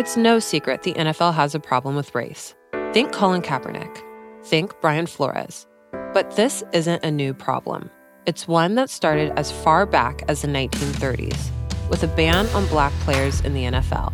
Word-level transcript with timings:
It's 0.00 0.16
no 0.16 0.38
secret 0.38 0.82
the 0.82 0.94
NFL 0.94 1.34
has 1.34 1.54
a 1.54 1.60
problem 1.60 1.94
with 1.94 2.14
race. 2.14 2.54
Think 2.94 3.12
Colin 3.12 3.42
Kaepernick. 3.42 4.02
Think 4.42 4.72
Brian 4.80 5.04
Flores. 5.04 5.66
But 6.14 6.36
this 6.36 6.64
isn't 6.72 7.04
a 7.04 7.10
new 7.10 7.34
problem. 7.34 7.90
It's 8.24 8.48
one 8.48 8.76
that 8.76 8.88
started 8.88 9.30
as 9.38 9.52
far 9.52 9.84
back 9.84 10.22
as 10.26 10.40
the 10.40 10.48
1930s, 10.48 11.50
with 11.90 12.02
a 12.02 12.06
ban 12.06 12.46
on 12.54 12.66
black 12.68 12.94
players 13.00 13.42
in 13.42 13.52
the 13.52 13.64
NFL, 13.64 14.10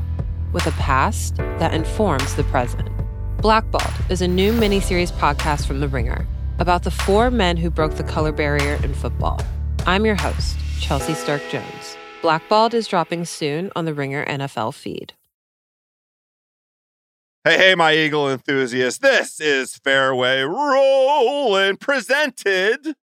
with 0.53 0.67
a 0.67 0.73
past 0.73 1.37
that 1.37 1.73
informs 1.73 2.35
the 2.35 2.43
present. 2.43 2.89
Blackballed 3.41 3.95
is 4.11 4.21
a 4.21 4.27
new 4.27 4.53
miniseries 4.53 5.13
podcast 5.13 5.69
from 5.69 5.79
The 5.79 5.87
Ringer 5.87 6.27
about 6.59 6.83
the 6.83 6.91
four 6.91 7.31
men 7.31 7.57
who 7.57 7.71
broke 7.71 7.95
the 7.95 8.03
color 8.03 8.33
barrier 8.33 8.75
in 8.83 8.93
football. 8.93 9.41
I'm 9.87 10.05
your 10.05 10.17
host, 10.17 10.57
Chelsea 10.81 11.15
Stark 11.15 11.43
Jones. 11.49 11.97
Blackballed 12.23 12.75
is 12.75 12.89
dropping 12.89 13.25
soon 13.25 13.71
on 13.77 13.85
the 13.85 13.95
Ringer 13.95 14.27
NFL 14.27 14.75
feed. 14.75 15.13
Hey, 17.47 17.59
hey, 17.59 17.75
my 17.77 17.95
Eagle 17.95 18.29
enthusiasts. 18.29 18.99
This 18.99 19.39
is 19.39 19.77
Fairway 19.77 20.41
Rolling, 20.41 21.77
presented 21.77 22.97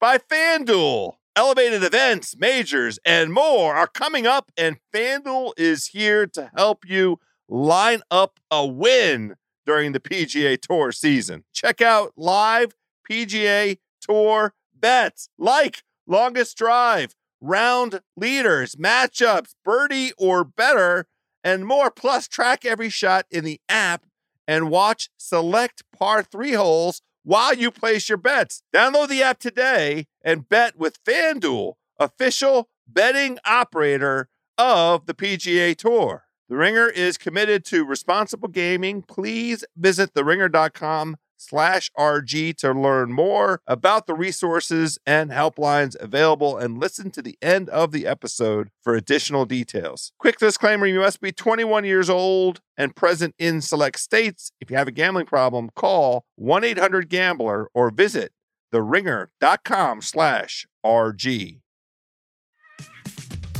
by 0.00 0.16
FanDuel. 0.16 1.16
Elevated 1.36 1.84
events, 1.84 2.34
majors, 2.34 2.98
and 3.04 3.30
more 3.30 3.74
are 3.74 3.86
coming 3.86 4.26
up, 4.26 4.50
and 4.56 4.78
FanDuel 4.90 5.52
is 5.58 5.88
here 5.88 6.26
to 6.28 6.50
help 6.56 6.88
you 6.88 7.20
line 7.46 8.00
up 8.10 8.40
a 8.50 8.66
win 8.66 9.34
during 9.66 9.92
the 9.92 10.00
PGA 10.00 10.58
Tour 10.58 10.92
season. 10.92 11.44
Check 11.52 11.82
out 11.82 12.14
live 12.16 12.74
PGA 13.06 13.76
Tour 14.00 14.54
bets 14.74 15.28
like 15.36 15.82
longest 16.06 16.56
drive, 16.56 17.14
round 17.38 18.00
leaders, 18.16 18.76
matchups, 18.76 19.50
birdie 19.62 20.12
or 20.16 20.42
better 20.42 21.06
and 21.42 21.66
more. 21.66 21.90
Plus, 21.90 22.28
track 22.28 22.64
every 22.64 22.88
shot 22.88 23.26
in 23.30 23.44
the 23.44 23.60
app 23.68 24.06
and 24.46 24.70
watch 24.70 25.10
select 25.16 25.82
par 25.96 26.22
three 26.22 26.52
holes 26.52 27.02
while 27.22 27.54
you 27.54 27.70
place 27.70 28.08
your 28.08 28.18
bets. 28.18 28.62
Download 28.74 29.08
the 29.08 29.22
app 29.22 29.38
today 29.38 30.06
and 30.22 30.48
bet 30.48 30.76
with 30.76 31.02
FanDuel, 31.04 31.74
official 31.98 32.68
betting 32.88 33.38
operator 33.44 34.28
of 34.58 35.06
the 35.06 35.14
PGA 35.14 35.76
Tour. 35.76 36.24
The 36.48 36.56
Ringer 36.56 36.88
is 36.88 37.16
committed 37.16 37.64
to 37.66 37.84
responsible 37.84 38.48
gaming. 38.48 39.02
Please 39.02 39.64
visit 39.76 40.14
theringer.com 40.14 41.16
slash 41.40 41.90
RG 41.98 42.56
to 42.58 42.72
learn 42.72 43.12
more 43.12 43.60
about 43.66 44.06
the 44.06 44.14
resources 44.14 44.98
and 45.06 45.30
helplines 45.30 45.96
available 46.00 46.56
and 46.58 46.78
listen 46.78 47.10
to 47.12 47.22
the 47.22 47.38
end 47.40 47.68
of 47.70 47.92
the 47.92 48.06
episode 48.06 48.70
for 48.82 48.94
additional 48.94 49.44
details. 49.44 50.12
Quick 50.18 50.38
disclaimer 50.38 50.86
you 50.86 51.00
must 51.00 51.20
be 51.20 51.32
21 51.32 51.84
years 51.84 52.10
old 52.10 52.60
and 52.76 52.94
present 52.94 53.34
in 53.38 53.60
select 53.60 53.98
states. 53.98 54.52
If 54.60 54.70
you 54.70 54.76
have 54.76 54.88
a 54.88 54.92
gambling 54.92 55.26
problem, 55.26 55.70
call 55.74 56.24
1 56.36 56.64
800 56.64 57.08
Gambler 57.08 57.68
or 57.74 57.90
visit 57.90 58.32
theringer.com 58.72 60.02
slash 60.02 60.66
RG. 60.84 61.60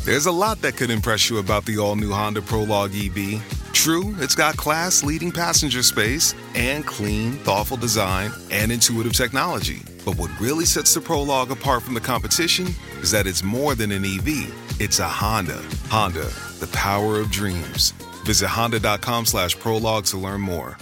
There's 0.04 0.26
a 0.26 0.32
lot 0.32 0.62
that 0.62 0.76
could 0.76 0.90
impress 0.90 1.28
you 1.28 1.38
about 1.38 1.66
the 1.66 1.78
all 1.78 1.94
new 1.94 2.10
Honda 2.10 2.40
Prologue 2.40 2.94
EV. 2.94 3.59
True, 3.80 4.14
it's 4.18 4.34
got 4.34 4.58
class 4.58 5.02
leading 5.02 5.32
passenger 5.32 5.82
space 5.82 6.34
and 6.54 6.86
clean, 6.86 7.32
thoughtful 7.38 7.78
design 7.78 8.30
and 8.50 8.70
intuitive 8.70 9.14
technology. 9.14 9.80
But 10.04 10.18
what 10.18 10.38
really 10.38 10.66
sets 10.66 10.92
the 10.92 11.00
Prologue 11.00 11.50
apart 11.50 11.82
from 11.82 11.94
the 11.94 12.00
competition 12.02 12.74
is 13.00 13.10
that 13.12 13.26
it's 13.26 13.42
more 13.42 13.74
than 13.74 13.90
an 13.90 14.04
EV, 14.04 14.52
it's 14.78 14.98
a 14.98 15.08
Honda. 15.08 15.64
Honda, 15.88 16.28
the 16.58 16.68
power 16.74 17.20
of 17.20 17.30
dreams. 17.30 17.92
Visit 18.26 18.48
honda.com 18.48 19.24
slash 19.24 19.58
prologue 19.58 20.04
to 20.04 20.18
learn 20.18 20.42
more. 20.42 20.76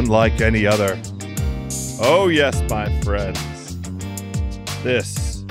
Unlike 0.00 0.40
any 0.40 0.66
other. 0.66 0.98
Oh, 2.00 2.28
yes, 2.32 2.58
my 2.70 2.88
friends. 3.02 3.76
This 4.82 5.44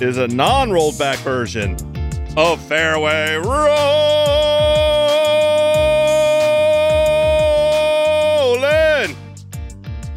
is 0.00 0.18
a 0.18 0.28
non 0.28 0.70
rolled 0.70 0.96
back 1.00 1.18
version 1.18 1.74
of 2.36 2.60
Fairway 2.68 3.34
Rolling, 3.34 3.66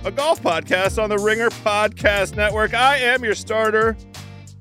a 0.04 0.12
golf 0.12 0.44
podcast 0.44 1.02
on 1.02 1.10
the 1.10 1.18
Ringer 1.18 1.50
Podcast 1.50 2.36
Network. 2.36 2.76
I 2.76 2.98
am 2.98 3.24
your 3.24 3.34
starter, 3.34 3.98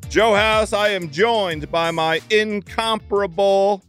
Joe 0.08 0.34
House. 0.34 0.72
I 0.72 0.88
am 0.88 1.10
joined 1.10 1.70
by 1.70 1.90
my 1.90 2.22
incomparable 2.30 3.84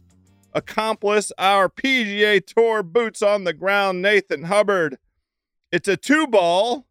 accomplice, 0.52 1.32
our 1.38 1.70
PGA 1.70 2.44
Tour 2.44 2.82
boots 2.82 3.22
on 3.22 3.44
the 3.44 3.54
ground, 3.54 4.02
Nathan 4.02 4.42
Hubbard. 4.42 4.98
It's 5.72 5.88
a 5.88 5.96
two 5.96 6.26
ball, 6.26 6.86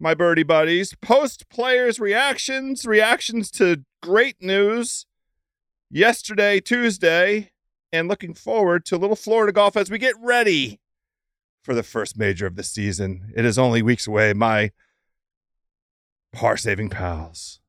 my 0.00 0.14
birdie 0.14 0.42
buddies. 0.42 0.94
Post 1.02 1.48
players' 1.48 2.00
reactions, 2.00 2.86
reactions 2.86 3.50
to 3.52 3.84
great 4.02 4.42
news 4.42 5.06
yesterday, 5.90 6.60
Tuesday, 6.60 7.50
and 7.92 8.08
looking 8.08 8.34
forward 8.34 8.84
to 8.86 8.96
a 8.96 8.98
little 8.98 9.16
Florida 9.16 9.52
golf 9.52 9.76
as 9.76 9.90
we 9.90 9.98
get 9.98 10.14
ready 10.20 10.80
for 11.62 11.74
the 11.74 11.82
first 11.82 12.16
major 12.16 12.46
of 12.46 12.56
the 12.56 12.62
season. 12.62 13.32
It 13.36 13.44
is 13.44 13.58
only 13.58 13.82
weeks 13.82 14.06
away, 14.06 14.32
my 14.32 14.72
par 16.32 16.56
saving 16.56 16.90
pals. 16.90 17.60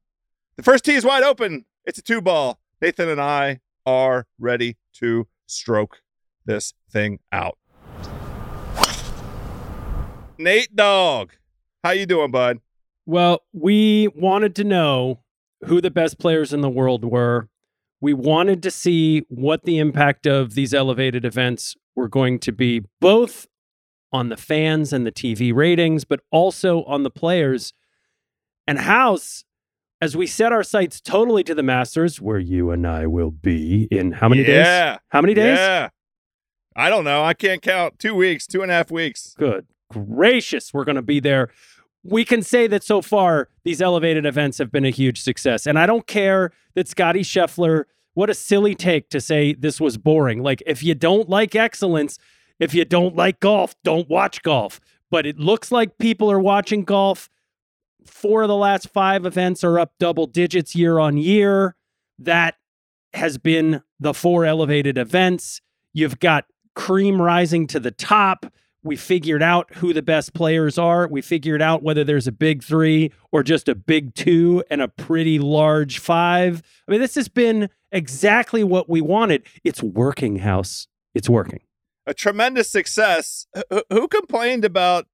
The 0.55 0.63
first 0.63 0.85
tee 0.85 0.95
is 0.95 1.05
wide 1.05 1.23
open. 1.23 1.65
It's 1.85 1.99
a 1.99 2.03
two 2.03 2.21
ball. 2.21 2.59
Nathan 2.81 3.09
and 3.09 3.21
I 3.21 3.59
are 3.85 4.27
ready 4.39 4.77
to 4.93 5.27
stroke 5.45 6.01
this 6.45 6.73
thing 6.91 7.19
out. 7.31 7.57
Nate 10.39 10.75
Dog, 10.75 11.33
how 11.83 11.91
you 11.91 12.05
doing, 12.05 12.29
bud? 12.29 12.59
Well, 13.07 13.41
we 13.53 14.07
wanted 14.09 14.55
to 14.57 14.63
know 14.63 15.21
who 15.65 15.81
the 15.81 15.89
best 15.89 16.19
players 16.19 16.53
in 16.53 16.61
the 16.61 16.69
world 16.69 17.03
were. 17.03 17.49
We 18.01 18.13
wanted 18.13 18.61
to 18.63 18.69
see 18.69 19.23
what 19.29 19.63
the 19.63 19.79
impact 19.79 20.27
of 20.27 20.53
these 20.53 20.75
elevated 20.75 21.25
events 21.25 21.75
were 21.95 22.07
going 22.07 22.37
to 22.39 22.51
be, 22.51 22.83
both 23.01 23.47
on 24.13 24.29
the 24.29 24.37
fans 24.37 24.93
and 24.93 25.07
the 25.07 25.11
TV 25.11 25.53
ratings, 25.53 26.05
but 26.05 26.19
also 26.31 26.83
on 26.83 27.01
the 27.01 27.09
players. 27.09 27.73
And 28.67 28.77
House, 28.77 29.43
as 29.99 30.15
we 30.15 30.27
set 30.27 30.51
our 30.51 30.63
sights 30.63 31.01
totally 31.01 31.43
to 31.45 31.55
the 31.55 31.63
Masters, 31.63 32.21
where 32.21 32.37
you 32.37 32.69
and 32.69 32.85
I 32.85 33.07
will 33.07 33.31
be 33.31 33.87
in 33.89 34.11
how 34.11 34.29
many 34.29 34.43
days? 34.43 34.57
yeah. 34.57 34.91
days? 34.91 34.99
How 35.09 35.21
many 35.21 35.33
days? 35.33 35.57
Yeah. 35.57 35.89
I 36.75 36.91
don't 36.91 37.05
know. 37.05 37.23
I 37.23 37.33
can't 37.33 37.63
count. 37.63 37.97
Two 37.97 38.13
weeks, 38.13 38.45
two 38.45 38.61
and 38.61 38.69
a 38.69 38.75
half 38.75 38.91
weeks. 38.91 39.33
Good 39.35 39.65
gracious, 39.89 40.73
we're 40.73 40.85
going 40.85 40.95
to 40.95 41.01
be 41.01 41.19
there. 41.19 41.49
We 42.03 42.23
can 42.23 42.41
say 42.41 42.67
that 42.67 42.83
so 42.83 43.01
far, 43.01 43.49
these 43.63 43.81
elevated 43.81 44.25
events 44.25 44.57
have 44.59 44.71
been 44.71 44.85
a 44.85 44.89
huge 44.89 45.21
success. 45.21 45.65
And 45.65 45.77
I 45.77 45.85
don't 45.85 46.07
care 46.07 46.51
that 46.75 46.87
Scottie 46.87 47.23
Scheffler, 47.23 47.85
what 48.13 48.29
a 48.29 48.33
silly 48.33 48.75
take 48.75 49.09
to 49.09 49.19
say 49.19 49.53
this 49.53 49.81
was 49.81 49.97
boring. 49.97 50.41
Like, 50.41 50.63
if 50.65 50.83
you 50.83 50.95
don't 50.95 51.27
like 51.27 51.55
excellence, 51.55 52.17
if 52.59 52.73
you 52.73 52.85
don't 52.85 53.15
like 53.15 53.39
golf, 53.39 53.75
don't 53.83 54.09
watch 54.09 54.41
golf. 54.41 54.79
But 55.09 55.25
it 55.25 55.37
looks 55.37 55.71
like 55.71 55.97
people 55.97 56.31
are 56.31 56.39
watching 56.39 56.83
golf. 56.83 57.29
Four 58.05 58.43
of 58.43 58.47
the 58.47 58.55
last 58.55 58.89
five 58.89 59.25
events 59.25 59.63
are 59.63 59.79
up 59.79 59.93
double 59.99 60.27
digits 60.27 60.75
year 60.75 60.99
on 60.99 61.17
year. 61.17 61.75
That 62.19 62.55
has 63.13 63.37
been 63.37 63.81
the 63.99 64.13
four 64.13 64.45
elevated 64.45 64.97
events. 64.97 65.61
You've 65.93 66.19
got 66.19 66.45
cream 66.75 67.21
rising 67.21 67.67
to 67.67 67.79
the 67.79 67.91
top. 67.91 68.45
We 68.87 68.95
figured 68.95 69.43
out 69.43 69.73
who 69.75 69.93
the 69.93 70.01
best 70.01 70.33
players 70.33 70.77
are. 70.77 71.07
We 71.07 71.21
figured 71.21 71.61
out 71.61 71.83
whether 71.83 72.03
there's 72.03 72.25
a 72.25 72.31
big 72.31 72.63
three 72.63 73.11
or 73.31 73.43
just 73.43 73.67
a 73.67 73.75
big 73.75 74.15
two 74.15 74.63
and 74.71 74.81
a 74.81 74.87
pretty 74.87 75.39
large 75.39 75.99
five. 75.99 76.63
I 76.87 76.91
mean, 76.91 77.01
this 77.01 77.15
has 77.15 77.27
been 77.27 77.69
exactly 77.91 78.63
what 78.63 78.89
we 78.89 79.01
wanted. 79.01 79.43
It's 79.63 79.83
working, 79.83 80.37
House. 80.37 80.87
It's 81.13 81.29
working. 81.29 81.59
A 82.05 82.13
tremendous 82.13 82.69
success. 82.69 83.47
Who, 83.69 83.83
who 83.89 84.07
complained 84.07 84.63
about 84.63 85.07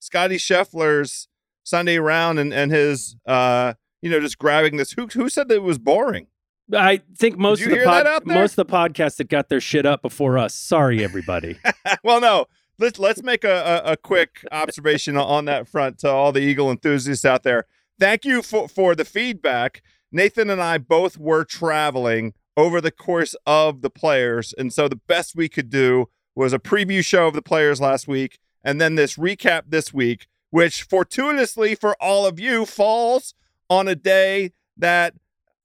Scottie 0.00 0.36
Scheffler's 0.36 1.28
Sunday 1.62 1.98
round 1.98 2.40
and, 2.40 2.52
and 2.52 2.72
his, 2.72 3.16
uh, 3.26 3.74
you 4.02 4.10
know, 4.10 4.18
just 4.18 4.38
grabbing 4.38 4.76
this? 4.76 4.92
Who, 4.92 5.06
who 5.06 5.28
said 5.28 5.48
that 5.48 5.54
it 5.54 5.62
was 5.62 5.78
boring? 5.78 6.26
I 6.72 7.00
think 7.16 7.38
most 7.38 7.62
of 7.62 7.70
the 7.70 7.82
pod, 7.84 8.26
most 8.26 8.56
of 8.58 8.66
the 8.66 8.72
podcasts 8.72 9.16
that 9.16 9.28
got 9.28 9.48
their 9.48 9.60
shit 9.60 9.86
up 9.86 10.02
before 10.02 10.38
us. 10.38 10.54
Sorry, 10.54 11.02
everybody. 11.02 11.58
well, 12.04 12.20
no. 12.20 12.46
Let's 12.80 12.98
let's 12.98 13.22
make 13.22 13.44
a, 13.44 13.82
a, 13.84 13.92
a 13.92 13.96
quick 13.98 14.42
observation 14.50 15.18
on 15.18 15.44
that 15.44 15.68
front 15.68 15.98
to 15.98 16.08
all 16.08 16.32
the 16.32 16.40
Eagle 16.40 16.70
enthusiasts 16.70 17.26
out 17.26 17.42
there. 17.42 17.66
Thank 17.98 18.24
you 18.24 18.40
for, 18.40 18.68
for 18.68 18.94
the 18.94 19.04
feedback. 19.04 19.82
Nathan 20.10 20.48
and 20.48 20.62
I 20.62 20.78
both 20.78 21.18
were 21.18 21.44
traveling 21.44 22.32
over 22.56 22.80
the 22.80 22.90
course 22.90 23.36
of 23.44 23.82
the 23.82 23.90
players, 23.90 24.54
and 24.56 24.72
so 24.72 24.88
the 24.88 24.96
best 24.96 25.36
we 25.36 25.46
could 25.46 25.68
do 25.68 26.08
was 26.34 26.54
a 26.54 26.58
preview 26.58 27.04
show 27.04 27.26
of 27.26 27.34
the 27.34 27.42
players 27.42 27.82
last 27.82 28.08
week, 28.08 28.38
and 28.64 28.80
then 28.80 28.94
this 28.94 29.16
recap 29.16 29.64
this 29.68 29.92
week, 29.92 30.26
which 30.48 30.82
fortuitously 30.82 31.74
for 31.74 31.94
all 32.00 32.24
of 32.24 32.40
you 32.40 32.64
falls 32.64 33.34
on 33.68 33.88
a 33.88 33.94
day 33.94 34.52
that 34.74 35.12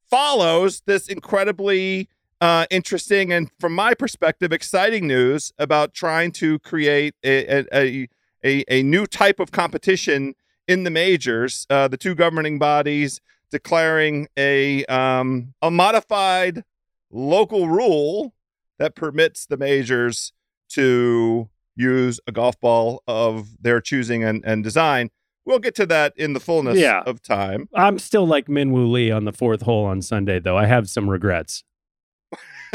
follows 0.10 0.82
this 0.86 1.08
incredibly 1.08 2.10
uh, 2.46 2.66
interesting 2.70 3.34
and, 3.34 3.50
from 3.60 3.74
my 3.74 3.94
perspective, 3.94 4.52
exciting 4.54 5.08
news 5.08 5.52
about 5.58 5.94
trying 5.94 6.32
to 6.34 6.60
create 6.60 7.14
a 7.24 7.66
a, 7.74 8.08
a, 8.44 8.64
a 8.78 8.84
new 8.84 9.06
type 9.08 9.40
of 9.40 9.52
competition 9.52 10.36
in 10.68 10.84
the 10.84 10.92
majors. 10.92 11.66
Uh, 11.70 11.88
the 11.88 11.98
two 11.98 12.16
governing 12.16 12.60
bodies 12.60 13.20
declaring 13.52 14.28
a 14.38 14.86
um, 14.86 15.54
a 15.62 15.72
modified 15.72 16.64
local 17.12 17.68
rule 17.68 18.34
that 18.80 18.96
permits 18.96 19.46
the 19.46 19.58
majors 19.58 20.34
to 20.70 21.50
use 21.76 22.20
a 22.28 22.32
golf 22.32 22.60
ball 22.60 23.02
of 23.08 23.62
their 23.62 23.80
choosing 23.82 24.24
and, 24.24 24.44
and 24.46 24.64
design. 24.64 25.10
We'll 25.46 25.60
get 25.60 25.76
to 25.76 25.86
that 25.88 26.14
in 26.18 26.34
the 26.34 26.40
fullness 26.40 26.78
Yeah. 26.78 27.04
of 27.06 27.22
time. 27.22 27.70
I'm 27.76 28.00
still 28.00 28.26
like 28.28 28.50
Min 28.50 28.72
Minwoo 28.72 28.92
Lee 28.92 29.12
on 29.12 29.26
the 29.26 29.32
fourth 29.32 29.62
hole 29.62 29.86
on 29.86 30.02
Sunday, 30.02 30.40
though. 30.40 30.58
I 30.58 30.66
have 30.66 30.90
some 30.90 31.10
regrets. 31.10 31.64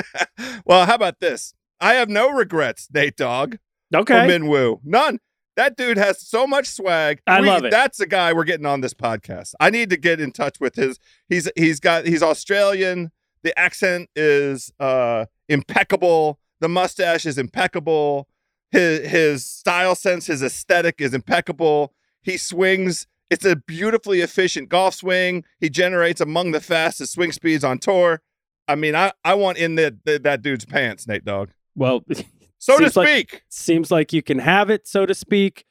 well, 0.64 0.86
how 0.86 0.94
about 0.94 1.20
this? 1.20 1.54
I 1.80 1.94
have 1.94 2.08
no 2.08 2.30
regrets, 2.30 2.88
Nate 2.92 3.16
Dog. 3.16 3.58
Okay. 3.94 4.20
for 4.22 4.26
Min 4.26 4.46
Woo. 4.48 4.80
None. 4.84 5.18
That 5.56 5.76
dude 5.76 5.96
has 5.98 6.26
so 6.26 6.46
much 6.46 6.66
swag. 6.66 7.20
I 7.26 7.40
We- 7.40 7.46
love 7.48 7.64
it. 7.64 7.70
That's 7.70 7.98
the 7.98 8.06
guy 8.06 8.32
we're 8.32 8.44
getting 8.44 8.66
on 8.66 8.80
this 8.80 8.94
podcast. 8.94 9.54
I 9.60 9.70
need 9.70 9.90
to 9.90 9.96
get 9.96 10.20
in 10.20 10.30
touch 10.32 10.60
with 10.60 10.76
his. 10.76 10.98
He's 11.28 11.50
he's 11.56 11.80
got 11.80 12.06
he's 12.06 12.22
Australian. 12.22 13.10
The 13.42 13.58
accent 13.58 14.08
is 14.14 14.72
uh 14.78 15.26
impeccable. 15.48 16.38
The 16.60 16.68
mustache 16.68 17.26
is 17.26 17.36
impeccable. 17.38 18.28
His 18.70 19.08
his 19.10 19.44
style 19.44 19.94
sense, 19.94 20.26
his 20.26 20.42
aesthetic 20.42 20.96
is 21.00 21.12
impeccable. 21.14 21.92
He 22.22 22.36
swings. 22.36 23.06
It's 23.28 23.44
a 23.44 23.56
beautifully 23.56 24.20
efficient 24.20 24.68
golf 24.68 24.94
swing. 24.94 25.44
He 25.58 25.68
generates 25.70 26.20
among 26.20 26.52
the 26.52 26.60
fastest 26.60 27.12
swing 27.12 27.32
speeds 27.32 27.64
on 27.64 27.78
tour. 27.78 28.22
I 28.70 28.74
mean, 28.76 28.94
I, 28.94 29.12
I 29.24 29.34
want 29.34 29.58
in 29.58 29.74
that 29.76 30.04
that 30.04 30.22
that 30.22 30.42
dude's 30.42 30.64
pants, 30.64 31.06
Nate 31.06 31.24
Dog. 31.24 31.50
well, 31.74 32.04
So 32.58 32.76
to 32.78 32.84
Seems 32.84 32.96
like- 32.96 33.08
speak. 33.08 33.42
seems 33.48 33.90
like 33.90 34.12
you 34.12 34.22
can 34.22 34.38
have 34.38 34.68
it, 34.70 34.86
so 34.86 35.06
to 35.06 35.14
speak. 35.14 35.64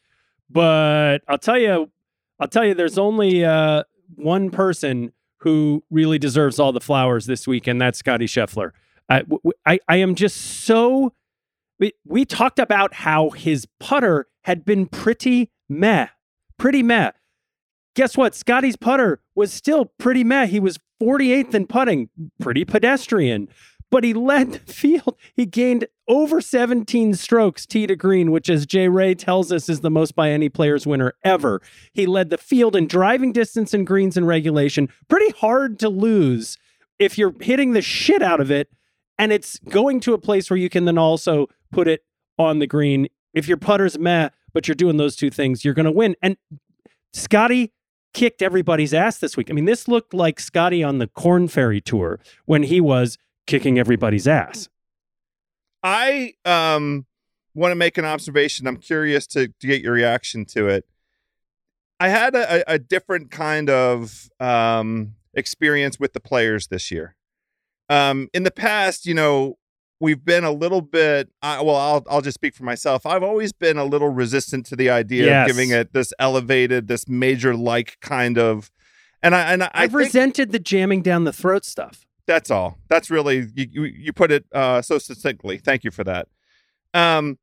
But 0.49 1.19
I'll 1.27 1.37
tell 1.37 1.57
you, 1.57 1.91
I'll 2.39 2.47
tell 2.47 2.65
you, 2.65 2.73
there's 2.73 2.97
only 2.97 3.45
uh, 3.45 3.83
one 4.15 4.49
person 4.49 5.11
who 5.41 5.83
really 5.91 6.17
deserves 6.19 6.59
all 6.59 6.71
the 6.71 6.81
flowers 6.81 7.25
this 7.27 7.47
week, 7.47 7.67
and 7.67 7.79
that's 7.79 7.99
Scottie 7.99 8.25
Scheffler. 8.25 8.71
I, 9.07 9.19
w- 9.19 9.39
I, 9.65 9.79
I 9.87 9.97
am 9.97 10.15
just 10.15 10.37
so. 10.65 11.13
We, 11.79 11.93
we 12.05 12.25
talked 12.25 12.59
about 12.59 12.93
how 12.93 13.29
his 13.29 13.65
putter 13.79 14.27
had 14.43 14.65
been 14.65 14.87
pretty 14.87 15.51
meh, 15.69 16.07
pretty 16.57 16.83
meh. 16.83 17.11
Guess 17.95 18.17
what? 18.17 18.35
Scottie's 18.35 18.75
putter 18.75 19.21
was 19.35 19.53
still 19.53 19.85
pretty 19.97 20.23
meh. 20.23 20.47
He 20.47 20.59
was 20.59 20.79
48th 21.01 21.53
in 21.53 21.67
putting, 21.67 22.09
pretty 22.39 22.65
pedestrian 22.65 23.47
but 23.91 24.03
he 24.03 24.13
led 24.13 24.53
the 24.53 24.73
field. 24.73 25.17
He 25.35 25.45
gained 25.45 25.87
over 26.07 26.41
17 26.41 27.13
strokes 27.15 27.65
tee 27.65 27.87
to 27.87 27.95
green, 27.95 28.31
which, 28.31 28.49
as 28.49 28.65
Jay 28.65 28.87
Ray 28.87 29.15
tells 29.15 29.51
us, 29.51 29.69
is 29.69 29.81
the 29.81 29.89
most 29.89 30.15
by 30.15 30.31
any 30.31 30.49
player's 30.49 30.87
winner 30.87 31.13
ever. 31.23 31.61
He 31.93 32.05
led 32.05 32.29
the 32.29 32.37
field 32.37 32.75
in 32.75 32.87
driving 32.87 33.31
distance 33.31 33.73
and 33.73 33.85
greens 33.85 34.17
and 34.17 34.27
regulation. 34.27 34.89
Pretty 35.07 35.31
hard 35.37 35.79
to 35.79 35.89
lose 35.89 36.57
if 36.97 37.17
you're 37.17 37.35
hitting 37.39 37.73
the 37.73 37.81
shit 37.81 38.21
out 38.21 38.39
of 38.39 38.51
it, 38.51 38.69
and 39.17 39.31
it's 39.31 39.59
going 39.59 39.99
to 40.01 40.13
a 40.13 40.19
place 40.19 40.49
where 40.49 40.57
you 40.57 40.69
can 40.69 40.85
then 40.85 40.97
also 40.97 41.47
put 41.71 41.87
it 41.87 42.03
on 42.37 42.59
the 42.59 42.67
green. 42.67 43.07
If 43.33 43.47
your 43.47 43.57
putter's 43.57 43.97
meh, 43.97 44.29
but 44.53 44.67
you're 44.67 44.75
doing 44.75 44.97
those 44.97 45.15
two 45.15 45.29
things, 45.29 45.63
you're 45.63 45.73
going 45.73 45.85
to 45.85 45.91
win. 45.91 46.15
And 46.21 46.37
Scottie 47.13 47.73
kicked 48.13 48.41
everybody's 48.41 48.93
ass 48.93 49.17
this 49.19 49.37
week. 49.37 49.49
I 49.49 49.53
mean, 49.53 49.65
this 49.65 49.87
looked 49.87 50.13
like 50.13 50.39
Scottie 50.39 50.83
on 50.83 50.97
the 50.97 51.07
Corn 51.07 51.47
Ferry 51.47 51.81
tour 51.81 52.19
when 52.45 52.63
he 52.63 52.81
was 52.81 53.17
kicking 53.47 53.77
everybody's 53.79 54.27
ass. 54.27 54.69
I 55.83 56.33
um 56.45 57.05
want 57.55 57.71
to 57.71 57.75
make 57.75 57.97
an 57.97 58.05
observation. 58.05 58.67
I'm 58.67 58.77
curious 58.77 59.25
to, 59.27 59.47
to 59.47 59.67
get 59.67 59.81
your 59.81 59.93
reaction 59.93 60.45
to 60.45 60.67
it. 60.67 60.85
I 61.99 62.07
had 62.09 62.35
a, 62.35 62.63
a- 62.71 62.79
different 62.79 63.29
kind 63.31 63.69
of 63.69 64.29
um, 64.39 65.15
experience 65.33 65.99
with 65.99 66.13
the 66.13 66.19
players 66.21 66.67
this 66.67 66.91
year. 66.91 67.15
Um, 67.89 68.29
in 68.33 68.43
the 68.43 68.51
past, 68.51 69.05
you 69.05 69.13
know, 69.13 69.57
we've 69.99 70.23
been 70.23 70.43
a 70.43 70.51
little 70.51 70.81
bit. 70.81 71.29
I 71.41 71.61
well, 71.61 71.75
I'll 71.75 72.03
I'll 72.09 72.21
just 72.21 72.35
speak 72.35 72.55
for 72.55 72.63
myself. 72.63 73.05
I've 73.05 73.23
always 73.23 73.51
been 73.53 73.77
a 73.77 73.85
little 73.85 74.09
resistant 74.09 74.65
to 74.67 74.75
the 74.75 74.89
idea 74.89 75.25
Yes. 75.25 75.49
of 75.49 75.55
giving 75.55 75.71
it 75.71 75.93
this 75.93 76.13
elevated, 76.19 76.87
this 76.87 77.07
major 77.07 77.55
like 77.55 77.97
kind 78.01 78.37
of. 78.37 78.71
And 79.21 79.35
I 79.35 79.51
and 79.53 79.63
I 79.63 79.71
I've 79.73 79.91
think- 79.91 79.99
resented 79.99 80.51
the 80.51 80.59
jamming 80.59 81.01
down 81.01 81.23
the 81.25 81.33
throat 81.33 81.65
stuff. 81.65 82.05
that's 82.25 82.51
all. 82.51 82.77
That's 82.89 83.09
really 83.09 83.47
you. 83.55 83.67
You, 83.71 83.83
you 83.83 84.13
put 84.13 84.31
it 84.31 84.45
uh, 84.53 84.81
so 84.81 84.97
succinctly. 84.99 85.57
Thank 85.57 85.83
you 85.83 85.91
for 85.91 86.03
that. 86.03 86.27
Um, 86.93 87.37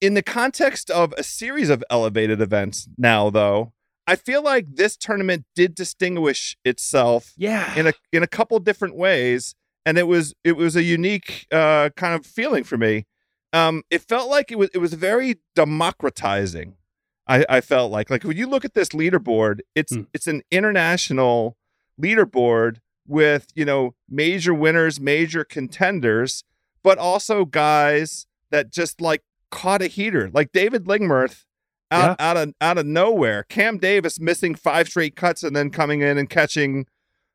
in 0.00 0.14
the 0.14 0.22
context 0.22 0.90
of 0.90 1.14
a 1.16 1.22
series 1.22 1.70
of 1.70 1.82
elevated 1.88 2.40
events, 2.40 2.88
now 2.98 3.30
though, 3.30 3.72
I 4.06 4.16
feel 4.16 4.42
like 4.42 4.66
this 4.74 4.96
tournament 4.96 5.44
did 5.54 5.74
distinguish 5.76 6.56
itself 6.64 7.32
Yeah. 7.36 7.72
in 7.78 7.86
a 7.86 7.92
in 8.12 8.22
a 8.22 8.26
couple 8.26 8.58
different 8.58 8.96
ways, 8.96 9.54
and 9.84 9.98
it 9.98 10.06
was 10.06 10.34
it 10.44 10.56
was 10.56 10.76
a 10.76 10.82
unique 10.82 11.46
uh, 11.52 11.90
kind 11.96 12.14
of 12.14 12.24
feeling 12.26 12.64
for 12.64 12.76
me. 12.78 13.06
Um, 13.52 13.82
it 13.90 14.00
felt 14.02 14.30
like 14.30 14.50
it 14.50 14.58
was 14.58 14.70
it 14.74 14.78
was 14.78 14.94
very 14.94 15.36
democratizing. 15.54 16.74
I, 17.28 17.44
I 17.48 17.60
felt 17.60 17.90
like 17.92 18.10
like 18.10 18.24
when 18.24 18.36
you 18.36 18.46
look 18.48 18.64
at 18.64 18.74
this 18.74 18.90
leaderboard, 18.90 19.60
it's 19.74 19.94
Hmm. 19.94 20.02
it's 20.12 20.26
an 20.26 20.42
international 20.50 21.56
leaderboard 22.00 22.78
with 23.06 23.48
you 23.54 23.64
know 23.64 23.94
major 24.08 24.54
winners, 24.54 25.00
major 25.00 25.44
contenders, 25.44 26.44
but 26.82 26.98
also 26.98 27.44
guys 27.44 28.26
that 28.50 28.70
just 28.72 29.00
like 29.00 29.22
caught 29.50 29.82
a 29.82 29.86
heater, 29.86 30.30
like 30.32 30.52
David 30.52 30.84
Lingmerth. 30.84 31.44
Out, 31.90 32.18
out 32.18 32.36
of 32.38 32.54
out 32.58 32.78
of 32.78 32.86
nowhere, 32.86 33.42
Cam 33.42 33.76
Davis 33.76 34.18
missing 34.18 34.54
five 34.54 34.88
straight 34.88 35.14
cuts 35.14 35.42
and 35.42 35.54
then 35.54 35.68
coming 35.68 36.00
in 36.00 36.16
and 36.16 36.30
catching 36.30 36.86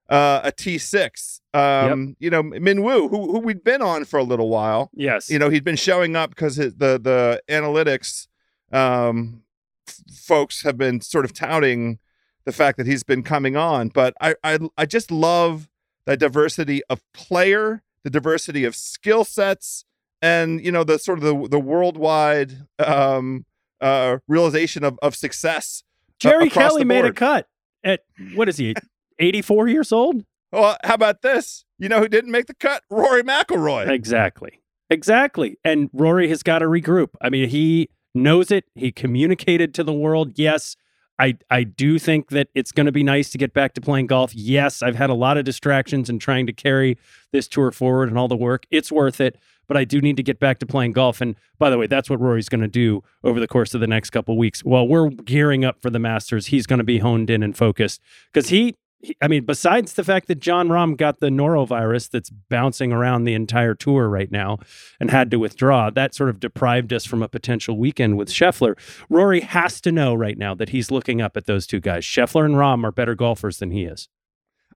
uh, 0.09 0.41
a 0.43 0.51
T 0.51 0.77
six. 0.77 1.41
Um, 1.53 2.15
You 2.19 2.29
know, 2.29 2.43
Min 2.43 2.83
Woo, 2.83 3.07
who 3.07 3.31
who 3.31 3.39
we'd 3.39 3.63
been 3.63 3.81
on 3.81 4.05
for 4.05 4.17
a 4.19 4.23
little 4.23 4.49
while. 4.49 4.89
yes. 4.93 5.29
You 5.29 5.39
know, 5.39 5.49
he'd 5.49 5.63
been 5.63 5.75
showing 5.75 6.15
up 6.15 6.29
because 6.31 6.55
the 6.57 6.69
the 6.99 7.41
analytics 7.49 8.27
um, 8.71 9.43
f- 9.87 10.01
folks 10.13 10.63
have 10.63 10.77
been 10.77 11.01
sort 11.01 11.25
of 11.25 11.33
touting 11.33 11.99
the 12.45 12.51
fact 12.51 12.77
that 12.77 12.85
he's 12.87 13.03
been 13.03 13.23
coming 13.23 13.55
on. 13.57 13.89
But 13.89 14.13
I 14.21 14.35
I 14.43 14.59
I 14.77 14.85
just 14.85 15.11
love 15.11 15.67
the 16.05 16.15
diversity 16.15 16.81
of 16.89 17.01
player, 17.13 17.81
the 18.03 18.09
diversity 18.09 18.63
of 18.65 18.75
skill 18.75 19.25
sets, 19.25 19.83
and 20.21 20.63
you 20.63 20.71
know 20.71 20.83
the 20.83 20.99
sort 20.99 21.17
of 21.19 21.23
the 21.23 21.47
the 21.49 21.59
worldwide 21.59 22.65
um, 22.79 23.45
uh, 23.81 24.17
realization 24.27 24.83
of 24.83 24.97
of 25.01 25.15
success. 25.15 25.83
Jerry 26.19 26.47
across 26.47 26.71
Kelly 26.71 26.83
made 26.85 27.05
a 27.05 27.13
cut 27.13 27.47
at 27.83 28.01
what 28.35 28.47
is 28.49 28.57
he? 28.57 28.73
84 29.19 29.67
years 29.67 29.91
old? 29.91 30.23
Well, 30.51 30.77
how 30.83 30.93
about 30.93 31.21
this? 31.21 31.65
You 31.77 31.89
know 31.89 31.99
who 31.99 32.07
didn't 32.07 32.31
make 32.31 32.47
the 32.47 32.53
cut? 32.55 32.83
Rory 32.89 33.23
McIlroy. 33.23 33.89
Exactly. 33.89 34.61
Exactly. 34.89 35.57
And 35.63 35.89
Rory 35.93 36.29
has 36.29 36.43
got 36.43 36.59
to 36.59 36.65
regroup. 36.65 37.09
I 37.21 37.29
mean, 37.29 37.49
he 37.49 37.89
knows 38.15 38.51
it. 38.51 38.65
He 38.75 38.91
communicated 38.91 39.73
to 39.75 39.83
the 39.83 39.93
world. 39.93 40.39
Yes, 40.39 40.75
I 41.19 41.37
I 41.49 41.63
do 41.63 41.99
think 41.99 42.29
that 42.29 42.47
it's 42.55 42.71
going 42.71 42.85
to 42.85 42.91
be 42.91 43.03
nice 43.03 43.29
to 43.31 43.37
get 43.37 43.53
back 43.53 43.73
to 43.73 43.81
playing 43.81 44.07
golf. 44.07 44.33
Yes, 44.33 44.81
I've 44.81 44.95
had 44.95 45.09
a 45.09 45.13
lot 45.15 45.37
of 45.37 45.43
distractions 45.45 46.09
in 46.09 46.19
trying 46.19 46.47
to 46.47 46.53
carry 46.53 46.97
this 47.33 47.47
tour 47.47 47.71
forward 47.71 48.07
and 48.09 48.17
all 48.17 48.27
the 48.29 48.37
work. 48.37 48.65
It's 48.71 48.91
worth 48.91 49.19
it, 49.19 49.37
but 49.67 49.75
I 49.75 49.83
do 49.83 49.99
need 49.99 50.15
to 50.17 50.23
get 50.23 50.39
back 50.39 50.59
to 50.59 50.65
playing 50.65 50.93
golf. 50.93 51.19
And 51.19 51.35
by 51.59 51.69
the 51.69 51.77
way, 51.77 51.87
that's 51.87 52.09
what 52.09 52.21
Rory's 52.21 52.49
going 52.49 52.61
to 52.61 52.67
do 52.67 53.03
over 53.23 53.39
the 53.41 53.47
course 53.47 53.73
of 53.73 53.81
the 53.81 53.87
next 53.87 54.11
couple 54.11 54.37
weeks. 54.37 54.61
While 54.63 54.87
we're 54.87 55.09
gearing 55.09 55.65
up 55.65 55.81
for 55.81 55.89
the 55.89 55.99
Masters, 55.99 56.47
he's 56.47 56.65
going 56.65 56.79
to 56.79 56.85
be 56.85 56.99
honed 56.99 57.29
in 57.29 57.43
and 57.43 57.57
focused 57.57 57.99
because 58.31 58.49
he- 58.49 58.75
I 59.21 59.27
mean, 59.27 59.45
besides 59.45 59.93
the 59.93 60.03
fact 60.03 60.27
that 60.27 60.39
Jon 60.39 60.69
Rahm 60.69 60.97
got 60.97 61.19
the 61.19 61.29
norovirus 61.29 62.09
that's 62.09 62.31
bouncing 62.31 62.91
around 62.91 63.23
the 63.23 63.35
entire 63.35 63.75
tour 63.75 64.09
right 64.09 64.31
now 64.31 64.57
and 64.99 65.11
had 65.11 65.29
to 65.31 65.37
withdraw, 65.37 65.91
that 65.91 66.15
sort 66.15 66.29
of 66.29 66.39
deprived 66.39 66.91
us 66.91 67.05
from 67.05 67.21
a 67.21 67.27
potential 67.27 67.77
weekend 67.77 68.17
with 68.17 68.29
Scheffler. 68.29 68.75
Rory 69.07 69.41
has 69.41 69.79
to 69.81 69.91
know 69.91 70.15
right 70.15 70.37
now 70.37 70.55
that 70.55 70.69
he's 70.69 70.89
looking 70.89 71.21
up 71.21 71.37
at 71.37 71.45
those 71.45 71.67
two 71.67 71.79
guys. 71.79 72.03
Scheffler 72.03 72.45
and 72.45 72.55
Rahm 72.55 72.83
are 72.83 72.91
better 72.91 73.13
golfers 73.13 73.59
than 73.59 73.69
he 73.71 73.83
is. 73.85 74.09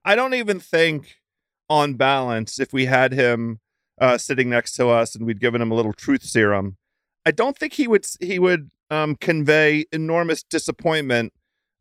I 0.04 0.14
don't 0.14 0.34
even 0.34 0.60
think 0.60 1.16
on 1.68 1.94
balance, 1.94 2.60
if 2.60 2.72
we 2.72 2.86
had 2.86 3.12
him 3.12 3.60
uh, 4.00 4.18
sitting 4.18 4.50
next 4.50 4.74
to 4.74 4.88
us 4.88 5.14
and 5.14 5.26
we'd 5.26 5.40
given 5.40 5.60
him 5.60 5.72
a 5.72 5.74
little 5.74 5.92
truth 5.92 6.22
serum, 6.22 6.76
I 7.26 7.30
don't 7.30 7.56
think 7.56 7.74
he 7.74 7.88
would 7.88 8.06
he 8.20 8.38
would 8.38 8.70
um, 8.90 9.16
convey 9.16 9.86
enormous 9.92 10.42
disappointment 10.42 11.32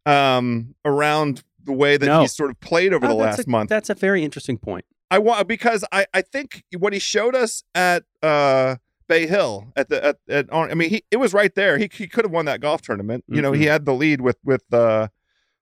um, 0.05 0.75
around 0.85 1.43
the 1.65 1.73
way 1.73 1.97
that 1.97 2.05
No. 2.05 2.21
he 2.21 2.27
sort 2.27 2.49
of 2.49 2.59
played 2.59 2.93
over 2.93 3.05
Oh, 3.05 3.09
the 3.09 3.15
last 3.15 3.45
a- 3.47 3.49
month. 3.49 3.69
That's 3.69 3.89
a 3.89 3.95
very 3.95 4.23
interesting 4.23 4.57
point. 4.57 4.85
I 5.09 5.19
want 5.19 5.47
because 5.47 5.83
I 5.91 6.05
I 6.13 6.21
think 6.21 6.63
what 6.77 6.93
he 6.93 6.99
showed 6.99 7.35
us 7.35 7.63
at 7.75 8.03
uh 8.23 8.75
Bay 9.07 9.27
Hill 9.27 9.73
at 9.75 9.89
the 9.89 10.03
at, 10.03 10.17
at 10.29 10.45
I 10.53 10.73
mean 10.73 10.89
he 10.89 11.03
it 11.11 11.17
was 11.17 11.33
right 11.33 11.53
there. 11.53 11.77
He 11.77 11.89
he 11.91 12.07
could 12.07 12.23
have 12.25 12.31
won 12.31 12.45
that 12.45 12.61
golf 12.61 12.81
tournament. 12.81 13.25
You 13.27 13.41
know, 13.41 13.51
he 13.51 13.65
had 13.65 13.85
the 13.85 13.93
lead 13.93 14.21
with 14.21 14.37
with 14.45 14.63
uh 14.73 15.09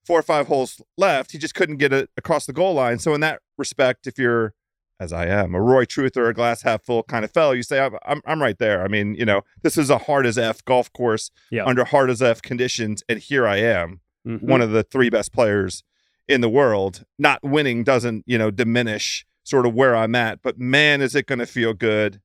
four 0.05 0.19
or 0.19 0.23
five 0.23 0.47
holes 0.47 0.81
left. 0.97 1.31
He 1.31 1.37
just 1.37 1.55
couldn't 1.55 1.77
get 1.77 1.91
it 1.93 2.09
across 2.17 2.45
the 2.45 2.53
goal 2.53 2.73
line. 2.75 2.99
So 2.99 3.13
in 3.13 3.21
that 3.21 3.41
respect, 3.57 4.05
if 4.07 4.17
you're 4.19 4.53
as 4.99 5.13
I 5.13 5.25
am, 5.27 5.55
a 5.55 5.61
Roy 5.61 5.85
Truth 5.85 6.17
or 6.17 6.27
a 6.29 6.33
glass 6.33 6.61
half 6.63 6.83
full 6.83 7.03
kind 7.03 7.23
of 7.25 7.31
fellow, 7.31 7.53
you 7.53 7.63
say 7.63 7.79
I'm 7.79 7.95
I'm, 8.05 8.21
I'm 8.27 8.41
right 8.41 8.57
there. 8.59 8.83
I 8.83 8.87
mean, 8.87 9.15
you 9.15 9.25
know, 9.25 9.41
this 9.63 9.77
is 9.79 9.89
a 9.89 9.97
hard 9.97 10.27
as 10.27 10.37
f 10.37 10.63
golf 10.65 10.93
course 10.93 11.31
Yeah. 11.49 11.65
under 11.65 11.85
hard 11.85 12.09
as 12.11 12.21
f 12.21 12.41
conditions, 12.43 13.03
and 13.09 13.17
here 13.19 13.47
I 13.47 13.57
am 13.57 14.01
Mhm. 14.27 14.43
one 14.43 14.61
of 14.61 14.71
the 14.71 14.83
three 14.83 15.09
best 15.09 15.31
players 15.31 15.81
in 16.29 16.39
the 16.41 16.49
world. 16.49 17.03
Not 17.17 17.43
winning 17.43 17.83
doesn't, 17.83 18.23
you 18.27 18.37
know, 18.37 18.51
diminish 18.51 19.25
sort 19.43 19.65
of 19.65 19.73
where 19.73 19.95
I'm 19.95 20.15
at, 20.15 20.41
but 20.43 20.59
man, 20.59 21.01
is 21.01 21.15
it 21.15 21.25
going 21.25 21.39
to 21.39 21.45
feel 21.47 21.73
good 21.73 22.21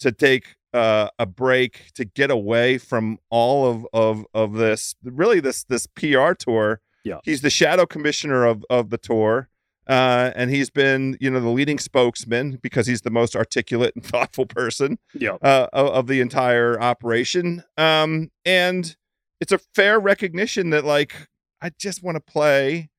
to 0.00 0.12
take 0.12 0.56
uh, 0.74 1.08
a 1.18 1.24
break 1.24 1.92
to 1.94 2.04
get 2.04 2.30
away 2.30 2.76
from 2.76 3.18
all 3.30 3.64
of 3.70 3.86
of 3.94 4.26
of 4.34 4.52
this 4.54 4.94
really 5.02 5.40
this 5.40 5.64
this 5.64 5.86
PR 5.86 6.32
tour. 6.38 6.80
Yeah. 7.04 7.20
He's 7.24 7.40
the 7.40 7.48
shadow 7.50 7.86
commissioner 7.86 8.44
of 8.44 8.62
of 8.68 8.90
the 8.90 8.98
tour. 8.98 9.48
Uh, 9.88 10.32
and 10.34 10.50
he's 10.50 10.68
been, 10.68 11.16
you 11.20 11.30
know, 11.30 11.38
the 11.38 11.48
leading 11.48 11.78
spokesman 11.78 12.58
because 12.60 12.88
he's 12.88 13.02
the 13.02 13.10
most 13.10 13.36
articulate 13.36 13.92
and 13.94 14.04
thoughtful 14.12 14.44
person 14.44 14.98
Yeah. 15.14 15.36
uh, 15.40 15.68
of, 15.72 15.86
of 15.90 16.06
the 16.08 16.20
entire 16.20 16.78
operation. 16.80 17.62
Um, 17.78 18.32
and 18.44 18.96
it's 19.40 19.52
a 19.52 19.58
fair 19.76 20.00
recognition 20.00 20.70
that 20.70 20.84
like 20.84 21.28
I 21.62 21.70
just 21.78 22.02
want 22.02 22.16
to 22.16 22.20
play. 22.20 22.90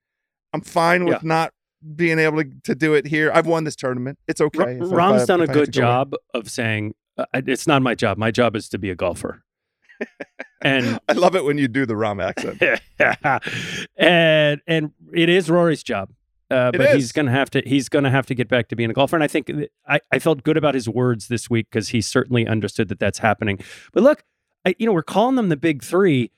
I'm 0.58 0.62
fine 0.62 1.06
with 1.06 1.24
not 1.24 1.54
being 1.96 2.20
able 2.20 2.44
to, 2.44 2.52
to 2.64 2.76
do 2.76 2.94
it 2.96 3.06
here. 3.06 3.32
I've 3.34 3.46
won 3.46 3.64
this 3.64 3.76
tournament. 3.76 4.18
It's 4.28 4.42
okay. 4.42 4.80
If 4.82 4.92
Rahm's 4.92 5.26
done 5.26 5.42
a 5.42 5.44
if 5.44 5.50
I 5.50 5.54
have 5.54 5.62
good 5.62 5.74
to 5.74 5.80
go 5.80 5.86
away. 5.86 5.94
job 5.94 6.14
of 6.34 6.50
saying 6.50 6.96
uh, 7.18 7.26
it's 7.34 7.68
not 7.68 7.82
my 7.82 7.96
job. 7.96 8.18
My 8.18 8.32
job 8.32 8.56
is 8.56 8.68
to 8.70 8.78
be 8.78 8.90
a 8.90 8.96
golfer. 8.96 9.44
and 10.62 11.00
I 11.08 11.14
love 11.14 11.36
it 11.36 11.44
when 11.44 11.58
you 11.58 11.68
do 11.68 11.86
the 11.86 11.96
Rom 11.96 12.20
accent. 12.20 12.62
and 13.98 14.62
and 14.68 14.92
it 15.14 15.30
is 15.30 15.50
Rory's 15.50 15.84
job. 15.84 16.10
Uh, 16.50 16.72
but 16.72 16.96
he's 16.96 17.12
gonna 17.12 17.32
have 17.32 17.50
to 17.50 17.62
he's 17.66 17.90
gonna 17.90 18.10
have 18.10 18.26
to 18.26 18.34
get 18.34 18.48
back 18.48 18.70
to 18.70 18.76
being 18.76 18.90
a 18.90 18.94
golfer, 18.94 19.16
and 19.16 19.24
I 19.24 19.28
think 19.28 19.52
I, 19.88 20.00
I 20.12 20.20
felt 20.20 20.44
good 20.44 20.56
about 20.56 20.76
his 20.76 20.88
words 20.88 21.28
this 21.28 21.50
week 21.50 21.68
because 21.70 21.90
he 21.90 22.00
certainly 22.00 22.48
understood 22.48 22.88
that 22.88 23.00
that's 23.00 23.20
happening. 23.20 23.60
But 23.92 24.04
look, 24.04 24.24
I, 24.66 24.74
you 24.80 24.86
know, 24.86 24.94
we're 24.94 25.04
calling 25.04 25.36
them 25.36 25.50
the 25.50 25.58
big 25.58 25.84
three. 25.84 26.32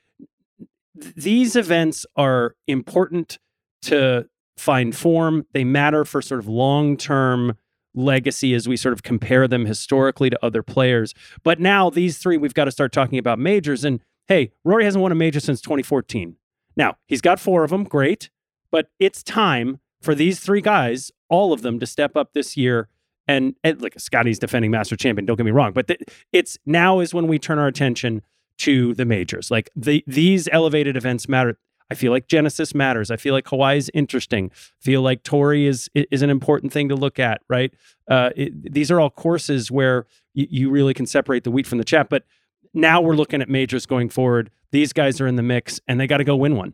Th- 1.00 1.14
these 1.16 1.56
events 1.56 2.08
are 2.16 2.56
important 2.68 3.38
to 3.84 4.28
find 4.58 4.96
form. 4.96 5.46
They 5.54 5.64
matter 5.64 6.06
for 6.06 6.22
sort 6.22 6.40
of 6.40 6.48
long 6.48 6.98
term 6.98 7.58
legacy 7.96 8.54
as 8.54 8.68
we 8.68 8.78
sort 8.78 8.94
of 8.94 9.04
compare 9.04 9.48
them 9.48 9.66
historically 9.66 10.30
to 10.30 10.46
other 10.46 10.62
players. 10.62 11.14
But 11.44 11.60
now 11.60 11.90
these 11.90 12.18
three, 12.18 12.38
we've 12.38 12.54
got 12.54 12.66
to 12.66 12.72
start 12.72 12.92
talking 12.92 13.18
about 13.18 13.40
majors. 13.40 13.84
And 13.84 14.00
hey, 14.28 14.52
Rory 14.64 14.86
hasn't 14.86 15.02
won 15.02 15.12
a 15.12 15.16
major 15.16 15.40
since 15.40 15.62
2014. 15.62 16.36
Now 16.76 16.98
he's 17.08 17.22
got 17.22 17.40
four 17.40 17.64
of 17.64 17.72
them, 17.72 17.84
great, 17.84 18.30
but 18.72 18.90
it's 19.00 19.24
time 19.24 19.80
for 20.02 20.16
these 20.16 20.40
three 20.40 20.62
guys, 20.62 21.12
all 21.30 21.52
of 21.52 21.62
them, 21.62 21.80
to 21.80 21.86
step 21.86 22.16
up 22.16 22.34
this 22.34 22.56
year. 22.56 22.88
And, 23.28 23.56
and 23.64 23.82
like 23.82 24.00
Scottie's 24.00 24.40
defending 24.40 24.72
master 24.72 24.96
champion, 24.96 25.26
don't 25.26 25.36
get 25.36 25.46
me 25.46 25.52
wrong, 25.52 25.72
but 25.72 25.88
th- 25.88 26.02
it's 26.32 26.58
now 26.66 27.00
is 27.00 27.14
when 27.14 27.28
we 27.28 27.38
turn 27.38 27.60
our 27.60 27.68
attention 27.68 28.24
to 28.60 28.94
the 28.96 29.06
majors. 29.06 29.50
Like 29.50 29.70
the 29.76 30.04
these 30.06 30.48
elevated 30.52 30.96
events 30.96 31.28
matter. 31.28 31.58
I 31.92 31.96
feel 31.96 32.12
like 32.12 32.28
Genesis 32.28 32.76
matters. 32.76 33.10
I 33.10 33.18
feel 33.18 33.34
like 33.34 33.48
Hawaii 33.48 33.78
is 33.78 33.90
interesting. 33.94 34.52
I 34.54 34.82
feel 34.84 35.02
like 35.02 35.24
Torrey 35.24 35.66
is 35.66 35.90
is 35.96 36.22
an 36.22 36.30
important 36.30 36.72
thing 36.72 36.90
to 36.90 36.96
look 36.96 37.20
at. 37.20 37.42
Right? 37.50 37.74
Uh, 38.10 38.30
it, 38.36 38.74
these 38.74 38.92
are 38.92 39.00
all 39.00 39.10
courses 39.10 39.72
where 39.72 40.06
you, 40.34 40.48
you 40.50 40.70
really 40.70 40.94
can 40.94 41.06
separate 41.06 41.44
the 41.44 41.52
wheat 41.52 41.66
from 41.68 41.78
the 41.80 41.84
chaff. 41.84 42.08
But 42.10 42.26
now 42.74 43.02
we're 43.02 43.16
looking 43.16 43.42
at 43.42 43.50
majors 43.50 43.86
going 43.86 44.10
forward. 44.10 44.52
These 44.72 44.94
guys 44.94 45.20
are 45.20 45.26
in 45.28 45.36
the 45.36 45.42
mix, 45.44 45.80
and 45.88 46.00
they 46.00 46.06
got 46.06 46.18
to 46.18 46.24
go 46.24 46.36
win 46.36 46.56
one. 46.56 46.74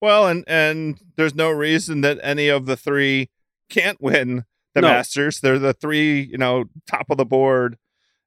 Well, 0.00 0.26
and 0.26 0.44
and 0.46 0.98
there's 1.16 1.34
no 1.34 1.50
reason 1.50 2.00
that 2.02 2.18
any 2.22 2.48
of 2.48 2.66
the 2.66 2.76
three 2.76 3.30
can't 3.70 4.00
win 4.02 4.44
the 4.74 4.80
No. 4.82 4.88
Masters. 4.88 5.40
They're 5.40 5.58
the 5.58 5.72
three, 5.72 6.20
you 6.20 6.36
know, 6.36 6.64
top 6.86 7.10
of 7.10 7.16
the 7.16 7.24
board 7.24 7.78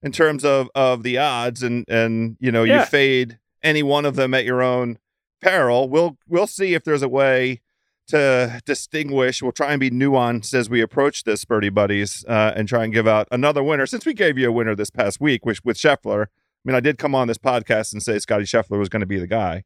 in 0.02 0.12
terms 0.12 0.44
of 0.46 0.70
of 0.74 1.04
the 1.04 1.18
odds, 1.18 1.62
and 1.62 1.86
and 1.90 2.38
you 2.40 2.52
know, 2.52 2.64
Yeah. 2.64 2.80
you 2.80 2.86
fade 2.86 3.38
any 3.64 3.84
one 3.84 4.06
of 4.06 4.16
them 4.16 4.34
at 4.34 4.46
your 4.46 4.62
own 4.64 4.98
peril. 5.42 5.90
We'll 5.90 6.18
we'll 6.28 6.48
see 6.48 6.74
if 6.74 6.84
there's 6.84 7.02
a 7.02 7.10
way 7.10 7.62
to 8.08 8.62
distinguish. 8.66 9.42
We'll 9.42 9.52
try 9.52 9.72
and 9.72 9.80
be 9.80 9.92
nuanced 9.92 10.54
as 10.54 10.70
we 10.70 10.82
approach 10.82 11.24
this, 11.24 11.44
Birdie 11.46 11.70
Buddies, 11.70 12.24
uh, 12.28 12.54
and 12.56 12.68
try 12.68 12.84
and 12.84 12.94
give 12.94 13.08
out 13.08 13.28
another 13.32 13.64
winner. 13.64 13.86
Since 13.86 14.06
we 14.06 14.14
gave 14.14 14.38
you 14.38 14.50
a 14.50 14.52
winner 14.52 14.76
this 14.76 14.90
past 14.90 15.20
week, 15.20 15.46
which 15.46 15.64
with 15.64 15.78
Scheffler, 15.78 16.24
I 16.24 16.28
mean, 16.64 16.76
I 16.76 16.80
did 16.80 16.98
come 16.98 17.14
on 17.14 17.28
this 17.28 17.38
podcast 17.38 17.94
and 17.94 18.02
say 18.02 18.18
Scottie 18.20 18.46
Scheffler 18.46 18.80
was 18.80 18.90
going 18.90 19.02
to 19.02 19.06
be 19.06 19.20
the 19.20 19.28
guy 19.28 19.64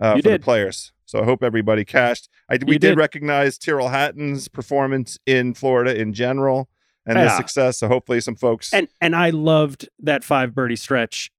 uh, 0.00 0.16
for 0.16 0.22
did. 0.22 0.40
the 0.40 0.44
players. 0.44 0.92
So 1.06 1.20
I 1.20 1.24
hope 1.24 1.42
everybody 1.42 1.84
cashed. 1.84 2.28
I, 2.48 2.54
we 2.54 2.78
did, 2.78 2.80
did. 2.80 2.98
recognize 2.98 3.58
Tyrrell 3.58 3.88
Hatton's 3.88 4.48
performance 4.48 5.18
in 5.26 5.54
Florida 5.54 5.98
in 5.98 6.12
general 6.14 6.68
and 7.06 7.18
the 7.18 7.36
success. 7.36 7.78
So 7.78 7.88
hopefully 7.88 8.20
some 8.20 8.36
folks. 8.36 8.72
And 8.72 8.88
and 9.00 9.14
I 9.14 9.30
loved 9.30 9.88
that 10.00 10.24
five 10.24 10.54
birdie 10.54 10.76
stretch 10.76 11.30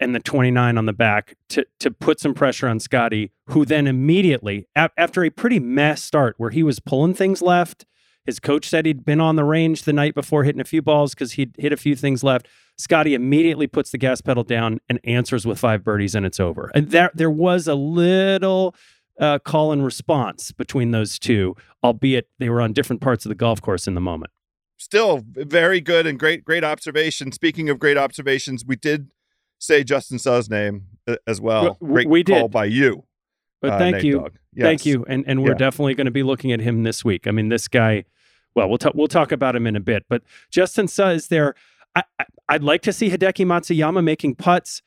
and 0.00 0.14
the 0.14 0.20
29 0.20 0.78
on 0.78 0.86
the 0.86 0.92
back 0.92 1.34
to 1.50 1.66
to 1.80 1.90
put 1.90 2.20
some 2.20 2.34
pressure 2.34 2.68
on 2.68 2.80
Scottie, 2.80 3.32
who 3.48 3.64
then 3.64 3.86
immediately 3.86 4.66
after 4.76 5.24
a 5.24 5.30
pretty 5.30 5.58
mess 5.58 6.02
start 6.02 6.34
where 6.38 6.50
he 6.50 6.62
was 6.62 6.80
pulling 6.80 7.14
things 7.14 7.42
left, 7.42 7.84
his 8.24 8.38
coach 8.38 8.68
said 8.68 8.86
he'd 8.86 9.04
been 9.04 9.20
on 9.20 9.36
the 9.36 9.44
range 9.44 9.82
the 9.82 9.92
night 9.92 10.14
before 10.14 10.44
hitting 10.44 10.60
a 10.60 10.64
few 10.64 10.82
balls 10.82 11.14
because 11.14 11.32
he'd 11.32 11.54
hit 11.58 11.72
a 11.72 11.76
few 11.76 11.96
things 11.96 12.22
left. 12.22 12.46
Scottie 12.78 13.14
immediately 13.14 13.66
puts 13.66 13.90
the 13.90 13.98
gas 13.98 14.20
pedal 14.20 14.44
down 14.44 14.80
and 14.88 14.98
answers 15.04 15.46
with 15.46 15.58
five 15.58 15.84
birdies, 15.84 16.14
and 16.14 16.24
it's 16.24 16.40
over. 16.40 16.70
And 16.74 16.90
there 16.90 17.10
there 17.14 17.30
was 17.30 17.66
a 17.66 17.74
little 17.74 18.74
uh, 19.20 19.38
call 19.40 19.72
and 19.72 19.84
response 19.84 20.52
between 20.52 20.90
those 20.90 21.18
two, 21.18 21.54
albeit 21.84 22.28
they 22.38 22.48
were 22.48 22.60
on 22.60 22.72
different 22.72 23.02
parts 23.02 23.24
of 23.24 23.28
the 23.28 23.34
golf 23.34 23.60
course 23.60 23.86
in 23.86 23.94
the 23.94 24.00
moment. 24.00 24.30
still 24.78 25.22
very 25.26 25.80
good 25.80 26.06
and 26.06 26.18
great, 26.18 26.44
great 26.44 26.64
observation. 26.64 27.30
Speaking 27.30 27.68
of 27.68 27.78
great 27.78 27.96
observations, 27.96 28.64
we 28.64 28.74
did 28.76 29.12
say 29.62 29.84
Justin 29.84 30.18
Suh's 30.18 30.50
name 30.50 30.86
uh, 31.06 31.16
as 31.26 31.40
well. 31.40 31.76
Great 31.82 32.08
we 32.08 32.24
call 32.24 32.48
by 32.48 32.64
you. 32.66 33.04
But 33.60 33.72
uh, 33.74 33.78
thank 33.78 33.96
Nate 33.96 34.04
you. 34.04 34.18
Dogg. 34.18 34.32
Thank 34.58 34.84
you, 34.84 35.04
and 35.08 35.24
and 35.26 35.42
we're 35.42 35.50
Yeah. 35.52 35.56
definitely 35.58 35.94
going 35.94 36.06
to 36.06 36.10
be 36.10 36.22
looking 36.22 36.52
at 36.52 36.60
him 36.60 36.82
this 36.82 37.04
week. 37.04 37.26
I 37.26 37.30
mean, 37.30 37.48
this 37.48 37.68
guy. 37.68 38.04
Well, 38.54 38.68
we'll 38.68 38.78
talk. 38.78 38.94
We'll 38.94 39.08
talk 39.08 39.32
about 39.32 39.56
him 39.56 39.66
in 39.66 39.76
a 39.76 39.80
bit. 39.80 40.04
But 40.10 40.22
Justin 40.50 40.88
Suh 40.88 41.08
is 41.10 41.28
there. 41.28 41.54
I, 41.94 42.02
I, 42.18 42.24
I'd 42.48 42.62
like 42.64 42.82
to 42.82 42.92
see 42.92 43.08
Hideki 43.08 43.46
Matsuyama 43.46 44.02
making 44.04 44.34
putts. 44.34 44.82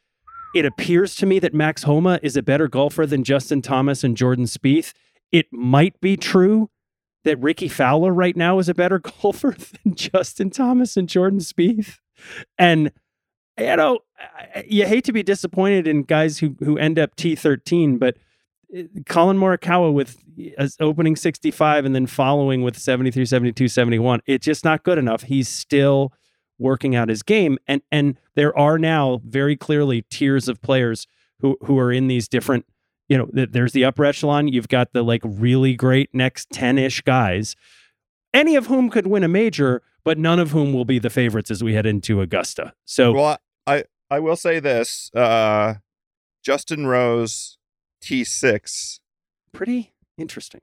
It 0.53 0.65
appears 0.65 1.15
to 1.15 1.25
me 1.25 1.39
that 1.39 1.53
Max 1.53 1.83
Homa 1.83 2.19
is 2.21 2.37
a 2.37 2.43
better 2.43 2.67
golfer 2.67 3.05
than 3.05 3.23
Justin 3.23 3.61
Thomas 3.61 4.03
and 4.03 4.15
Jordan 4.15 4.45
Spieth. 4.45 4.93
It 5.31 5.47
might 5.51 5.99
be 5.99 6.15
true 6.15 6.69
that 7.23 7.39
Rickie 7.41 7.67
Fowler 7.67 8.13
right 8.13 8.35
now 8.37 8.59
is 8.59 8.69
a 8.69 8.73
better 8.73 8.99
golfer 9.21 9.55
than 9.83 9.95
Justin 9.95 10.49
Thomas 10.51 10.95
and 10.95 11.09
Jordan 11.09 11.39
Spieth. 11.39 11.97
And 12.57 12.91
you 13.57 13.75
know, 13.75 13.99
you 14.65 14.85
hate 14.85 15.05
to 15.05 15.13
be 15.13 15.23
disappointed 15.23 15.87
in 15.87 16.03
guys 16.03 16.39
who 16.39 16.55
who 16.59 16.77
end 16.77 16.99
up 16.99 17.15
T13, 17.15 17.99
but 17.99 18.17
uh, 18.77 18.83
Collin 19.05 19.37
Morikawa 19.37 19.93
with 19.93 20.17
opening 20.79 21.15
65 21.15 21.85
and 21.85 21.95
then 21.95 22.07
following 22.07 22.61
with 22.61 22.77
73, 22.77 23.25
72, 23.25 23.67
71. 23.67 24.21
It's 24.25 24.45
just 24.45 24.65
not 24.65 24.83
good 24.83 24.97
enough. 24.97 25.23
He's 25.23 25.47
still 25.47 26.11
working 26.59 26.95
out 26.95 27.09
his 27.09 27.23
game. 27.23 27.57
And 27.67 27.81
and 27.91 28.17
there 28.35 28.57
are 28.57 28.77
now 28.77 29.21
very 29.25 29.55
clearly 29.55 30.03
tiers 30.03 30.47
of 30.47 30.61
players 30.61 31.07
who 31.39 31.57
who 31.63 31.77
are 31.79 31.91
in 31.91 32.07
these 32.07 32.27
different, 32.27 32.65
you 33.07 33.17
know, 33.17 33.29
there's 33.31 33.71
the 33.71 33.85
upper 33.85 34.05
echelon. 34.05 34.47
You've 34.47 34.69
got 34.69 34.93
the 34.93 35.03
like 35.03 35.21
really 35.23 35.75
great 35.75 36.09
next 36.13 36.49
10-ish 36.51 37.01
guys, 37.01 37.55
any 38.33 38.55
of 38.55 38.67
whom 38.67 38.89
could 38.89 39.07
win 39.07 39.23
a 39.23 39.27
major, 39.27 39.81
but 40.03 40.17
none 40.17 40.39
of 40.39 40.51
whom 40.51 40.73
will 40.73 40.85
be 40.85 40.99
the 40.99 41.09
favorites 41.09 41.51
as 41.51 41.63
we 41.63 41.73
head 41.73 41.85
into 41.85 42.21
Augusta. 42.21 42.73
So 42.85 43.11
Well, 43.11 43.37
I, 44.09 44.15
I 44.15 44.19
will 44.19 44.35
say 44.35 44.59
this 44.59 45.11
uh, 45.13 45.75
Justin 46.43 46.87
Rose, 46.87 47.57
T6. 48.01 48.99
pretty 49.51 49.93
interesting. 50.17 50.61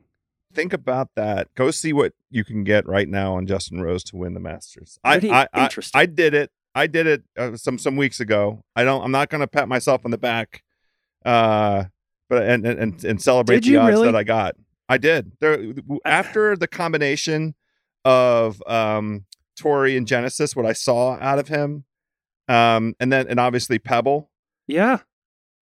Think 0.54 0.72
about 0.72 1.11
that. 1.16 1.49
Go 1.54 1.70
see 1.70 1.92
what 1.92 2.12
you 2.30 2.44
can 2.44 2.62
get 2.62 2.87
right 2.87 3.08
now 3.08 3.34
on 3.37 3.46
Justin 3.46 3.80
Rose 3.80 4.04
to 4.04 4.16
win 4.16 4.34
the 4.34 4.40
Masters. 4.40 4.99
I, 5.02 5.14
Pretty 5.14 5.30
I, 5.30 5.49
I, 5.52 5.64
interesting. 5.64 5.99
I 5.99 6.06
did 6.06 6.34
it. 6.34 6.50
I 6.75 6.87
did 6.87 7.06
it 7.06 7.22
uh, 7.38 7.56
some 7.56 7.78
some 7.78 7.96
weeks 7.96 8.20
ago. 8.20 8.62
I 8.76 8.84
don't. 8.84 9.02
I'm 9.02 9.11
not 9.11 9.28
going 9.28 9.40
to 9.40 9.46
pat 9.46 9.68
myself 9.68 10.02
on 10.04 10.11
the 10.11 10.18
back, 10.18 10.62
uh, 11.25 11.84
but 12.28 12.42
and 12.44 12.66
and 12.66 13.04
and 13.04 13.20
celebrate 13.20 13.62
Did 13.62 13.72
the 13.72 13.76
odds 13.78 13.90
really? 13.92 14.06
that 14.06 14.16
I 14.16 14.25
got. 14.25 14.56
I 14.88 14.99
did. 14.99 15.32
There 15.40 15.75
after 16.04 16.56
the 16.56 16.68
combination 16.68 17.54
of 18.04 18.62
um, 18.66 19.25
Torrey 19.58 19.96
and 19.96 20.06
Genesis, 20.06 20.56
what 20.56 20.66
I 20.66 20.72
saw 20.72 21.18
out 21.20 21.38
of 21.38 21.49
him, 21.49 21.84
um, 22.52 22.94
and 23.00 23.12
then 23.12 23.26
and 23.28 23.38
obviously 23.40 23.78
Pebble. 23.78 24.30
Yeah. 24.66 24.99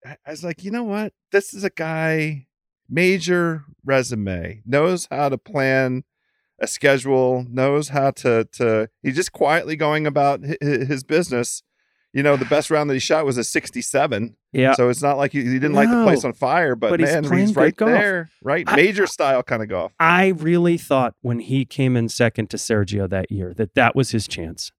I 0.05 0.15
was 0.31 0.43
like, 0.43 0.63
you 0.63 0.71
know 0.71 0.83
what? 0.83 1.13
This 1.31 1.53
is 1.53 1.63
a 1.63 1.69
guy, 1.69 2.47
major 2.89 3.63
resume, 3.85 4.61
knows 4.65 5.07
how 5.11 5.29
to 5.29 5.37
plan 5.37 6.03
a 6.59 6.67
schedule, 6.67 7.45
knows 7.49 7.89
how 7.89 8.11
to 8.11 8.47
to. 8.53 8.89
He's 9.03 9.15
just 9.15 9.31
quietly 9.31 9.75
going 9.75 10.05
about 10.07 10.45
hi- 10.45 10.57
hi- 10.61 10.85
his 10.85 11.03
business. 11.03 11.63
You 12.13 12.23
know, 12.23 12.35
the 12.35 12.43
best 12.45 12.69
round 12.69 12.89
that 12.89 12.93
he 12.95 12.99
shot 12.99 13.25
was 13.25 13.37
a 13.37 13.43
67. 13.43 14.35
Yeah. 14.51 14.73
So 14.73 14.89
it's 14.89 15.01
not 15.01 15.17
like 15.17 15.31
he, 15.31 15.43
he 15.45 15.53
didn't 15.53 15.73
light 15.73 15.87
the 15.89 16.03
place 16.03 16.25
on 16.25 16.33
fire, 16.33 16.75
but, 16.75 16.89
but 16.89 16.99
he's 16.99 17.07
man, 17.09 17.23
playing 17.23 17.47
he's 17.47 17.55
right 17.55 17.73
golf. 17.73 17.89
there, 17.91 18.29
right? 18.43 18.65
I- 18.67 18.75
Major 18.75 19.07
style 19.07 19.41
kind 19.43 19.63
of 19.63 19.69
golf. 19.69 19.93
I 19.97 20.27
really 20.27 20.77
thought 20.77 21.15
when 21.21 21.39
he 21.39 21.63
came 21.63 21.95
in 21.95 22.09
second 22.09 22.49
to 22.49 22.57
Sergio 22.57 23.09
that 23.09 23.31
year 23.31 23.53
that 23.53 23.75
that 23.75 23.95
was 23.95 24.11
his 24.11 24.27
chance. 24.27 24.71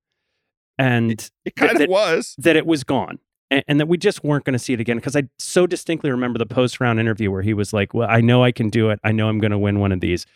And 0.83 1.31
It 1.45 1.55
kind 1.57 1.77
that- 1.79 1.85
of 1.85 1.89
was. 1.91 2.35
that 2.39 2.57
it 2.57 2.67
was 2.67 2.83
gone 2.85 3.19
and, 3.51 3.63
and 3.69 3.81
that 3.81 3.87
we 3.87 3.97
just 3.99 4.25
weren't 4.25 4.45
going 4.45 4.53
to 4.55 4.59
see 4.59 4.73
it 4.73 4.81
again 4.81 4.97
because 4.97 5.15
I 5.17 5.25
so 5.39 5.67
distinctly 5.67 6.11
remember 6.11 6.39
the 6.39 6.47
post 6.47 6.81
round 6.81 6.99
interview 6.99 7.31
where 7.31 7.43
he 7.43 7.55
was 7.55 7.73
like, 7.73 7.95
"Well, 7.95 8.09
I 8.11 8.21
know 8.21 8.43
I 8.43 8.53
can 8.53 8.69
do 8.69 8.91
it. 8.91 8.99
I 9.05 9.13
know 9.13 9.29
I'm 9.29 9.39
going 9.39 9.51
to 9.53 9.59
win 9.59 9.79
one 9.79 9.93
of 9.93 10.01
these," 10.01 10.27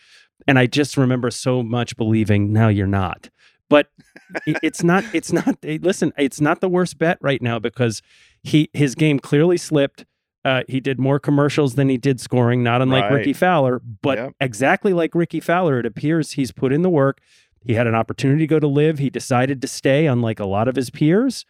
and 0.47 0.59
I 0.59 0.67
just 0.67 0.97
remember 0.97 1.31
so 1.31 1.63
much 1.63 1.97
believing, 1.97 2.53
now 2.53 2.69
you're 2.69 2.87
not." 2.87 3.31
But 3.69 3.89
it- 4.47 4.59
it's 4.63 4.85
not. 4.85 5.03
It's 5.13 5.33
not. 5.33 5.57
Listen, 5.65 6.13
it's 6.17 6.41
not 6.41 6.61
the 6.61 6.69
worst 6.69 6.99
bet 6.99 7.19
right 7.21 7.43
now 7.43 7.59
because 7.59 8.01
he 8.43 8.71
his 8.73 8.95
game 8.95 9.19
clearly 9.19 9.57
slipped. 9.57 10.05
Uh, 10.45 10.63
he 10.69 10.79
did 10.79 11.01
more 11.01 11.19
commercials 11.19 11.75
than 11.75 11.89
he 11.89 11.97
did 11.99 12.21
scoring, 12.21 12.63
not 12.63 12.81
unlike 12.81 13.05
Right. 13.11 13.15
Rickie 13.15 13.33
Fowler. 13.33 13.81
But 14.01 14.19
Yep. 14.19 14.33
exactly 14.41 14.93
like 14.93 15.13
Rickie 15.13 15.41
Fowler, 15.41 15.81
it 15.81 15.87
appears 15.87 16.33
he's 16.33 16.53
put 16.53 16.73
in 16.73 16.83
the 16.83 16.89
work. 16.91 17.19
He 17.67 17.75
had 17.75 17.87
an 17.87 17.95
opportunity 17.95 18.41
to 18.41 18.47
go 18.47 18.61
to 18.61 18.67
LIV. 18.67 18.99
He 18.99 19.11
decided 19.11 19.61
to 19.63 19.69
stay, 19.69 20.07
unlike 20.07 20.39
a 20.39 20.47
lot 20.47 20.69
of 20.69 20.77
his 20.77 20.89
peers. 20.91 21.45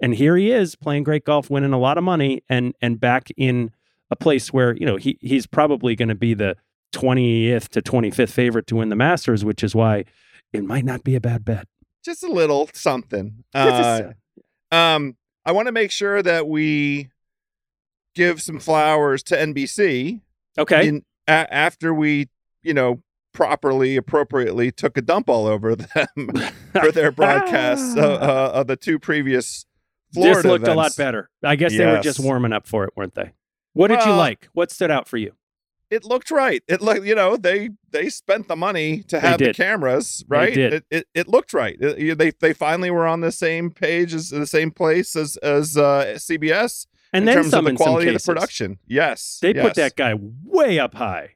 And 0.00 0.14
here 0.14 0.36
he 0.36 0.52
is 0.52 0.76
playing 0.76 1.04
great 1.04 1.24
golf, 1.24 1.50
winning 1.50 1.72
a 1.72 1.78
lot 1.78 1.98
of 1.98 2.04
money, 2.04 2.42
and 2.48 2.74
and 2.80 3.00
back 3.00 3.28
in 3.36 3.72
a 4.10 4.16
place 4.16 4.52
where 4.52 4.76
you 4.76 4.86
know 4.86 4.96
he 4.96 5.18
he's 5.20 5.46
probably 5.46 5.96
going 5.96 6.08
to 6.10 6.14
be 6.14 6.34
the 6.34 6.56
twentieth 6.92 7.70
to 7.70 7.82
twenty 7.82 8.10
fifth 8.10 8.32
favorite 8.32 8.66
to 8.68 8.76
win 8.76 8.90
the 8.90 8.96
Masters, 8.96 9.44
which 9.44 9.64
is 9.64 9.74
why 9.74 10.04
it 10.52 10.64
might 10.64 10.84
not 10.84 11.02
be 11.02 11.14
a 11.14 11.20
bad 11.20 11.44
bet. 11.44 11.66
Just 12.04 12.22
a 12.22 12.28
little 12.28 12.68
something. 12.72 13.44
Uh, 13.54 14.12
um, 14.70 15.16
I 15.44 15.52
want 15.52 15.66
to 15.66 15.72
make 15.72 15.90
sure 15.90 16.22
that 16.22 16.46
we 16.46 17.08
give 18.14 18.42
some 18.42 18.58
flowers 18.58 19.22
to 19.24 19.36
NBC 19.36 20.20
okay, 20.58 20.88
in, 20.88 21.04
a- 21.28 21.52
after 21.52 21.94
we, 21.94 22.28
you 22.62 22.74
know, 22.74 23.00
properly, 23.36 23.96
appropriately 23.96 24.72
took 24.72 24.96
a 24.96 25.02
dump 25.02 25.28
all 25.28 25.46
over 25.46 25.76
them 25.76 26.06
for 26.72 26.90
their 26.90 27.12
broadcasts 27.12 27.94
uh, 27.96 28.00
uh, 28.20 28.50
of 28.54 28.66
the 28.66 28.76
two 28.76 28.98
previous 28.98 29.66
Florida 30.14 30.36
this 30.42 30.44
looked 30.46 30.66
a 30.68 30.74
lot 30.74 30.96
better. 30.96 31.28
I 31.44 31.54
guess 31.56 31.76
they 31.76 31.84
were 31.84 32.00
just 32.00 32.18
warming 32.18 32.52
up 32.54 32.66
for 32.66 32.84
it, 32.84 32.90
weren't 32.96 33.14
they? 33.14 33.32
What 33.74 33.88
did 33.88 34.02
you 34.06 34.12
like? 34.12 34.48
What 34.54 34.70
stood 34.70 34.90
out 34.90 35.06
for 35.06 35.18
you? 35.18 35.32
It 35.90 36.04
looked 36.04 36.30
right. 36.32 36.62
It 36.66 36.80
looked, 36.80 37.04
you 37.04 37.14
know, 37.14 37.36
they 37.36 37.70
they 37.90 38.08
spent 38.08 38.48
the 38.48 38.56
money 38.56 39.02
to 39.04 39.20
have 39.20 39.38
the 39.38 39.52
cameras, 39.52 40.24
right? 40.26 40.56
It, 40.56 40.84
it 40.90 41.06
it 41.14 41.28
looked 41.28 41.52
right. 41.52 41.76
It- 41.78 42.18
they 42.18 42.30
they 42.30 42.52
finally 42.54 42.90
were 42.90 43.06
on 43.06 43.20
the 43.20 43.30
same 43.30 43.70
page 43.70 44.14
as 44.14 44.30
the 44.30 44.46
same 44.46 44.70
place 44.70 45.14
as 45.14 45.36
as 45.38 45.76
uh, 45.76 46.14
CBS 46.16 46.86
And 47.12 47.22
in 47.22 47.26
then 47.26 47.36
terms 47.36 47.50
some 47.50 47.66
of 47.66 47.72
the 47.72 47.76
quality 47.76 48.08
of 48.08 48.14
the 48.14 48.32
production. 48.32 48.78
Yes, 48.86 49.38
They 49.42 49.52
put 49.54 49.74
that 49.74 49.94
guy 49.94 50.14
way 50.18 50.78
up 50.78 50.94
high. 50.94 51.35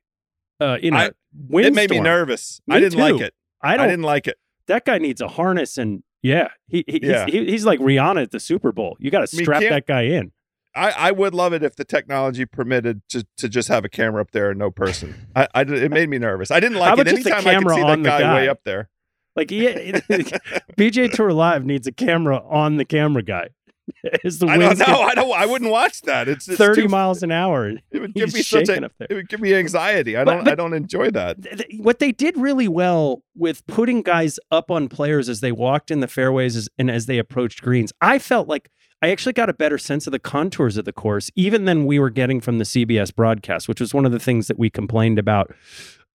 Uh, 0.60 0.78
in 0.82 0.94
a 0.94 0.96
I- 0.96 1.10
It 1.52 1.74
made 1.74 1.90
me 1.90 2.00
nervous. 2.00 2.60
Me 2.66 2.76
I 2.76 2.80
didn't 2.80 2.98
like 2.98 3.20
it. 3.20 3.34
I 3.62 3.74
I, 3.74 3.86
didn't 3.86 4.02
like 4.04 4.26
it. 4.26 4.38
that 4.66 4.84
guy 4.84 4.98
needs 4.98 5.20
a 5.20 5.28
harness 5.28 5.78
and 5.78 6.02
yeah, 6.22 6.48
he, 6.68 6.84
he 6.86 7.00
Yeah. 7.02 7.24
He's, 7.24 7.34
he, 7.34 7.50
he's 7.50 7.66
like 7.66 7.80
Rihanna 7.80 8.22
at 8.22 8.30
the 8.30 8.40
Super 8.40 8.72
Bowl. 8.72 8.96
You 9.00 9.10
got 9.10 9.20
to 9.20 9.26
strap 9.26 9.62
that 9.62 9.86
guy 9.86 10.02
in. 10.02 10.32
I, 10.74 10.90
I 10.90 11.10
would 11.10 11.34
love 11.34 11.52
it 11.52 11.62
if 11.62 11.74
the 11.74 11.84
technology 11.84 12.46
permitted 12.46 13.02
to, 13.08 13.26
to 13.38 13.48
just 13.48 13.68
have 13.68 13.84
a 13.84 13.88
camera 13.88 14.22
up 14.22 14.30
there 14.30 14.50
and 14.50 14.58
no 14.58 14.70
person. 14.70 15.26
I, 15.34 15.48
I 15.54 15.62
it 15.62 15.90
made 15.90 16.08
me 16.08 16.18
nervous. 16.18 16.50
I 16.50 16.60
didn't 16.60 16.78
like 16.78 16.90
it. 16.90 17.00
about 17.00 17.06
just 17.06 17.26
a 17.26 17.34
Anytime 17.34 17.48
I 17.48 17.58
could 17.60 17.74
see 17.74 17.82
that 17.82 17.96
the 17.96 18.24
guy, 18.24 18.34
way 18.34 18.48
up 18.48 18.60
there. 18.64 18.88
Like 19.34 19.50
yeah, 19.50 19.72
PGA 20.78 21.10
Tour 21.10 21.32
Live 21.32 21.64
needs 21.64 21.86
a 21.86 21.92
camera 21.92 22.42
on 22.48 22.76
the 22.76 22.84
camera 22.84 23.22
guy. 23.22 23.48
As 24.24 24.38
the 24.38 24.46
I 24.46 24.56
don't 24.58 24.78
know. 24.78 24.84
get 24.86 24.88
I 24.88 25.14
don't. 25.14 25.32
I 25.32 25.46
wouldn't 25.46 25.70
watch 25.70 26.02
that. 26.02 26.28
It's, 26.28 26.48
it's 26.48 26.58
thirty 26.58 26.82
too- 26.82 26.88
miles 26.88 27.22
an 27.22 27.30
hour. 27.32 27.70
It 27.90 28.00
would 28.00 28.14
give 28.14 28.32
me 28.34 28.42
such 28.42 28.68
a. 28.68 28.84
up 28.84 28.92
there. 28.98 29.08
It 29.10 29.14
would 29.14 29.28
give 29.28 29.40
me 29.40 29.54
anxiety. 29.54 30.16
I 30.16 30.24
But- 30.24 30.34
don't. 30.34 30.44
but- 30.44 30.52
I 30.52 30.54
don't 30.56 30.74
enjoy 30.74 31.10
that. 31.10 31.42
th- 31.42 31.56
th- 31.68 31.80
what 31.80 31.98
they 31.98 32.12
did 32.12 32.36
really 32.36 32.68
well 32.68 33.22
with 33.36 33.66
putting 33.66 34.02
guys 34.02 34.38
up 34.50 34.70
on 34.70 34.88
players 34.88 35.28
as 35.28 35.40
they 35.40 35.52
walked 35.52 35.90
in 35.90 36.00
the 36.00 36.08
fairways 36.08 36.56
as, 36.56 36.68
and 36.78 36.90
as 36.90 37.06
they 37.06 37.18
approached 37.18 37.62
greens, 37.62 37.92
I 38.00 38.18
felt 38.18 38.48
like 38.48 38.70
I 39.02 39.10
actually 39.10 39.32
got 39.32 39.48
a 39.48 39.54
better 39.54 39.78
sense 39.78 40.06
of 40.06 40.10
the 40.12 40.18
contours 40.18 40.76
of 40.76 40.84
the 40.84 40.92
course, 40.92 41.30
even 41.34 41.64
than 41.64 41.86
we 41.86 41.98
were 41.98 42.10
getting 42.10 42.40
from 42.40 42.58
the 42.58 42.64
CBS 42.64 43.14
broadcast, 43.14 43.66
which 43.66 43.80
was 43.80 43.94
one 43.94 44.04
of 44.04 44.12
the 44.12 44.18
things 44.18 44.46
that 44.48 44.58
we 44.58 44.68
complained 44.68 45.18
about. 45.18 45.54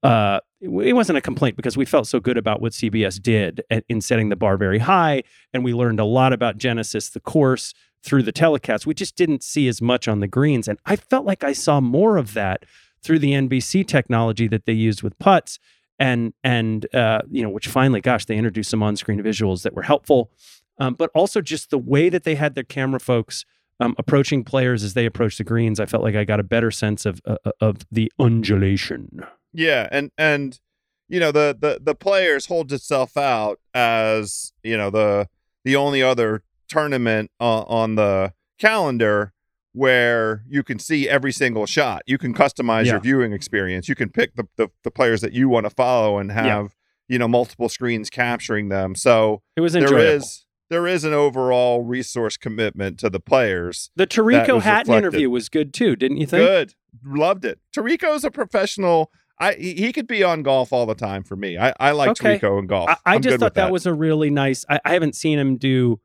Uh, 0.03 0.39
it 0.65 0.93
wasn't 0.93 1.17
a 1.17 1.21
complaint 1.21 1.55
because 1.55 1.77
we 1.77 1.85
felt 1.85 2.07
so 2.07 2.19
good 2.19 2.37
about 2.37 2.61
what 2.61 2.73
CBS 2.73 3.21
did 3.21 3.63
in 3.89 4.01
setting 4.01 4.29
the 4.29 4.35
bar 4.35 4.57
very 4.57 4.79
high, 4.79 5.23
and 5.53 5.63
we 5.63 5.73
learned 5.73 5.99
a 5.99 6.05
lot 6.05 6.33
about 6.33 6.57
Genesis, 6.57 7.09
the 7.09 7.19
course, 7.19 7.73
through 8.03 8.23
the 8.23 8.31
telecast. 8.31 8.85
We 8.85 8.93
just 8.93 9.15
didn't 9.15 9.43
see 9.43 9.67
as 9.67 9.81
much 9.81 10.07
on 10.07 10.19
the 10.19 10.27
greens, 10.27 10.67
and 10.67 10.79
I 10.85 10.95
felt 10.95 11.25
like 11.25 11.43
I 11.43 11.53
saw 11.53 11.79
more 11.81 12.17
of 12.17 12.33
that 12.33 12.65
through 13.01 13.19
the 13.19 13.31
NBC 13.33 13.87
technology 13.87 14.47
that 14.47 14.65
they 14.65 14.73
used 14.73 15.03
with 15.03 15.17
putts 15.19 15.59
and 15.99 16.33
and 16.43 16.93
uh, 16.93 17.21
you 17.29 17.41
know 17.41 17.49
which 17.49 17.67
finally 17.67 18.01
gosh 18.01 18.25
they 18.25 18.35
introduced 18.35 18.69
some 18.69 18.83
on-screen 18.83 19.21
visuals 19.21 19.63
that 19.63 19.73
were 19.73 19.83
helpful 19.83 20.31
um, 20.77 20.93
but 20.93 21.09
also 21.15 21.41
just 21.41 21.69
the 21.69 21.77
way 21.77 22.09
that 22.09 22.23
they 22.23 22.35
had 22.35 22.55
their 22.55 22.63
camera 22.63 22.99
folks 22.99 23.45
um, 23.79 23.95
approaching 23.97 24.43
players 24.43 24.83
as 24.83 24.93
they 24.93 25.05
approached 25.05 25.37
the 25.37 25.43
greens 25.43 25.79
i 25.79 25.85
felt 25.85 26.03
like 26.03 26.15
i 26.15 26.23
got 26.23 26.39
a 26.39 26.43
better 26.43 26.71
sense 26.71 27.05
of 27.05 27.21
uh, 27.25 27.37
of 27.61 27.85
the 27.91 28.11
undulation 28.19 29.25
Yeah, 29.55 29.87
and 29.91 30.11
and 30.17 30.59
you 31.07 31.19
know 31.19 31.31
the 31.31 31.55
the 31.59 31.79
the 31.81 31.95
players 31.95 32.47
holds 32.47 32.73
itself 32.73 33.15
out 33.17 33.59
as 33.73 34.53
you 34.63 34.77
know 34.77 34.89
the 34.89 35.27
the 35.63 35.75
only 35.75 36.01
other 36.03 36.43
tournament 36.67 37.31
uh, 37.39 37.61
on 37.61 37.95
the 37.95 38.33
calendar 38.59 39.31
where 39.73 40.43
you 40.47 40.63
can 40.63 40.79
see 40.79 41.07
every 41.09 41.31
single 41.31 41.65
shot. 41.65 42.01
You 42.07 42.17
can 42.17 42.33
customize 42.33 42.85
Yeah. 42.85 42.93
your 42.93 43.01
viewing 43.01 43.33
experience. 43.33 43.89
You 43.89 43.95
can 43.95 44.09
pick 44.09 44.35
the 44.35 44.45
the, 44.57 44.69
the 44.83 44.91
players 44.91 45.21
that 45.21 45.33
you 45.33 45.49
want 45.49 45.65
to 45.65 45.69
follow 45.69 46.17
and 46.17 46.31
have 46.31 46.75
you 47.07 47.19
know 47.19 47.27
multiple 47.27 47.69
screens 47.69 48.09
capturing 48.09 48.69
them. 48.69 48.95
So 48.95 49.41
it 49.55 49.61
was 49.61 49.73
there 49.73 49.83
enjoyable 49.83 50.03
is 50.05 50.45
there 50.69 50.87
is 50.87 51.03
an 51.03 51.13
overall 51.13 51.83
resource 51.83 52.37
commitment 52.37 52.97
to 52.99 53.09
the 53.09 53.19
players. 53.19 53.91
the 53.95 54.07
Tarico 54.07 54.59
Hatton 54.61 54.91
reflected. 54.91 54.97
interview 54.97 55.29
was 55.29 55.47
good 55.49 55.73
too 55.73 55.95
didn't 55.95 56.17
you 56.17 56.25
think 56.25 56.43
Good. 56.47 56.73
Loved 57.03 57.45
it. 57.45 57.59
Tarico's 57.75 58.23
a 58.23 58.31
professional. 58.31 59.11
I 59.39 59.53
he 59.53 59.91
could 59.91 60.07
be 60.07 60.23
on 60.23 60.43
golf 60.43 60.71
all 60.71 60.85
the 60.85 60.95
time 60.95 61.23
for 61.23 61.35
me. 61.35 61.57
I, 61.57 61.73
I 61.79 61.91
like 61.91 62.09
Okay. 62.11 62.39
Tarico 62.39 62.59
in 62.59 62.67
golf. 62.67 62.89
I, 62.89 62.97
I 63.15 63.19
just 63.19 63.39
thought 63.39 63.55
that. 63.55 63.71
was 63.71 63.85
a 63.85 63.93
really 63.93 64.29
nice. 64.29 64.65
I, 64.69 64.79
I 64.85 64.93
haven't 64.93 65.15
seen 65.15 65.37
him 65.37 65.57
do 65.57 65.99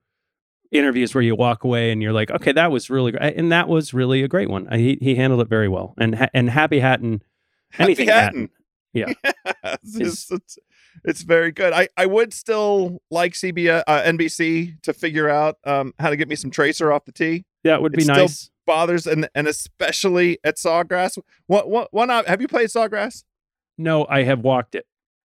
interviews 0.72 1.14
where 1.14 1.22
you 1.22 1.34
walk 1.34 1.64
away 1.64 1.90
and 1.90 2.02
you're 2.02 2.12
like, 2.12 2.30
okay, 2.30 2.52
that 2.52 2.70
was 2.70 2.90
really 2.90 3.12
great, 3.12 3.36
and 3.36 3.50
that 3.52 3.68
was 3.68 3.92
really 3.94 4.22
a 4.22 4.28
great 4.28 4.50
one. 4.50 4.66
I, 4.70 4.78
he 4.78 4.98
he 5.00 5.14
handled 5.14 5.40
it 5.42 5.48
very 5.48 5.68
well, 5.68 5.94
and 5.98 6.28
and 6.34 6.50
Happy 6.50 6.80
Hatton, 6.80 7.22
Happy 7.70 7.84
anything 7.84 8.08
Hatton. 8.08 8.50
Yeah. 8.92 9.12
it's, 9.64 9.96
Is- 9.96 10.26
it's, 10.32 10.58
it's 11.04 11.22
very 11.22 11.52
good. 11.52 11.72
I, 11.72 11.88
I 11.96 12.06
would 12.06 12.34
still 12.34 13.00
like 13.10 13.34
CBS 13.34 13.84
uh, 13.86 14.02
NBC 14.02 14.82
to 14.82 14.92
figure 14.92 15.28
out 15.28 15.58
um, 15.64 15.94
how 16.00 16.10
to 16.10 16.16
get 16.16 16.26
me 16.28 16.34
some 16.34 16.50
tracer 16.50 16.92
off 16.92 17.04
the 17.04 17.12
tee. 17.12 17.44
that 17.62 17.80
would 17.82 17.92
be 17.92 18.04
nice. 18.04 18.32
still- 18.32 18.49
Bothers 18.70 19.04
and 19.06 19.28
and 19.34 19.48
especially 19.48 20.38
at 20.44 20.56
Sawgrass. 20.56 21.18
What 21.48 21.68
what 21.68 21.92
one 21.92 22.08
have 22.08 22.40
you 22.40 22.46
played 22.46 22.68
Sawgrass? 22.68 23.24
no, 23.76 24.06
I 24.08 24.22
have 24.22 24.40
walked 24.40 24.74
it. 24.76 24.86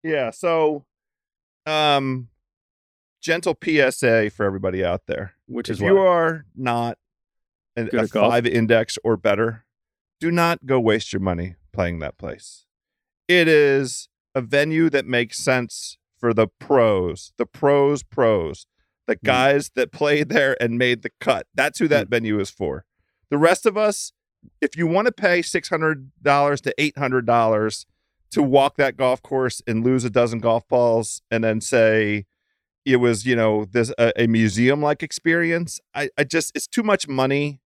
Yeah. 0.04 0.32
So, 0.32 0.86
um, 1.68 2.30
gentle 3.22 3.56
PSA 3.64 4.32
for 4.32 4.46
everybody 4.46 4.84
out 4.84 5.02
there. 5.06 5.34
Which 5.48 5.70
if 5.70 5.76
is 5.76 5.82
you 5.82 5.98
are 6.00 6.46
not 6.56 6.98
an, 7.76 7.90
a 7.94 8.08
five 8.08 8.48
index 8.48 8.98
or 9.04 9.18
better, 9.18 9.66
do 10.20 10.32
not 10.32 10.66
go 10.66 10.80
waste 10.80 11.14
your 11.14 11.20
money 11.20 11.56
playing 11.74 12.00
that 12.00 12.18
place. 12.18 12.66
It 13.28 13.48
is 13.48 14.10
a 14.34 14.42
venue 14.42 14.90
that 14.90 15.06
makes 15.06 15.38
sense 15.38 15.98
for 16.18 16.34
the 16.34 16.48
pros, 16.48 17.34
the 17.38 17.46
pros, 17.46 18.02
pros, 18.02 18.66
the 19.06 19.14
Hmm. 19.22 19.26
guys 19.28 19.70
that 19.76 19.92
played 19.92 20.30
there 20.30 20.56
and 20.60 20.78
made 20.80 21.04
the 21.04 21.12
cut. 21.20 21.46
That's 21.54 21.78
who 21.80 21.88
that 21.90 22.08
venue 22.08 22.40
is 22.40 22.50
for. 22.50 22.86
The 23.30 23.38
rest 23.38 23.66
of 23.66 23.78
us, 23.78 24.14
if 24.62 24.76
you 24.78 24.88
want 24.88 25.06
to 25.08 25.12
pay 25.12 25.42
six 25.42 25.70
hundred 25.70 26.12
dollars 26.22 26.62
to 26.62 26.74
eight 26.78 26.98
hundred 26.98 27.26
dollars 27.26 27.86
to 28.32 28.44
walk 28.44 28.76
that 28.78 28.98
golf 28.98 29.22
course 29.22 29.62
and 29.68 29.84
lose 29.84 30.04
a 30.04 30.10
dozen 30.10 30.40
golf 30.40 30.68
balls, 30.68 31.22
and 31.32 31.44
then 31.44 31.62
say 31.62 32.26
it 32.86 32.98
was 32.98 33.26
you 33.26 33.36
know 33.36 33.66
this 33.66 33.92
a, 33.98 34.14
a 34.16 34.28
museum 34.28 34.82
like 34.82 35.04
experience, 35.04 35.80
I, 35.94 36.10
I 36.18 36.24
just 36.24 36.56
it's 36.56 36.68
too 36.68 36.84
much 36.84 37.08
money 37.08 37.60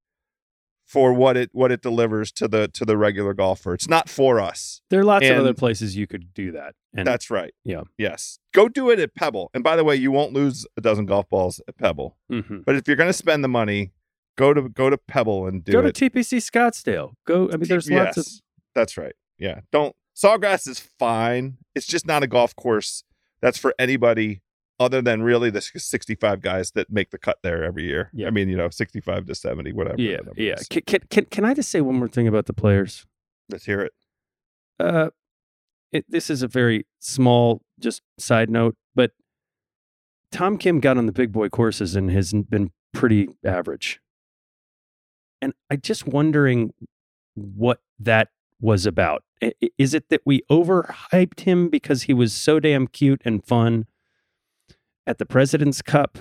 for 0.86 1.14
what 1.14 1.38
it 1.38 1.50
what 1.54 1.72
it 1.72 1.82
delivers 1.82 2.32
to 2.34 2.48
the 2.48 2.68
to 2.70 2.84
the 2.86 2.98
regular 2.98 3.34
golfer. 3.34 3.74
It's 3.74 3.88
not 3.88 4.10
for 4.10 4.40
us. 4.40 4.82
There 4.90 5.00
are 5.00 5.06
lots 5.06 5.26
And- 5.26 5.36
of 5.36 5.42
other 5.42 5.54
places 5.54 5.96
you 5.96 6.08
could 6.08 6.34
do 6.34 6.52
that. 6.54 6.76
And 6.94 7.08
That's 7.08 7.30
right. 7.30 7.54
Yeah. 7.64 7.84
Yes. 7.98 8.38
Go 8.54 8.68
do 8.68 8.90
it 8.90 9.00
at 9.00 9.16
Pebble. 9.16 9.50
And 9.54 9.64
by 9.64 9.78
the 9.78 9.84
way, 9.86 9.96
you 9.96 10.12
won't 10.12 10.34
lose 10.34 10.66
a 10.76 10.82
dozen 10.82 11.06
golf 11.06 11.30
balls 11.30 11.62
at 11.66 11.78
Pebble. 11.78 12.18
Mhm. 12.30 12.66
But 12.66 12.76
if 12.76 12.86
you're 12.86 12.98
going 12.98 13.08
to 13.08 13.14
spend 13.14 13.46
the 13.46 13.48
money, 13.48 13.92
go 14.38 14.54
to 14.54 14.70
go 14.70 14.90
to 14.90 14.98
Pebble 14.98 15.48
and 15.48 15.64
do 15.64 15.72
go 15.72 15.80
it. 15.82 15.96
to 15.96 16.10
TPC 16.10 16.38
Scottsdale. 16.38 17.14
Go. 17.26 17.50
I 17.52 17.58
mean, 17.58 17.68
there's 17.68 17.90
lots 17.90 18.18
of. 18.18 18.26
Yes, 18.26 18.42
That's 18.76 18.98
right. 18.98 19.14
Yeah. 19.38 19.62
Don't 19.72 19.96
Sawgrass 20.16 20.68
is 20.68 20.80
fine. 20.80 21.58
It's 21.76 21.88
just 21.88 22.06
not 22.06 22.24
a 22.24 22.28
golf 22.28 22.56
course 22.56 23.04
that's 23.42 23.58
for 23.58 23.74
anybody 23.80 24.42
other 24.80 25.02
than 25.02 25.22
really 25.22 25.50
the 25.50 25.62
65 25.62 26.42
guys 26.42 26.72
that 26.72 26.90
make 26.90 27.12
the 27.12 27.18
cut 27.18 27.38
there 27.44 27.64
every 27.64 27.84
year. 27.84 28.10
Yeah. 28.14 28.28
I 28.28 28.32
mean, 28.32 28.50
you 28.50 28.58
know, 28.58 28.70
65 28.70 29.28
to 29.28 29.36
70, 29.36 29.74
whatever. 29.74 30.02
Yeah, 30.02 30.18
yeah. 30.36 30.56
Can, 30.70 30.82
can, 30.84 31.00
can, 31.10 31.26
can 31.26 31.46
I 31.46 31.54
just 31.54 31.70
say 31.70 31.82
one 31.82 31.96
more 31.96 32.08
thing 32.08 32.28
about 32.28 32.48
the 32.48 32.54
players? 32.54 33.06
Let's 33.50 33.66
hear 33.66 33.82
it. 33.82 33.94
Uh, 34.80 35.10
it, 35.92 36.06
this 36.10 36.32
is 36.32 36.42
a 36.42 36.48
very 36.48 36.88
small, 37.00 37.62
just 37.80 38.02
side 38.18 38.50
note, 38.50 38.76
but 38.96 39.12
Tom 40.32 40.58
Kim 40.58 40.80
got 40.80 40.98
on 40.98 41.06
the 41.06 41.12
big 41.12 41.32
boy 41.32 41.50
courses 41.50 41.96
and 41.96 42.10
has 42.10 42.34
been 42.34 42.72
pretty 42.92 43.28
average. 43.46 44.00
And 45.42 45.54
I 45.70 45.76
just 45.76 46.06
wondering 46.08 46.74
what 47.36 47.80
that 48.00 48.30
was 48.60 48.86
about. 48.86 49.24
Is 49.78 49.94
it 49.94 50.10
that 50.10 50.22
we 50.26 50.44
overhyped 50.52 51.42
him 51.42 51.70
because 51.70 52.04
he 52.04 52.14
was 52.14 52.34
so 52.34 52.60
damn 52.60 52.88
cute 52.88 53.22
and 53.26 53.44
fun 53.44 53.86
at 55.08 55.18
the 55.18 55.26
President's 55.26 55.82
Cup? 55.82 56.20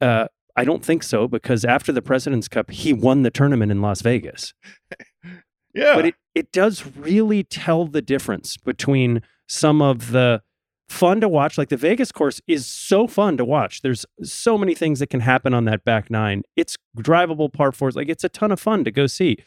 Uh, 0.00 0.26
I 0.56 0.64
don't 0.64 0.84
think 0.84 1.04
so 1.04 1.28
because 1.28 1.64
after 1.64 1.92
the 1.92 2.02
President's 2.02 2.48
Cup, 2.48 2.70
he 2.72 2.92
won 2.92 3.22
the 3.22 3.30
tournament 3.30 3.70
in 3.70 3.80
Las 3.80 4.00
Vegas 4.02 4.54
Yeah. 5.74 5.94
but 5.94 6.06
it, 6.06 6.14
it 6.34 6.50
does 6.50 6.84
really 6.96 7.44
tell 7.44 7.86
the 7.86 8.02
difference 8.02 8.56
between 8.56 9.22
some 9.46 9.80
of 9.80 10.10
the 10.10 10.42
fun 10.88 11.20
to 11.20 11.28
watch. 11.28 11.58
Like 11.58 11.68
the 11.68 11.76
vegas 11.76 12.12
course 12.12 12.40
is 12.46 12.66
so 12.66 13.06
fun 13.06 13.36
to 13.36 13.44
watch. 13.44 13.82
There's 13.82 14.06
so 14.22 14.56
many 14.56 14.74
things 14.74 15.00
that 15.00 15.08
can 15.08 15.20
happen 15.20 15.54
on 15.54 15.64
that 15.66 15.84
back 15.84 16.10
nine. 16.10 16.42
It's 16.56 16.76
drivable 16.96 17.52
par 17.52 17.72
fours. 17.72 17.96
Like 17.96 18.08
it's 18.08 18.24
a 18.24 18.28
ton 18.28 18.52
of 18.52 18.60
fun 18.60 18.84
to 18.84 18.90
go 18.90 19.06
see. 19.06 19.38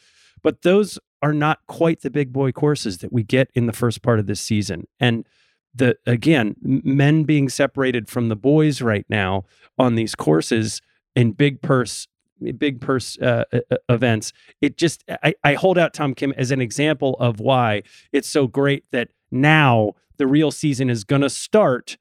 But 0.43 0.61
those 0.61 0.99
are 1.21 1.33
not 1.33 1.59
quite 1.67 2.01
the 2.01 2.09
big 2.09 2.33
boy 2.33 2.51
courses 2.51 2.99
that 2.99 3.13
we 3.13 3.23
get 3.23 3.49
in 3.53 3.65
the 3.65 3.73
first 3.73 4.01
part 4.01 4.19
of 4.19 4.27
this 4.27 4.41
season. 4.41 4.87
And 4.99 5.25
the 5.73 5.97
again 6.05 6.55
men 6.61 7.23
being 7.23 7.49
separated 7.49 8.09
from 8.09 8.29
the 8.29 8.35
boys 8.35 8.81
right 8.81 9.05
now 9.09 9.45
on 9.77 9.95
these 9.95 10.15
courses 10.15 10.81
in 11.15 11.31
big 11.31 11.61
purse 11.61 12.07
big 12.57 12.81
purse 12.81 13.17
uh, 13.19 13.43
uh, 13.53 13.59
uh, 13.69 13.77
events 13.87 14.33
it 14.61 14.77
just 14.77 15.03
I, 15.23 15.33
I 15.43 15.53
hold 15.53 15.77
out 15.77 15.93
tom 15.93 16.13
kim 16.13 16.33
as 16.35 16.51
an 16.51 16.59
example 16.59 17.15
of 17.19 17.39
why 17.39 17.83
it's 18.11 18.27
so 18.27 18.47
great 18.47 18.83
that 18.91 19.09
now 19.31 19.93
the 20.17 20.27
real 20.27 20.51
season 20.51 20.89
is 20.89 21.03
going 21.03 21.21
to 21.21 21.29
start 21.29 21.97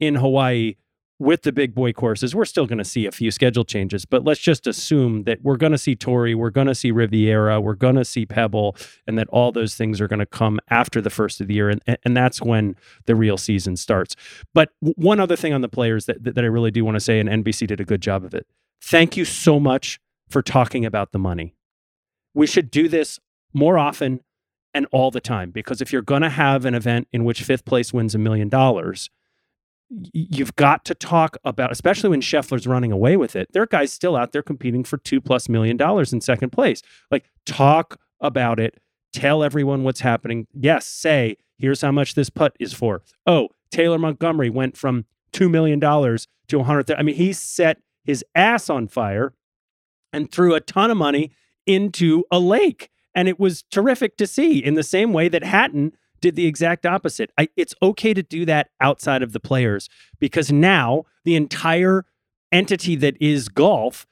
in 0.00 0.16
hawaii 0.16 0.74
with 1.20 1.42
the 1.42 1.52
big 1.52 1.76
boy 1.76 1.92
courses. 1.92 2.34
We're 2.34 2.44
still 2.44 2.66
going 2.66 2.78
to 2.78 2.84
see 2.84 3.06
a 3.06 3.12
few 3.12 3.30
schedule 3.30 3.64
changes 3.64 4.04
but 4.04 4.24
let's 4.24 4.40
just 4.40 4.66
assume 4.66 5.24
that 5.24 5.38
we're 5.42 5.56
going 5.56 5.72
to 5.72 5.78
see 5.78 5.94
Torrey, 5.94 6.34
we're 6.34 6.50
going 6.50 6.66
to 6.66 6.74
see 6.74 6.90
riviera 6.90 7.60
we're 7.60 7.74
going 7.74 7.94
to 7.96 8.04
see 8.04 8.26
pebble 8.26 8.76
and 9.06 9.18
that 9.18 9.28
all 9.28 9.52
those 9.52 9.74
things 9.74 10.00
are 10.00 10.08
going 10.08 10.18
to 10.18 10.26
come 10.26 10.58
after 10.68 11.00
the 11.00 11.10
first 11.10 11.40
of 11.40 11.46
the 11.46 11.54
year 11.54 11.70
and, 11.70 11.82
and 12.04 12.16
that's 12.16 12.42
when 12.42 12.76
the 13.06 13.14
real 13.14 13.36
season 13.36 13.76
starts. 13.76 14.16
But 14.52 14.70
one 14.80 15.20
other 15.20 15.36
thing 15.36 15.52
on 15.52 15.60
the 15.60 15.68
players 15.68 16.06
that, 16.06 16.22
that 16.24 16.38
i 16.38 16.42
really 16.42 16.70
do 16.70 16.84
want 16.84 16.96
to 16.96 17.00
say 17.00 17.20
and 17.20 17.28
nbc 17.28 17.66
did 17.66 17.80
a 17.80 17.84
good 17.84 18.00
job 18.00 18.24
of 18.24 18.34
it. 18.34 18.46
Thank 18.82 19.16
you 19.16 19.24
so 19.24 19.58
much 19.58 20.00
for 20.28 20.42
talking 20.42 20.84
about 20.84 21.12
the 21.12 21.18
money. 21.18 21.54
We 22.34 22.46
should 22.46 22.70
do 22.70 22.88
this 22.88 23.18
more 23.52 23.78
often 23.78 24.20
and 24.74 24.86
all 24.92 25.10
the 25.10 25.20
time 25.20 25.50
because 25.50 25.80
if 25.80 25.92
you're 25.92 26.02
going 26.02 26.22
to 26.22 26.28
have 26.28 26.64
an 26.64 26.74
event 26.74 27.08
in 27.12 27.24
which 27.24 27.42
fifth 27.42 27.64
place 27.64 27.92
wins 27.92 28.14
a 28.14 28.18
million 28.18 28.48
dollars, 28.48 29.08
you've 30.12 30.56
got 30.56 30.84
to 30.84 30.94
talk 30.94 31.36
about, 31.44 31.70
especially 31.70 32.10
when 32.10 32.20
Scheffler's 32.20 32.66
running 32.66 32.92
away 32.92 33.16
with 33.16 33.36
it. 33.36 33.52
There 33.52 33.62
are 33.62 33.66
guys 33.66 33.92
still 33.92 34.16
out 34.16 34.32
there 34.32 34.42
competing 34.42 34.82
for 34.84 34.96
two 34.98 35.20
plus 35.20 35.48
million 35.48 35.76
dollars 35.76 36.12
in 36.12 36.20
second 36.20 36.50
place. 36.50 36.82
Like, 37.10 37.24
talk 37.46 38.00
about 38.20 38.58
it. 38.58 38.80
Tell 39.12 39.44
everyone 39.44 39.84
what's 39.84 40.00
happening. 40.00 40.48
Yes, 40.52 40.86
say, 40.86 41.36
here's 41.58 41.82
how 41.82 41.92
much 41.92 42.14
this 42.14 42.30
putt 42.30 42.56
is 42.58 42.72
for. 42.72 43.02
Oh, 43.26 43.50
Taylor 43.70 43.98
Montgomery 43.98 44.50
went 44.50 44.76
from 44.76 45.04
$2 45.32 45.50
million 45.50 45.80
to 45.80 46.58
100. 46.58 46.92
I 46.92 47.02
mean, 47.02 47.14
he 47.14 47.32
set 47.32 47.78
his 48.04 48.24
ass 48.34 48.68
on 48.68 48.88
fire 48.88 49.32
and 50.12 50.30
threw 50.30 50.54
a 50.54 50.60
ton 50.60 50.90
of 50.90 50.96
money 50.96 51.32
into 51.66 52.24
a 52.30 52.38
lake. 52.38 52.90
And 53.14 53.28
it 53.28 53.38
was 53.38 53.64
terrific 53.70 54.16
to 54.18 54.26
see 54.26 54.58
in 54.58 54.74
the 54.74 54.82
same 54.82 55.12
way 55.12 55.28
that 55.28 55.44
Hatton 55.44 55.92
did 56.20 56.36
the 56.36 56.46
exact 56.46 56.86
opposite. 56.86 57.30
I, 57.36 57.48
it's 57.56 57.74
okay 57.82 58.14
to 58.14 58.22
do 58.22 58.46
that 58.46 58.70
outside 58.80 59.22
of 59.22 59.32
the 59.32 59.40
players 59.40 59.88
because 60.18 60.50
now 60.50 61.04
the 61.24 61.36
entire 61.36 62.06
entity 62.50 62.96
that 62.96 63.16
is 63.20 63.48
golf, 63.48 64.06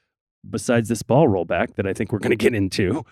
besides 0.47 0.89
this 0.89 1.01
ball 1.01 1.27
rollback 1.27 1.75
that 1.75 1.87
I 1.87 1.93
think 1.93 2.11
we're 2.11 2.19
going 2.19 2.29
to 2.29 2.35
get 2.35 2.53
into, 2.53 3.03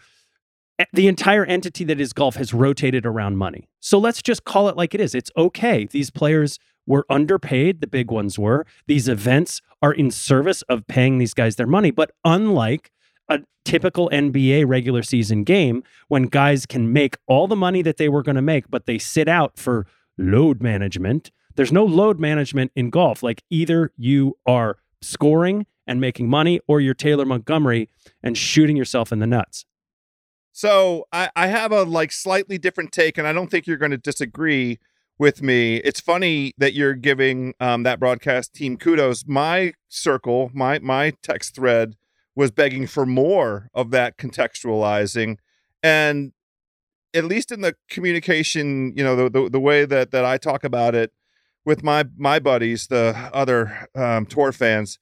eh, 0.78 0.86
the 0.94 1.08
entire 1.08 1.46
entity 1.46 1.84
that 1.86 2.00
is 2.00 2.14
golf 2.14 2.36
has 2.36 2.54
rotated 2.54 3.06
around 3.06 3.38
money. 3.38 3.68
So 3.80 3.98
let's 3.98 4.22
just 4.22 4.46
call 4.46 4.70
it 4.70 4.78
like 4.78 4.94
it 4.94 5.02
is. 5.02 5.16
It's 5.16 5.32
okay. 5.36 5.88
These 5.90 6.12
players 6.12 6.60
were 6.86 7.06
underpaid, 7.10 7.82
the 7.82 7.88
big 7.88 8.12
ones 8.12 8.38
were. 8.38 8.66
These 8.88 9.08
events 9.08 9.62
are 9.82 9.94
in 9.94 10.12
service 10.12 10.62
of 10.64 10.86
paying 10.88 11.18
these 11.18 11.34
guys 11.34 11.56
their 11.56 11.68
money. 11.68 11.92
But 11.92 12.12
unlike 12.24 12.92
a 13.32 13.40
typical 13.66 14.10
NBA 14.12 14.68
regular 14.68 15.04
season 15.04 15.44
game, 15.44 15.84
when 16.08 16.24
guys 16.24 16.66
can 16.66 16.92
make 16.92 17.18
all 17.28 17.48
the 17.48 17.56
money 17.56 17.82
that 17.82 17.98
they 17.98 18.10
were 18.10 18.24
going 18.24 18.36
to 18.36 18.42
make, 18.42 18.70
but 18.70 18.86
they 18.86 18.98
sit 18.98 19.28
out 19.28 19.58
for 19.58 19.86
load 20.18 20.62
management, 20.62 21.32
there's 21.56 21.72
no 21.72 21.86
load 21.86 22.20
management 22.20 22.72
in 22.76 22.90
golf. 22.90 23.24
Like 23.24 23.44
either 23.50 23.92
you 23.98 24.38
are 24.46 24.78
scoring 25.02 25.66
and 25.88 26.00
making 26.00 26.30
money 26.30 26.60
or 26.68 26.80
you're 26.80 26.94
Taylor 26.94 27.26
Montgomery 27.26 27.90
and 28.24 28.38
shooting 28.38 28.78
yourself 28.78 29.12
in 29.12 29.20
the 29.20 29.28
nuts. 29.28 29.66
So 30.52 31.08
I, 31.12 31.30
I 31.36 31.48
have 31.48 31.72
a 31.72 31.84
like 31.84 32.12
slightly 32.12 32.58
different 32.58 32.92
take, 32.92 33.18
and 33.18 33.28
I 33.28 33.34
don't 33.34 33.50
think 33.50 33.68
you're 33.68 33.78
going 33.78 33.92
to 33.92 33.98
disagree 33.98 34.80
with 35.18 35.42
me. 35.42 35.78
It's 35.78 36.00
funny 36.00 36.54
that 36.58 36.74
you're 36.74 36.94
giving 36.94 37.54
um, 37.60 37.84
that 37.84 38.00
broadcast 38.00 38.54
team 38.54 38.78
kudos. 38.78 39.26
My 39.26 39.74
circle, 39.88 40.52
my 40.54 40.80
my 40.80 41.14
text 41.24 41.56
thread 41.56 41.96
was 42.36 42.52
begging 42.52 42.88
for 42.88 43.06
more 43.06 43.70
of 43.74 43.92
that 43.92 44.18
contextualizing, 44.18 45.38
and 45.84 46.34
at 47.14 47.26
least 47.26 47.52
in 47.52 47.62
the 47.62 47.76
communication, 47.90 48.94
you 48.96 49.04
know, 49.04 49.16
the 49.16 49.30
the, 49.30 49.50
the 49.50 49.60
way 49.60 49.86
that 49.86 50.12
that 50.12 50.26
I 50.26 50.38
talk 50.38 50.64
about 50.64 50.96
it 50.96 51.12
with 51.66 51.84
my 51.84 52.06
my 52.18 52.40
buddies, 52.40 52.88
the 52.88 53.30
other 53.34 53.88
um, 53.96 54.26
tour 54.26 54.52
fans, 54.52 55.00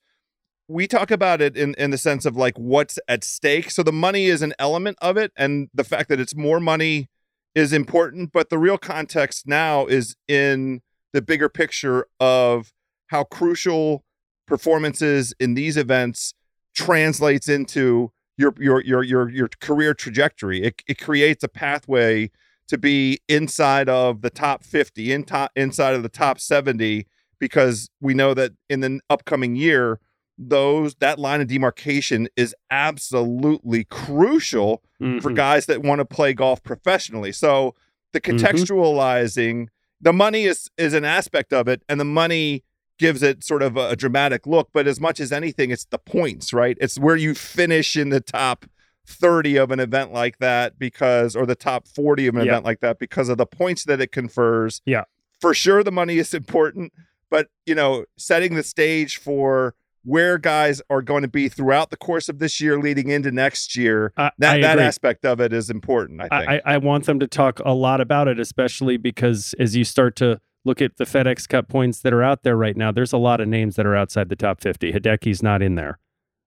we 0.68 0.86
talk 0.86 1.10
about 1.10 1.40
it 1.40 1.56
in 1.56 1.74
in 1.74 1.90
the 1.90 1.98
sense 1.98 2.24
of 2.24 2.36
like 2.36 2.56
what's 2.58 2.98
at 3.08 3.24
stake. 3.24 3.70
So 3.70 3.82
the 3.82 3.92
money 3.92 4.26
is 4.26 4.42
an 4.42 4.54
element 4.58 4.98
of 5.00 5.16
it, 5.16 5.32
and 5.36 5.68
the 5.74 5.84
fact 5.84 6.08
that 6.08 6.20
it's 6.20 6.36
more 6.36 6.60
money 6.60 7.08
is 7.54 7.72
important. 7.72 8.32
But 8.32 8.50
the 8.50 8.58
real 8.58 8.78
context 8.78 9.46
now 9.46 9.86
is 9.86 10.16
in 10.28 10.80
the 11.12 11.22
bigger 11.22 11.48
picture 11.48 12.06
of 12.18 12.72
how 13.08 13.24
crucial 13.24 14.04
performances 14.46 15.34
in 15.40 15.54
these 15.54 15.76
events 15.76 16.34
translates 16.74 17.48
into 17.48 18.12
your 18.36 18.54
your 18.58 18.82
your 18.82 19.02
your 19.02 19.28
your 19.28 19.48
career 19.60 19.94
trajectory. 19.94 20.62
It 20.62 20.82
it 20.86 20.98
creates 20.98 21.42
a 21.44 21.48
pathway 21.48 22.30
to 22.68 22.78
be 22.78 23.20
inside 23.28 23.88
of 23.88 24.22
the 24.22 24.30
top 24.30 24.64
50, 24.64 25.12
in 25.12 25.24
top, 25.24 25.50
inside 25.56 25.94
of 25.94 26.02
the 26.04 26.08
top 26.08 26.38
70 26.38 27.06
because 27.40 27.88
we 28.00 28.14
know 28.14 28.32
that 28.34 28.52
in 28.68 28.80
the 28.80 29.00
upcoming 29.10 29.56
year 29.56 29.98
those 30.38 30.94
that 30.96 31.18
line 31.18 31.40
of 31.42 31.48
demarcation 31.48 32.28
is 32.36 32.54
absolutely 32.70 33.84
crucial 33.84 34.82
for 35.20 35.30
Mhm. 35.30 35.34
guys 35.36 35.66
that 35.66 35.82
want 35.82 35.98
to 35.98 36.04
play 36.04 36.32
golf 36.32 36.62
professionally. 36.62 37.32
So 37.32 37.74
the 38.12 38.20
Mhm. 38.20 38.38
contextualizing, 38.38 39.68
the 40.00 40.12
money 40.12 40.44
is 40.44 40.70
is 40.78 40.94
an 40.94 41.04
aspect 41.04 41.52
of 41.52 41.68
it, 41.68 41.82
and 41.88 42.00
the 42.00 42.04
money 42.06 42.64
gives 43.00 43.22
it 43.22 43.42
sort 43.42 43.62
of 43.62 43.76
a, 43.76 43.88
a 43.88 43.96
dramatic 43.96 44.46
look. 44.46 44.68
But 44.72 44.86
as 44.86 45.00
much 45.00 45.18
as 45.18 45.32
anything, 45.32 45.70
it's 45.70 45.86
the 45.86 45.98
points, 45.98 46.52
right? 46.52 46.76
It's 46.80 46.98
where 46.98 47.16
you 47.16 47.34
finish 47.34 47.96
in 47.96 48.10
the 48.10 48.20
top 48.20 48.66
30 49.06 49.56
of 49.56 49.70
an 49.70 49.80
event 49.80 50.12
like 50.12 50.38
that 50.38 50.78
because 50.78 51.34
or 51.34 51.46
the 51.46 51.54
top 51.56 51.88
40 51.88 52.26
of 52.28 52.34
an 52.36 52.42
Yeah. 52.44 52.52
event 52.52 52.64
like 52.66 52.80
that 52.80 52.98
because 52.98 53.28
of 53.30 53.38
the 53.38 53.46
points 53.46 53.84
that 53.84 54.00
it 54.00 54.12
confers. 54.12 54.82
Yeah. 54.84 55.04
For 55.40 55.54
sure 55.54 55.82
the 55.82 55.90
money 55.90 56.18
is 56.18 56.34
important, 56.42 56.92
but 57.30 57.48
you 57.66 57.74
know, 57.74 58.04
setting 58.18 58.54
the 58.54 58.62
stage 58.62 59.16
for 59.16 59.74
where 60.04 60.38
guys 60.38 60.80
are 60.90 61.02
going 61.02 61.22
to 61.22 61.28
be 61.28 61.48
throughout 61.48 61.90
the 61.90 61.96
course 61.96 62.28
of 62.28 62.38
this 62.38 62.60
year 62.60 62.78
leading 62.78 63.08
into 63.08 63.30
next 63.30 63.76
year 63.76 64.12
I, 64.16 64.30
that 64.38 64.62
that 64.62 64.78
aspect 64.78 65.26
of 65.26 65.40
it 65.42 65.52
is 65.52 65.68
important 65.68 66.22
i 66.22 66.28
think 66.38 66.50
I 66.50 66.74
I 66.74 66.78
want 66.78 67.04
them 67.04 67.20
to 67.20 67.26
talk 67.26 67.60
a 67.66 67.74
lot 67.74 68.00
about 68.00 68.26
it, 68.26 68.40
especially 68.40 68.96
because 68.96 69.54
as 69.58 69.76
you 69.76 69.84
start 69.84 70.16
to 70.16 70.40
look 70.64 70.82
at 70.82 70.96
the 70.96 71.04
FedEx 71.04 71.48
Cup 71.48 71.68
points 71.68 72.00
that 72.00 72.12
are 72.12 72.22
out 72.22 72.42
there 72.42 72.56
right 72.56 72.76
now, 72.76 72.92
there's 72.92 73.12
a 73.12 73.18
lot 73.18 73.40
of 73.40 73.48
names 73.48 73.76
that 73.76 73.86
are 73.86 73.96
outside 73.96 74.28
the 74.28 74.36
top 74.36 74.60
50. 74.60 74.92
Hideki's 74.92 75.42
not 75.42 75.62
in 75.62 75.74
there. 75.74 75.98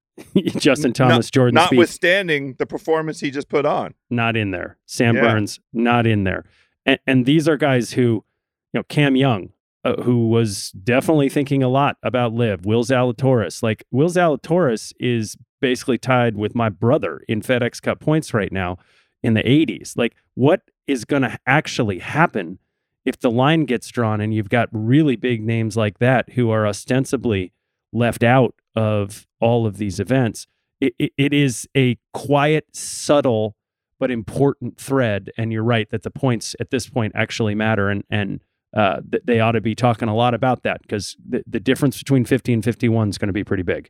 Justin 0.57 0.93
Thomas, 0.93 1.31
Jordan 1.31 1.57
Spieth, 1.57 1.71
notwithstanding 1.71 2.53
the 2.59 2.67
performance 2.67 3.19
he 3.19 3.31
just 3.31 3.49
put 3.49 3.65
on. 3.65 3.95
not 4.11 4.37
in 4.37 4.51
there. 4.51 4.77
Sam 4.85 5.15
Yeah. 5.15 5.21
Burns, 5.21 5.59
not 5.73 6.05
in 6.05 6.23
there. 6.23 6.45
And, 6.85 6.99
and 7.07 7.25
these 7.25 7.47
are 7.47 7.57
guys 7.57 7.93
who, 7.93 8.23
you 8.73 8.79
know, 8.79 8.83
Cam 8.83 9.15
Young, 9.15 9.49
uh, 9.83 10.01
who 10.03 10.27
was 10.27 10.71
definitely 10.71 11.29
thinking 11.29 11.63
a 11.63 11.67
lot 11.67 11.97
about 12.03 12.33
LIV. 12.33 12.65
Will 12.65 12.83
Zalatoris, 12.83 13.63
like 13.63 13.83
Will 13.89 14.09
Zalatoris 14.09 14.93
is 14.99 15.35
basically 15.61 15.97
tied 15.97 16.35
with 16.35 16.53
my 16.53 16.69
brother 16.69 17.21
in 17.27 17.41
FedEx 17.41 17.81
Cup 17.81 17.99
points 17.99 18.33
right 18.33 18.51
now 18.51 18.77
in 19.23 19.33
the 19.33 19.43
80s. 19.43 19.97
Like, 19.97 20.13
what 20.35 20.61
is 20.85 21.05
going 21.05 21.21
to 21.23 21.39
actually 21.47 21.99
happen 21.99 22.59
if 23.05 23.19
the 23.19 23.31
line 23.31 23.65
gets 23.65 23.87
drawn 23.89 24.21
and 24.21 24.33
you've 24.33 24.49
got 24.49 24.69
really 24.71 25.15
big 25.15 25.43
names 25.43 25.75
like 25.75 25.99
that 25.99 26.31
who 26.33 26.49
are 26.49 26.65
ostensibly 26.65 27.53
left 27.91 28.23
out 28.23 28.55
of 28.75 29.27
all 29.39 29.65
of 29.65 29.77
these 29.77 29.99
events? 29.99 30.47
It, 30.79 30.93
it, 30.97 31.13
it 31.17 31.33
is 31.33 31.67
a 31.75 31.97
quiet, 32.13 32.65
subtle, 32.75 33.55
but 33.99 34.11
important 34.11 34.77
thread. 34.77 35.31
And 35.37 35.51
you're 35.51 35.63
right 35.63 35.89
that 35.91 36.03
the 36.03 36.11
points 36.11 36.55
at 36.59 36.71
this 36.71 36.89
point 36.89 37.13
actually 37.15 37.55
matter. 37.55 37.89
And, 37.89 38.03
and, 38.09 38.41
uh, 38.75 39.01
th- 39.09 39.23
they 39.25 39.39
ought 39.39 39.51
to 39.51 39.61
be 39.61 39.75
talking 39.75 40.09
a 40.09 40.15
lot 40.15 40.33
about 40.33 40.63
that 40.63 40.81
because 40.81 41.15
the, 41.27 41.43
the 41.45 41.59
difference 41.59 41.99
between 41.99 42.25
50 42.25 42.53
and 42.53 42.63
51 42.63 43.09
is 43.09 43.17
going 43.17 43.27
to 43.27 43.33
be 43.33 43.43
pretty 43.43 43.63
big. 43.63 43.89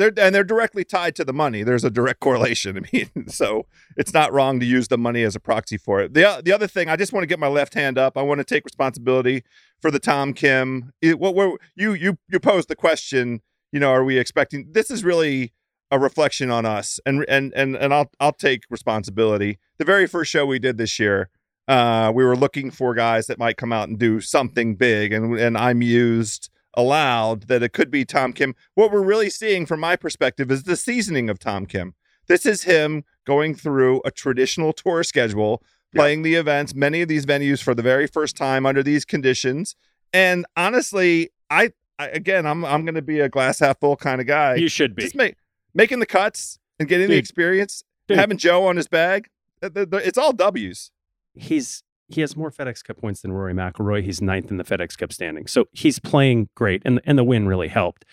They're 0.00 0.12
and 0.16 0.34
they're 0.34 0.44
directly 0.44 0.82
tied 0.82 1.14
to 1.16 1.26
the 1.26 1.34
money. 1.34 1.62
There's 1.62 1.84
a 1.84 1.90
direct 1.90 2.20
correlation. 2.20 2.78
I 2.84 2.88
mean, 2.90 3.28
so 3.28 3.66
it's 3.98 4.14
not 4.14 4.32
wrong 4.32 4.58
to 4.58 4.64
use 4.64 4.88
the 4.88 4.96
money 4.96 5.22
as 5.24 5.36
a 5.36 5.40
proxy 5.40 5.76
for 5.76 6.00
it. 6.00 6.14
The 6.14 6.40
the 6.42 6.52
other 6.52 6.66
thing, 6.66 6.88
I 6.88 6.96
just 6.96 7.12
want 7.12 7.22
to 7.22 7.26
get 7.26 7.38
my 7.38 7.48
left 7.48 7.74
hand 7.74 7.98
up. 7.98 8.16
I 8.16 8.22
want 8.22 8.38
to 8.38 8.44
take 8.44 8.64
responsibility 8.64 9.44
for 9.78 9.90
the 9.90 9.98
Tom 9.98 10.32
Kim. 10.32 10.94
It, 11.02 11.18
what 11.18 11.34
were 11.34 11.58
you 11.76 11.92
you 11.92 12.18
you 12.28 12.40
posed 12.40 12.68
the 12.68 12.76
question? 12.76 13.42
You 13.72 13.80
know, 13.80 13.90
are 13.90 14.02
we 14.02 14.18
expecting? 14.18 14.68
This 14.72 14.90
is 14.90 15.04
really 15.04 15.52
a 15.90 15.98
reflection 15.98 16.50
on 16.50 16.64
us, 16.64 16.98
and 17.04 17.26
and 17.28 17.52
and 17.54 17.76
and 17.76 17.92
I'll 17.92 18.10
I'll 18.18 18.32
take 18.32 18.62
responsibility. 18.70 19.58
The 19.76 19.84
very 19.84 20.06
first 20.06 20.30
show 20.30 20.46
we 20.46 20.58
did 20.58 20.78
this 20.78 20.98
year, 20.98 21.28
uh, 21.68 22.10
we 22.14 22.24
were 22.24 22.36
looking 22.36 22.70
for 22.70 22.94
guys 22.94 23.26
that 23.26 23.38
might 23.38 23.58
come 23.58 23.70
out 23.70 23.90
and 23.90 23.98
do 23.98 24.22
something 24.22 24.76
big, 24.76 25.12
and 25.12 25.38
and 25.38 25.58
I 25.58 25.74
mused 25.74 26.48
aloud 26.74 27.42
that 27.48 27.62
it 27.62 27.72
could 27.72 27.90
be 27.90 28.04
Tom 28.04 28.32
Kim. 28.32 28.54
What 28.74 28.90
we're 28.92 29.02
really 29.02 29.30
seeing 29.30 29.66
from 29.66 29.80
my 29.80 29.96
perspective 29.96 30.50
is 30.50 30.62
the 30.64 30.76
seasoning 30.76 31.28
of 31.30 31.38
Tom 31.38 31.66
Kim. 31.66 31.94
This 32.26 32.46
is 32.46 32.62
him 32.64 33.04
going 33.26 33.54
through 33.54 34.02
a 34.04 34.10
traditional 34.10 34.72
tour 34.72 35.02
schedule, 35.02 35.62
Yeah. 35.92 36.00
playing 36.02 36.22
the 36.22 36.34
events, 36.34 36.74
many 36.74 37.02
of 37.02 37.08
these 37.08 37.26
venues 37.26 37.60
for 37.62 37.74
the 37.74 37.82
very 37.82 38.06
first 38.06 38.36
time 38.36 38.66
under 38.66 38.82
these 38.82 39.04
conditions. 39.04 39.74
And 40.12 40.46
honestly, 40.56 41.30
I, 41.50 41.70
I 41.98 42.08
again, 42.08 42.46
I'm 42.46 42.64
I'm 42.64 42.84
going 42.84 42.94
to 42.94 43.02
be 43.02 43.20
a 43.20 43.28
glass 43.28 43.58
half 43.58 43.80
full 43.80 43.96
kind 43.96 44.20
of 44.20 44.26
guy. 44.26 44.54
you 44.54 44.68
should 44.68 44.94
be. 44.94 45.02
Just 45.02 45.16
make 45.16 45.34
making 45.74 45.98
the 46.00 46.06
cuts 46.06 46.58
and 46.78 46.88
getting 46.88 47.08
the 47.08 47.16
experience, 47.16 47.82
Dude. 48.08 48.18
having 48.18 48.38
Joe 48.38 48.66
on 48.66 48.76
his 48.76 48.86
bag. 48.88 49.28
It's 49.62 50.18
all 50.18 50.32
W's. 50.32 50.90
he's 51.34 51.82
he 52.10 52.20
has 52.20 52.36
more 52.36 52.50
FedEx 52.50 52.82
Cup 52.84 52.98
points 52.98 53.22
than 53.22 53.32
Rory 53.32 53.54
McIlroy. 53.54 54.02
He's 54.02 54.20
ninth 54.20 54.50
in 54.50 54.56
the 54.56 54.64
FedEx 54.64 54.98
Cup 54.98 55.12
standing, 55.12 55.46
so 55.46 55.66
he's 55.72 55.98
playing 55.98 56.48
great, 56.54 56.82
and 56.84 57.00
and 57.04 57.16
the 57.18 57.24
win 57.24 57.46
really 57.46 57.68
helped. 57.68 58.04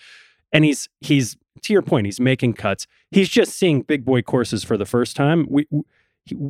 And 0.52 0.64
he's 0.64 0.88
he's 1.00 1.36
to 1.62 1.72
your 1.72 1.82
point, 1.82 2.06
he's 2.06 2.20
making 2.20 2.54
cuts. 2.54 2.86
He's 3.10 3.28
just 3.28 3.52
seeing 3.52 3.82
big 3.82 4.04
boy 4.04 4.22
courses 4.22 4.64
for 4.64 4.76
the 4.76 4.86
first 4.86 5.16
time. 5.16 5.46
We 5.50 5.66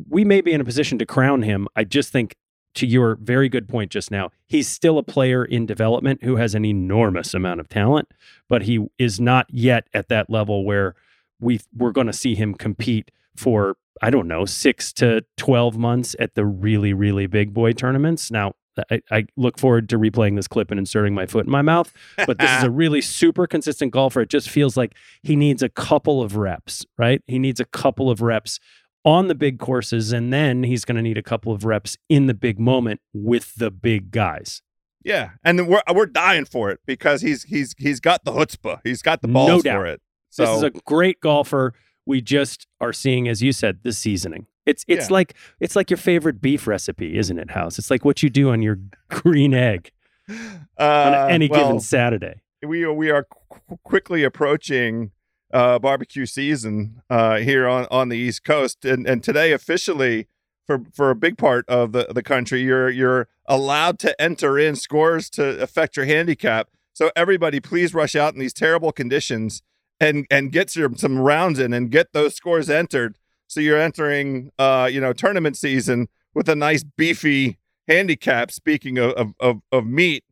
we- 0.09 0.25
may 0.25 0.41
be 0.41 0.51
in 0.51 0.61
a 0.61 0.65
position 0.65 0.99
to 0.99 1.05
crown 1.05 1.41
him. 1.41 1.67
I 1.75 1.85
just 1.85 2.11
think 2.11 2.35
to 2.75 2.85
your 2.85 3.15
very 3.15 3.49
good 3.49 3.67
point 3.67 3.91
just 3.91 4.11
now, 4.11 4.29
he's 4.45 4.67
still 4.67 4.97
a 4.97 5.03
player 5.03 5.43
in 5.43 5.65
development 5.65 6.23
who 6.23 6.35
has 6.35 6.53
an 6.53 6.65
enormous 6.65 7.33
amount 7.33 7.59
of 7.59 7.67
talent, 7.67 8.09
but 8.47 8.63
he 8.63 8.85
is 8.97 9.19
not 9.19 9.47
yet 9.49 9.87
at 9.93 10.09
that 10.09 10.29
level 10.29 10.65
where 10.65 10.95
we 11.39 11.59
we're 11.75 11.91
going 11.91 12.07
to 12.07 12.13
see 12.13 12.35
him 12.35 12.53
compete 12.53 13.09
for 13.39 13.75
I 14.01 14.09
don't 14.09 14.27
know 14.27 14.45
six 14.45 14.93
to 14.93 15.23
twelve 15.37 15.77
months 15.77 16.15
at 16.19 16.35
the 16.35 16.45
really 16.45 16.93
really 16.93 17.25
big 17.27 17.53
boy 17.53 17.71
tournaments. 17.73 18.29
Now 18.31 18.53
I, 18.91 19.01
I 19.11 19.25
look 19.35 19.59
forward 19.59 19.89
to 19.89 19.97
replaying 19.99 20.35
this 20.35 20.47
clip 20.47 20.71
and 20.71 20.79
inserting 20.79 21.13
my 21.13 21.25
foot 21.25 21.45
in 21.45 21.51
my 21.51 21.61
mouth, 21.61 21.91
but 22.25 22.37
this 22.37 22.49
is 22.57 22.63
a 22.63 22.69
really 22.83 23.01
super 23.01 23.45
consistent 23.47 23.91
golfer. 23.91 24.21
It 24.21 24.29
just 24.29 24.49
feels 24.49 24.77
like 24.77 24.95
he 25.23 25.35
needs 25.35 25.61
a 25.63 25.69
couple 25.69 26.21
of 26.21 26.37
reps, 26.37 26.85
right? 26.97 27.21
He 27.27 27.39
needs 27.39 27.59
a 27.59 27.65
couple 27.65 28.09
of 28.09 28.21
reps 28.21 28.59
on 29.03 29.27
the 29.27 29.35
big 29.35 29.59
courses, 29.59 30.11
and 30.13 30.31
then 30.31 30.63
he's 30.63 30.85
going 30.85 30.95
to 30.97 31.01
need 31.01 31.17
a 31.17 31.23
couple 31.23 31.51
of 31.51 31.65
reps 31.65 31.97
in 32.09 32.27
the 32.27 32.33
big 32.33 32.59
moment 32.59 33.01
with 33.13 33.55
the 33.55 33.71
big 33.71 34.11
guys. 34.11 34.61
Yeah, 35.03 35.31
and 35.43 35.67
we're 35.67 35.81
we're 35.93 36.05
dying 36.05 36.45
for 36.45 36.69
it 36.69 36.79
because 36.85 37.21
he's 37.21 37.43
he's 37.43 37.73
he's 37.77 37.99
got 37.99 38.23
the 38.23 38.31
chutzpah. 38.31 38.79
He's 38.83 39.01
got 39.01 39.21
the 39.21 39.27
No 39.27 39.33
balls 39.47 39.63
doubt. 39.63 39.75
for 39.77 39.85
it. 39.87 40.01
So 40.29 40.45
this 40.45 40.57
is 40.57 40.63
a 40.63 40.69
great 40.85 41.19
golfer. 41.21 41.73
We 42.09 42.21
just 42.21 42.65
are 42.81 42.91
seeing, 42.91 43.27
as 43.27 43.43
you 43.43 43.51
said, 43.51 43.81
the 43.83 43.93
seasoning. 43.93 44.47
It's 44.65 44.83
it's 44.87 45.09
Yeah. 45.09 45.13
like 45.13 45.35
it's 45.59 45.75
like 45.75 45.91
your 45.91 45.97
favorite 45.97 46.41
beef 46.41 46.65
recipe, 46.65 47.15
isn't 47.19 47.37
it, 47.37 47.51
House? 47.51 47.77
It's 47.77 47.91
like 47.91 48.03
what 48.03 48.23
you 48.23 48.31
do 48.31 48.49
on 48.49 48.63
your 48.63 48.79
green 49.09 49.53
egg 49.53 49.91
on 50.29 50.67
uh, 50.79 51.27
any 51.29 51.47
well, 51.47 51.65
given 51.67 51.79
Saturday. 51.79 52.41
we 52.65 52.83
are, 52.83 52.91
we 52.93 53.11
are 53.11 53.25
qu- 53.25 53.77
quickly 53.83 54.23
approaching 54.23 55.11
uh, 55.53 55.77
barbecue 55.77 56.25
season 56.25 57.01
uh, 57.11 57.37
here 57.37 57.67
on, 57.67 57.85
on 57.91 58.09
the 58.09 58.17
East 58.17 58.43
Coast, 58.43 58.85
and 58.85 59.05
and 59.07 59.23
today 59.23 59.51
officially 59.51 60.27
for 60.65 60.81
for 60.91 61.11
a 61.11 61.15
big 61.15 61.37
part 61.37 61.63
of 61.69 61.91
the, 61.91 62.07
the 62.09 62.23
country, 62.23 62.61
you're 62.61 62.89
you're 62.89 63.27
allowed 63.45 63.99
to 63.99 64.19
enter 64.19 64.57
in 64.57 64.75
scores 64.75 65.29
to 65.31 65.61
affect 65.61 65.95
your 65.95 66.07
handicap. 66.07 66.69
So 66.93 67.11
everybody, 67.15 67.59
please 67.59 67.93
rush 67.93 68.15
out 68.15 68.33
in 68.33 68.39
these 68.39 68.53
terrible 68.53 68.91
conditions 68.91 69.61
and 69.99 70.25
and 70.29 70.51
get 70.51 70.69
some 70.69 70.95
some 70.97 71.19
rounds 71.19 71.59
in 71.59 71.73
and 71.73 71.91
get 71.91 72.13
those 72.13 72.35
scores 72.35 72.69
entered. 72.69 73.17
So 73.47 73.59
you're 73.59 73.79
entering, 73.79 74.51
uh, 74.59 74.89
you 74.91 75.01
know, 75.01 75.11
tournament 75.13 75.57
season 75.57 76.07
with 76.33 76.47
a 76.49 76.55
nice 76.55 76.83
beefy 76.83 77.57
handicap. 77.87 78.51
Speaking 78.51 78.97
of 78.97 79.11
of, 79.13 79.33
of, 79.39 79.61
of 79.71 79.85
meat, 79.85 80.23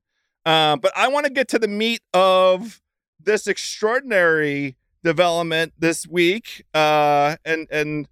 uh, 0.45 0.77
but 0.77 0.91
I 0.95 1.07
want 1.07 1.25
to 1.25 1.31
get 1.31 1.47
to 1.49 1.59
the 1.59 1.67
meat 1.67 2.01
of 2.13 2.81
this 3.19 3.47
extraordinary 3.47 4.77
development 5.03 5.73
this 5.77 6.07
week, 6.07 6.65
uh, 6.73 7.37
and 7.43 7.67
and 7.71 8.07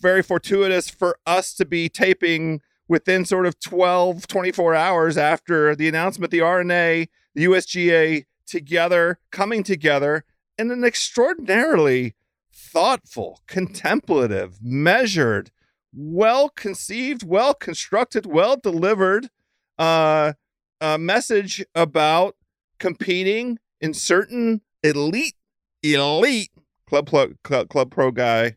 very 0.00 0.22
fortuitous 0.22 0.88
for 0.88 1.18
us 1.26 1.54
to 1.54 1.64
be 1.64 1.88
taping 1.88 2.60
within 2.88 3.24
sort 3.24 3.46
of 3.46 3.60
12, 3.60 4.26
24 4.26 4.74
hours 4.74 5.16
after 5.16 5.76
the 5.76 5.86
announcement, 5.86 6.32
the 6.32 6.40
R&A, 6.40 7.06
the 7.34 7.44
USGA 7.44 8.24
together, 8.46 9.18
coming 9.30 9.62
together 9.62 10.24
in 10.60 10.70
an 10.70 10.84
extraordinarily 10.84 12.14
thoughtful, 12.52 13.40
contemplative, 13.46 14.58
measured, 14.62 15.50
well 15.90 16.50
conceived, 16.50 17.22
well 17.26 17.54
constructed, 17.54 18.26
well 18.26 18.56
delivered 18.56 19.30
uh, 19.78 20.34
uh, 20.82 20.98
message 20.98 21.64
about 21.74 22.36
competing 22.78 23.58
in 23.80 23.94
certain 23.94 24.60
elite, 24.82 25.34
elite 25.82 26.50
club 26.86 27.08
pro, 27.08 27.32
club, 27.42 27.68
club 27.70 27.90
pro 27.90 28.10
guy 28.10 28.56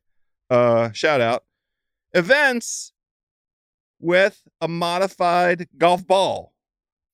uh, 0.50 0.92
shout 0.92 1.22
out 1.22 1.46
events 2.14 2.92
with 4.00 4.44
a 4.60 4.68
modified 4.68 5.68
golf 5.78 6.06
ball. 6.06 6.54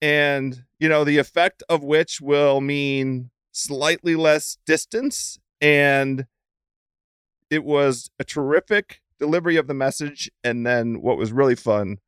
And 0.02 0.64
you 0.80 0.88
know 0.88 1.04
the 1.04 1.18
effect 1.18 1.62
of 1.68 1.84
which 1.84 2.20
will 2.20 2.60
mean 2.60 3.30
slightly 3.52 4.16
less 4.16 4.58
distance 4.66 5.38
and 5.60 6.26
it 7.50 7.64
was 7.64 8.10
a 8.18 8.24
terrific 8.24 9.00
delivery 9.18 9.56
of 9.56 9.66
the 9.66 9.74
message 9.74 10.30
and 10.42 10.66
then 10.66 11.02
what 11.02 11.18
was 11.18 11.32
really 11.32 11.56
fun 11.56 11.98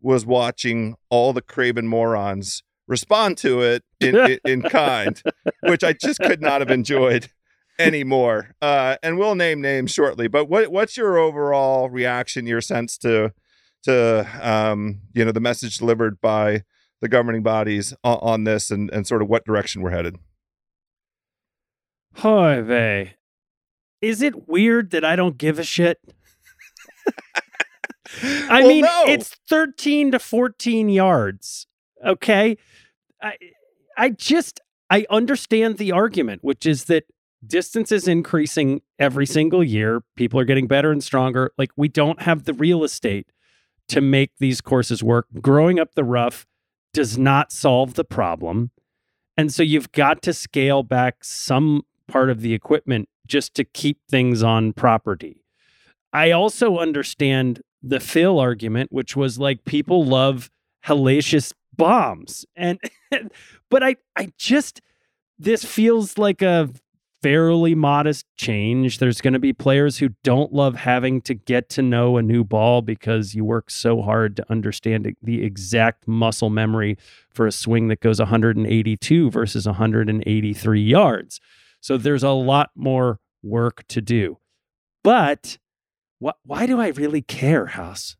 was 0.00 0.24
watching 0.24 0.94
all 1.10 1.32
the 1.32 1.42
craven 1.42 1.86
morons 1.86 2.62
respond 2.86 3.36
to 3.38 3.60
it 3.60 3.82
in, 4.00 4.16
in, 4.16 4.38
in 4.44 4.62
kind 4.70 5.22
which 5.62 5.84
i 5.84 5.92
just 5.92 6.20
could 6.20 6.40
not 6.40 6.60
have 6.60 6.70
enjoyed 6.70 7.28
anymore. 7.78 8.54
Uh, 8.60 8.96
and 9.02 9.18
we'll 9.18 9.34
name 9.34 9.60
names 9.60 9.90
shortly 9.90 10.28
but 10.28 10.48
what, 10.48 10.70
what's 10.70 10.96
your 10.96 11.18
overall 11.18 11.90
reaction 11.90 12.46
your 12.46 12.60
sense 12.60 12.96
to 12.98 13.32
to 13.82 14.26
um, 14.40 15.00
you 15.12 15.24
know 15.24 15.32
the 15.32 15.40
message 15.40 15.78
delivered 15.78 16.20
by 16.20 16.62
the 17.00 17.08
governing 17.08 17.42
bodies 17.42 17.92
on, 18.04 18.18
on 18.22 18.44
this 18.44 18.70
and, 18.70 18.90
and 18.90 19.06
sort 19.06 19.22
of 19.22 19.28
what 19.28 19.44
direction 19.44 19.82
we're 19.82 19.90
headed 19.90 20.16
Hoy 22.16 22.62
vey. 22.62 23.14
Is 24.00 24.22
it 24.22 24.48
weird 24.48 24.90
that 24.90 25.04
I 25.04 25.16
don't 25.16 25.38
give 25.38 25.58
a 25.58 25.64
shit? 25.64 25.98
I 28.22 28.60
Well, 28.60 28.68
mean, 28.68 28.84
no. 28.84 29.04
it's 29.06 29.36
13 29.48 30.12
to 30.12 30.18
14 30.18 30.88
yards. 30.88 31.66
Okay. 32.04 32.56
I 33.22 33.36
I 33.96 34.10
just 34.10 34.60
I 34.90 35.06
understand 35.08 35.78
the 35.78 35.92
argument, 35.92 36.42
which 36.42 36.66
is 36.66 36.84
that 36.84 37.04
distance 37.46 37.90
is 37.90 38.06
increasing 38.08 38.82
every 38.98 39.26
single 39.26 39.64
year. 39.64 40.02
People 40.16 40.38
are 40.40 40.44
getting 40.44 40.66
better 40.66 40.90
and 40.92 41.02
stronger. 41.02 41.52
Like 41.56 41.70
we 41.76 41.88
don't 41.88 42.22
have 42.22 42.44
the 42.44 42.52
real 42.54 42.84
estate 42.84 43.28
to 43.88 44.00
make 44.00 44.32
these 44.38 44.60
courses 44.60 45.02
work. 45.02 45.26
Growing 45.40 45.78
up 45.78 45.94
the 45.94 46.04
rough 46.04 46.46
does 46.92 47.16
not 47.16 47.50
solve 47.52 47.94
the 47.94 48.04
problem. 48.04 48.70
And 49.36 49.52
so 49.52 49.62
you've 49.62 49.92
got 49.92 50.20
to 50.22 50.32
scale 50.34 50.82
back 50.82 51.24
some 51.24 51.82
part 52.12 52.30
of 52.30 52.42
the 52.42 52.52
equipment 52.52 53.08
just 53.26 53.54
to 53.54 53.64
keep 53.64 53.98
things 54.10 54.42
on 54.42 54.72
property. 54.72 55.42
I 56.12 56.30
also 56.30 56.78
understand 56.78 57.62
the 57.82 58.00
Phil 58.00 58.38
argument, 58.38 58.92
which 58.92 59.16
was 59.16 59.38
like 59.38 59.64
people 59.64 60.04
love 60.04 60.50
hellacious 60.84 61.52
bombs. 61.74 62.44
And 62.54 62.78
but 63.70 63.82
I 63.82 63.96
I 64.16 64.32
just 64.36 64.80
this 65.38 65.64
feels 65.64 66.18
like 66.18 66.42
a 66.42 66.68
fairly 67.22 67.74
modest 67.74 68.26
change. 68.36 68.98
There's 68.98 69.20
going 69.20 69.32
to 69.32 69.38
be 69.38 69.52
players 69.52 69.98
who 69.98 70.10
don't 70.24 70.52
love 70.52 70.74
having 70.74 71.20
to 71.22 71.34
get 71.34 71.68
to 71.70 71.82
know 71.82 72.16
a 72.16 72.22
new 72.22 72.42
ball 72.42 72.82
because 72.82 73.34
you 73.34 73.44
work 73.44 73.70
so 73.70 74.02
hard 74.02 74.36
to 74.36 74.50
understand 74.50 75.14
the 75.22 75.44
exact 75.44 76.08
muscle 76.08 76.50
memory 76.50 76.98
for 77.30 77.46
a 77.46 77.52
swing 77.52 77.88
that 77.88 78.00
goes 78.00 78.18
182 78.18 79.30
versus 79.30 79.66
183 79.66 80.82
yards. 80.82 81.40
So 81.82 81.98
there's 81.98 82.22
a 82.22 82.30
lot 82.30 82.70
more 82.76 83.18
work 83.42 83.84
to 83.88 84.00
do. 84.00 84.38
But 85.02 85.58
wh- 86.24 86.38
why 86.44 86.64
do 86.64 86.80
I 86.80 86.88
really 86.88 87.22
care, 87.22 87.66
House? 87.66 88.16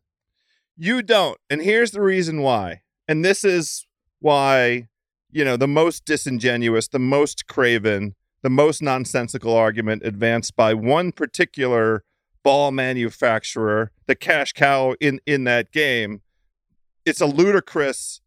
You 0.75 1.01
don't. 1.01 1.39
And 1.49 1.61
here's 1.61 1.91
the 1.91 2.01
reason 2.01 2.41
why. 2.41 2.81
And 3.07 3.23
this 3.23 3.45
is 3.45 3.87
why, 4.19 4.89
you 5.31 5.45
know, 5.45 5.55
the 5.55 5.67
most 5.67 6.03
disingenuous, 6.03 6.89
the 6.89 6.99
most 6.99 7.47
craven, 7.47 8.15
the 8.41 8.49
most 8.49 8.81
nonsensical 8.81 9.55
argument 9.55 10.03
advanced 10.05 10.57
by 10.57 10.73
one 10.73 11.13
particular 11.13 12.03
ball 12.43 12.71
manufacturer, 12.71 13.91
the 14.07 14.15
cash 14.15 14.51
cow 14.51 14.93
in 14.99 15.21
in 15.25 15.45
that 15.45 15.71
game. 15.71 16.21
It's 17.05 17.21
a 17.21 17.25
ludicrous 17.25 18.19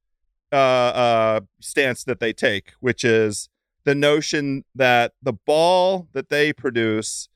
uh, 0.51 0.57
uh, 0.57 1.41
stance 1.61 2.05
that 2.05 2.21
they 2.21 2.33
take, 2.33 2.73
which 2.81 3.05
is 3.05 3.51
the 3.87 3.95
notion 3.95 4.65
that 4.75 5.13
the 5.23 5.33
ball 5.33 6.09
that 6.13 6.29
they 6.29 6.53
produce 6.53 7.29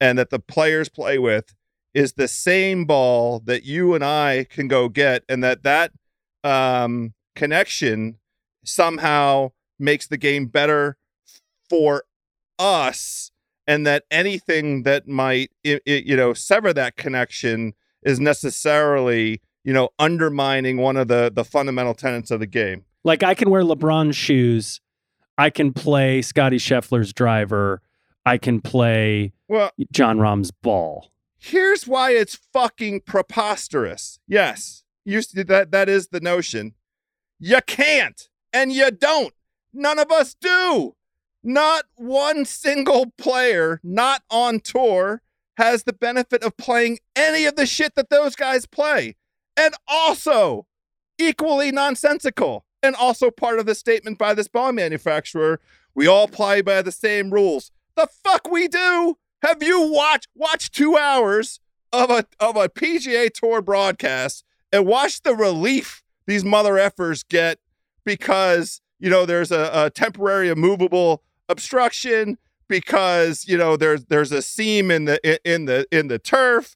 and 0.00 0.18
that 0.18 0.30
the 0.30 0.38
players 0.38 0.90
play 0.90 1.18
with 1.18 1.54
is 1.94 2.12
the 2.12 2.28
same 2.28 2.84
ball 2.84 3.40
that 3.46 3.64
you 3.64 3.94
and 3.94 4.04
I 4.04 4.46
can 4.50 4.68
go 4.68 4.88
get, 4.88 5.24
and 5.28 5.42
that 5.42 5.62
that 5.62 5.92
um, 6.44 7.14
connection 7.34 8.18
somehow 8.64 9.52
makes 9.78 10.06
the 10.06 10.18
game 10.18 10.46
better 10.46 10.98
for 11.70 12.04
us 12.58 13.30
and 13.66 13.86
that 13.86 14.04
anything 14.10 14.82
that 14.82 15.08
might 15.08 15.50
it, 15.64 15.82
it, 15.86 16.04
you 16.04 16.16
know 16.16 16.34
sever 16.34 16.72
that 16.72 16.96
connection 16.96 17.72
is 18.02 18.20
necessarily 18.20 19.40
you 19.64 19.72
know 19.72 19.88
undermining 19.98 20.76
one 20.76 20.96
of 20.96 21.08
the 21.08 21.32
the 21.34 21.44
fundamental 21.44 21.94
tenets 21.94 22.30
of 22.30 22.40
the 22.40 22.46
game. 22.46 22.84
Like 23.04 23.22
i 23.22 23.34
can 23.34 23.50
wear 23.50 23.62
lebron's 23.62 24.16
shoes 24.16 24.80
i 25.38 25.50
can 25.50 25.72
play 25.72 26.22
Scottie 26.22 26.58
Scheffler's 26.58 27.12
driver. 27.12 27.82
I 28.26 28.38
can 28.38 28.60
play 28.60 29.32
well 29.48 29.70
jon 29.92 30.18
rahm's 30.18 30.50
ball. 30.50 31.10
here's 31.38 31.86
why 31.86 32.12
it's 32.12 32.38
fucking 32.52 33.02
preposterous. 33.02 34.18
Yes 34.26 34.84
you 35.04 35.20
that 35.22 35.70
that 35.70 35.88
is 35.88 36.08
the 36.08 36.20
notion. 36.20 36.74
You 37.38 37.60
can't 37.66 38.28
and 38.52 38.72
you 38.72 38.90
don't. 38.90 39.34
None 39.72 39.98
of 39.98 40.10
us 40.10 40.34
do. 40.34 40.94
Not 41.42 41.84
one 41.96 42.44
single 42.44 43.12
player 43.18 43.80
not 43.82 44.22
on 44.30 44.60
tour 44.60 45.20
has 45.56 45.84
the 45.84 45.92
benefit 45.92 46.42
of 46.42 46.56
playing 46.56 46.98
any 47.14 47.44
of 47.44 47.56
the 47.56 47.66
shit 47.66 47.94
that 47.94 48.10
those 48.10 48.34
guys 48.34 48.66
play. 48.66 49.16
And 49.56 49.74
also, 49.86 50.66
equally 51.18 51.70
nonsensical, 51.70 52.64
and 52.84 52.94
also 52.94 53.30
part 53.30 53.58
of 53.58 53.66
the 53.66 53.74
statement 53.74 54.18
by 54.18 54.34
this 54.34 54.48
ball 54.48 54.72
manufacturer 54.72 55.60
we 55.94 56.06
all 56.06 56.28
play 56.28 56.60
by 56.60 56.82
the 56.82 56.92
same 56.92 57.30
rules. 57.30 57.70
The 57.96 58.08
fuck 58.24 58.50
we 58.50 58.68
do? 58.68 59.16
Have 59.42 59.62
you 59.62 59.92
watched 59.92 60.28
watch 60.34 60.70
two 60.70 60.96
hours 60.96 61.60
of 61.92 62.10
a 62.10 62.26
of 62.40 62.56
a 62.56 62.68
PGA 62.68 63.32
Tour 63.32 63.62
broadcast 63.62 64.44
and 64.72 64.86
watch 64.86 65.22
the 65.22 65.34
relief 65.34 66.02
these 66.26 66.44
mother 66.44 66.74
effers 66.74 67.26
get 67.28 67.58
because 68.04 68.80
you 68.98 69.08
know 69.08 69.24
there's 69.24 69.52
a, 69.52 69.70
a 69.72 69.90
temporary 69.90 70.48
immovable 70.48 71.22
obstruction 71.48 72.38
because 72.68 73.46
you 73.46 73.56
know 73.56 73.76
there's 73.76 74.06
there's 74.06 74.32
a 74.32 74.42
seam 74.42 74.90
in 74.90 75.04
the 75.04 75.20
in 75.48 75.66
the 75.66 75.86
in 75.92 76.08
the 76.08 76.18
turf 76.18 76.74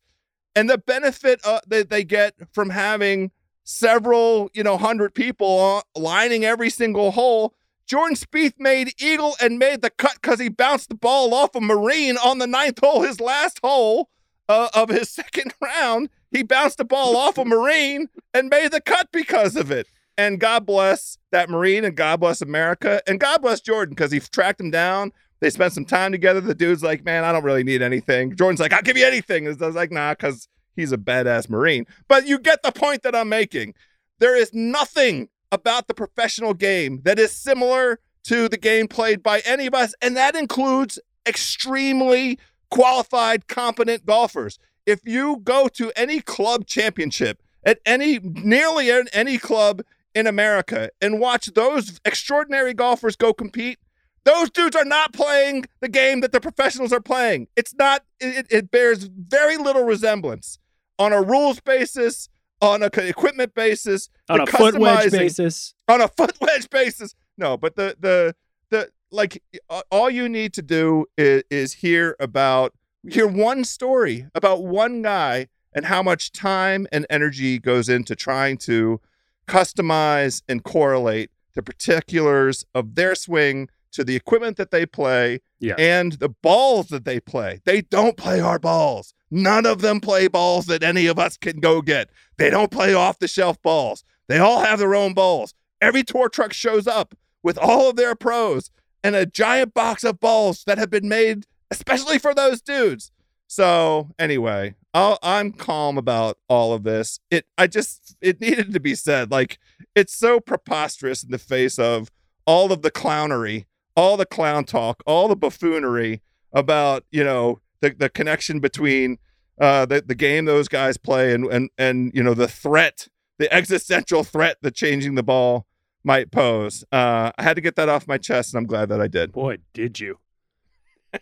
and 0.55 0.69
the 0.69 0.79
benefit 0.79 1.41
uh, 1.45 1.61
that 1.67 1.91
they 1.91 2.05
get 2.05 2.35
from 2.53 2.71
having 2.71 3.31
several 3.69 4.51
you 4.55 4.63
know 4.63 4.79
hundred 4.79 5.15
people 5.15 5.83
lining 5.95 6.43
every 6.43 6.71
single 6.71 7.11
hole 7.11 7.53
jordan 7.87 8.17
Spieth 8.17 8.55
made 8.59 8.95
eagle 8.99 9.37
and 9.43 9.59
made 9.59 9.83
the 9.83 9.91
cut 9.91 10.15
because 10.15 10.41
he 10.41 10.49
bounced 10.49 10.89
the 10.89 10.95
ball 10.95 11.35
off 11.35 11.55
a 11.55 11.61
marine 11.61 12.17
on 12.17 12.39
the 12.39 12.47
ninth 12.47 12.79
hole 12.79 13.03
his 13.03 13.21
last 13.21 13.61
hole 13.63 14.09
uh, 14.49 14.69
of 14.73 14.89
his 14.89 15.11
second 15.15 15.53
round 15.61 16.09
he 16.31 16.43
bounced 16.43 16.79
the 16.79 16.85
ball 16.85 17.15
off 17.15 17.37
a 17.37 17.45
marine 17.45 18.09
and 18.33 18.49
made 18.49 18.73
the 18.73 18.81
cut 18.81 19.09
because 19.13 19.55
of 19.55 19.71
it 19.71 19.87
and 20.19 20.41
God 20.41 20.67
bless 20.67 21.17
that 21.31 21.49
Marine 21.49 21.85
and 21.85 21.97
God 21.97 22.21
bless 22.21 22.43
America 22.43 23.01
and 23.07 23.21
God 23.21 23.41
bless 23.41 23.61
Jordan 23.61 23.95
because 23.95 24.11
he 24.11 24.19
tracked 24.19 24.61
him 24.61 24.71
down. 24.71 25.13
They 25.41 25.49
spent 25.49 25.73
some 25.73 25.85
time 25.85 26.11
together. 26.11 26.41
The 26.41 26.57
dude's 26.57 26.83
like, 26.83 27.05
man, 27.05 27.23
I 27.23 27.31
don't 27.31 27.45
really 27.45 27.63
need 27.63 27.83
anything. 27.83 28.35
Jordan's 28.35 28.59
like, 28.59 28.73
I'll 28.73 28.83
give 28.83 28.97
you 28.97 29.07
anything. 29.07 29.47
And 29.47 29.63
I 29.63 29.67
was 29.67 29.77
like, 29.77 29.93
nah, 29.93 30.13
because 30.15 30.49
he's 30.79 30.93
a 30.93 30.97
badass 30.97 31.51
Marine. 31.51 31.87
But 32.07 32.27
you 32.27 32.39
get 32.39 32.63
the 32.63 32.73
point 32.73 33.03
that 33.03 33.15
I'm 33.15 33.29
making. 33.29 33.75
There 34.21 34.37
is 34.37 34.55
nothing 34.55 35.29
about 35.51 35.89
the 35.89 35.95
professional 35.95 36.55
game 36.55 37.01
that 37.05 37.19
is 37.19 37.33
similar 37.33 37.99
to 38.25 38.49
the 38.49 38.57
game 38.57 38.89
played 38.89 39.23
by 39.23 39.41
any 39.45 39.67
of 39.67 39.75
us. 39.75 39.95
And 40.01 40.17
that 40.17 40.37
includes 40.37 40.99
extremely 41.27 42.39
qualified, 42.71 43.49
competent 43.49 44.07
golfers. 44.07 44.59
If 44.87 45.01
you 45.05 45.41
go 45.43 45.69
to 45.69 45.93
any 45.97 46.21
club 46.21 46.67
championship 46.67 47.43
at 47.65 47.81
any, 47.85 48.19
nearly 48.21 48.91
any 49.13 49.39
club 49.39 49.83
in 50.15 50.27
America 50.27 50.91
and 51.01 51.21
watch 51.21 51.47
those 51.55 52.01
extraordinary 52.05 52.75
golfers 52.75 53.17
go 53.17 53.33
compete, 53.33 53.79
those 54.25 54.51
dudes 54.51 54.77
are 54.77 54.85
not 54.85 55.13
playing 55.13 55.65
the 55.81 55.89
game 55.89 56.21
that 56.21 56.33
the 56.33 56.41
professionals 56.41 56.93
are 56.93 57.01
playing. 57.01 57.49
It's 57.57 57.75
not, 57.75 58.05
it, 58.21 58.47
it 58.51 58.71
bears 58.71 59.05
very 59.05 59.57
little 59.57 59.85
resemblance 59.85 60.59
on 60.99 61.13
a 61.13 61.23
rules 61.23 61.61
basis, 61.61 62.29
on 62.61 62.83
a 62.83 62.87
equipment 62.87 63.55
basis, 63.55 64.11
on 64.29 64.41
a 64.41 64.47
foot 64.47 64.79
wedge 64.79 65.13
basis. 65.13 65.75
On 65.89 66.01
a 66.01 66.09
foot 66.17 66.37
wedge 66.41 66.69
basis. 66.71 67.15
No, 67.37 67.57
but 67.57 67.77
the, 67.77 67.97
the, 67.99 68.35
the, 68.71 68.91
like, 69.11 69.43
all 69.91 70.11
you 70.11 70.29
need 70.29 70.53
to 70.55 70.63
do 70.63 71.07
is, 71.17 71.43
is 71.51 71.73
hear 71.75 72.17
about, 72.19 72.75
hear 73.09 73.27
one 73.27 73.65
story 73.65 74.27
about 74.35 74.65
one 74.65 75.03
guy 75.03 75.47
and 75.73 75.87
how 75.87 76.03
much 76.03 76.33
time 76.33 76.87
and 76.91 77.07
energy 77.09 77.59
goes 77.59 77.89
into 77.89 78.17
trying 78.17 78.57
to 78.59 79.01
customize 79.47 80.43
and 80.49 80.65
correlate 80.65 81.31
the 81.55 81.63
particulars 81.63 82.65
of 82.75 82.95
their 82.95 83.15
swing 83.15 83.69
to 83.93 84.05
the 84.05 84.17
equipment 84.17 84.57
that 84.57 84.71
they 84.71 84.87
play 84.87 85.41
yeah. 85.61 85.75
and 85.79 86.13
the 86.15 86.29
balls 86.29 86.89
that 86.89 87.05
they 87.05 87.21
play. 87.21 87.61
They 87.65 87.83
don't 87.83 88.17
play 88.17 88.41
our 88.41 88.59
balls. 88.59 89.15
None 89.31 89.67
of 89.67 89.81
them 89.81 90.01
play 90.01 90.29
balls 90.29 90.67
that 90.67 90.83
any 90.83 91.07
of 91.07 91.19
us 91.19 91.37
can 91.37 91.61
go 91.61 91.83
get. 91.83 92.11
They 92.37 92.51
don't 92.51 92.71
play 92.71 92.95
off 92.95 93.19
the 93.19 93.29
shelf 93.29 93.61
balls. 93.63 94.05
They 94.29 94.39
all 94.39 94.61
have 94.61 94.79
their 94.79 94.95
own 94.95 95.15
balls. 95.15 95.55
Every 95.81 96.03
tour 96.03 96.29
truck 96.29 96.53
shows 96.53 96.87
up 96.87 97.15
with 97.43 97.59
all 97.59 97.89
of 97.91 97.97
their 97.97 98.15
pros 98.15 98.71
and 99.05 99.15
a 99.15 99.27
giant 99.27 99.75
box 99.75 100.05
of 100.05 100.21
balls 100.21 100.65
that 100.67 100.79
have 100.79 100.91
been 100.91 101.09
made 101.09 101.47
especially 101.71 102.19
for 102.19 102.35
those 102.35 102.61
dudes. 102.61 103.13
So 103.47 104.11
anyway, 104.19 104.75
i 104.93 105.17
am 105.23 105.53
calm 105.53 105.97
about 105.97 106.39
all 106.49 106.73
of 106.73 106.83
this. 106.83 107.21
It 107.31 107.47
I 107.57 107.67
just 107.67 108.17
it 108.21 108.41
needed 108.41 108.73
to 108.73 108.81
be 108.81 108.95
said. 108.95 109.31
Like 109.31 109.59
it's 109.95 110.15
so 110.15 110.41
preposterous 110.41 111.23
in 111.23 111.31
the 111.31 111.39
face 111.39 111.79
of 111.79 112.11
all 112.47 112.73
of 112.73 112.83
the 112.83 112.91
clownery, 112.91 113.67
all 113.99 114.17
the 114.17 114.25
clown 114.25 114.63
talk, 114.63 115.03
all 115.07 115.27
the 115.27 115.35
buffoonery 115.35 116.23
about 116.53 117.05
you 117.11 117.25
know 117.25 117.61
the 117.81 117.91
the 117.91 118.09
connection 118.09 118.61
between 118.61 119.19
uh, 119.61 119.85
the 119.87 120.01
the 120.01 120.15
game 120.15 120.45
those 120.45 120.69
guys 120.69 120.97
play 120.97 121.35
and 121.35 121.45
and 121.47 121.69
and 121.77 122.13
you 122.15 122.23
know 122.23 122.33
the 122.33 122.47
threat, 122.47 123.09
the 123.39 123.53
existential 123.53 124.23
threat 124.23 124.57
that 124.63 124.77
changing 124.77 125.17
the 125.17 125.23
ball 125.25 125.67
might 126.05 126.31
pose. 126.31 126.85
Uh, 126.93 127.33
I 127.37 127.43
had 127.43 127.57
to 127.57 127.61
get 127.61 127.75
that 127.75 127.89
off 127.89 128.07
my 128.07 128.19
chest, 128.19 128.55
and 128.55 128.59
I'm 128.59 128.67
glad 128.67 128.89
that 128.91 129.01
I 129.01 129.09
did. 129.09 129.33
Boy, 129.33 129.59
did 129.75 129.99
you! 129.99 130.21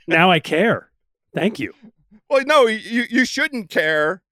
now 0.06 0.30
I 0.30 0.38
care. 0.38 0.90
Thank 1.34 1.58
you. 1.58 1.72
Well, 2.28 2.44
no, 2.44 2.66
you 2.66 3.04
you 3.08 3.24
shouldn't 3.24 3.70
care, 3.70 4.22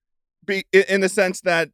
be 0.45 0.65
in 0.71 1.01
the 1.01 1.09
sense 1.09 1.41
that 1.41 1.71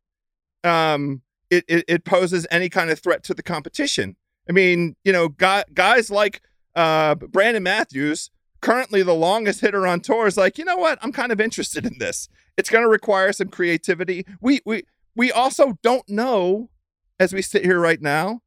um 0.63 1.23
it, 1.51 1.65
it, 1.67 1.85
it 1.89 2.05
poses 2.05 2.47
any 2.49 2.69
kind 2.69 2.91
of 2.91 3.01
threat 3.01 3.25
to 3.25 3.35
the 3.35 3.43
competition. 3.43 4.15
I 4.49 4.53
mean, 4.53 4.95
you 5.05 5.13
know, 5.13 5.31
guy, 5.31 5.65
guys 5.75 6.13
like 6.13 6.43
uh 6.75 7.15
Brandon 7.15 7.63
Matthews, 7.63 8.31
currently 8.61 9.03
the 9.03 9.15
longest 9.15 9.61
hitter 9.61 9.87
on 9.87 10.01
tour, 10.01 10.27
is 10.27 10.37
like, 10.37 10.59
you 10.59 10.65
know 10.65 10.77
what? 10.77 10.99
I'm 11.03 11.13
kind 11.13 11.33
of 11.33 11.41
interested 11.41 11.87
in 11.87 11.99
this. 11.99 12.29
It's 12.57 12.71
going 12.71 12.85
to 12.85 12.89
require 12.89 13.33
some 13.33 13.49
creativity. 13.49 14.27
We 14.41 14.61
we 14.65 14.85
we 15.17 15.33
also 15.33 15.79
don't 15.83 16.09
know, 16.09 16.71
as 17.19 17.33
we 17.33 17.43
sit 17.43 17.65
here 17.65 17.81
right 17.81 18.01
now, 18.01 18.43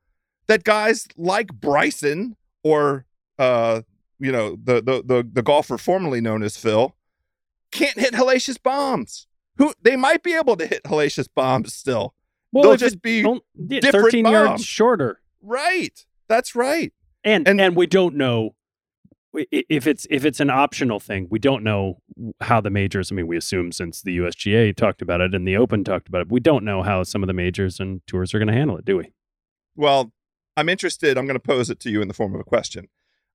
that 0.48 0.64
guys 0.64 1.08
like 1.18 1.54
Bryson 1.54 2.36
or 2.64 3.06
uh 3.40 3.82
you 4.20 4.32
know, 4.32 4.56
the 4.64 4.76
the 4.82 5.04
the, 5.06 5.28
the 5.32 5.42
golfer 5.42 5.78
formerly 5.78 6.22
known 6.22 6.44
as 6.44 6.56
Phil, 6.56 6.96
can't 7.72 8.00
hit 8.00 8.14
hellacious 8.14 8.62
bombs. 8.62 9.28
Who 9.58 9.74
they 9.82 9.96
might 9.96 10.24
be 10.24 10.34
able 10.34 10.56
to 10.58 10.66
hit 10.66 10.84
hellacious 10.84 11.28
bombs 11.34 11.74
still. 11.74 12.14
Well, 12.52 12.64
They'll 12.64 12.78
just 12.78 13.02
be 13.02 13.22
different 13.68 14.06
13 14.06 14.26
yards 14.26 14.64
shorter. 14.64 15.20
right. 15.42 16.06
That's 16.28 16.56
right. 16.56 16.94
And, 17.24 17.48
And- 17.48 17.62
and 17.62 17.76
we 17.76 17.88
don't 17.88 18.16
know 18.16 18.56
if 19.36 19.88
it's 19.88 20.06
if 20.12 20.26
it's 20.26 20.40
an 20.40 20.52
optional 20.52 21.00
thing. 21.00 21.28
We 21.32 21.40
don't 21.40 21.64
know 21.64 22.00
how 22.42 22.62
the 22.62 22.70
majors. 22.70 23.12
I 23.12 23.16
mean, 23.16 23.26
we 23.26 23.36
assume 23.36 23.72
since 23.72 24.02
the 24.02 24.18
USGA 24.20 24.76
talked 24.76 25.02
about 25.02 25.22
it 25.22 25.34
and 25.34 25.48
the 25.48 25.58
Open 25.58 25.84
talked 25.84 26.08
about 26.08 26.22
it, 26.22 26.32
we 26.32 26.40
don't 26.40 26.64
know 26.64 26.84
how 26.84 27.02
some 27.02 27.24
of 27.24 27.28
the 27.28 27.34
majors 27.34 27.80
and 27.80 28.06
tours 28.06 28.34
are 28.34 28.38
going 28.40 28.48
to 28.50 28.54
handle 28.54 28.78
it, 28.78 28.86
do 28.86 28.98
we? 28.98 29.12
Well, 29.76 30.12
I'm 30.56 30.70
interested. 30.70 31.18
I'm 31.18 31.26
going 31.26 31.34
to 31.34 31.40
pose 31.40 31.72
it 31.72 31.80
to 31.80 31.90
you 31.90 32.00
in 32.02 32.08
the 32.08 32.14
form 32.14 32.36
of 32.36 32.42
a 32.42 32.44
question. 32.44 32.90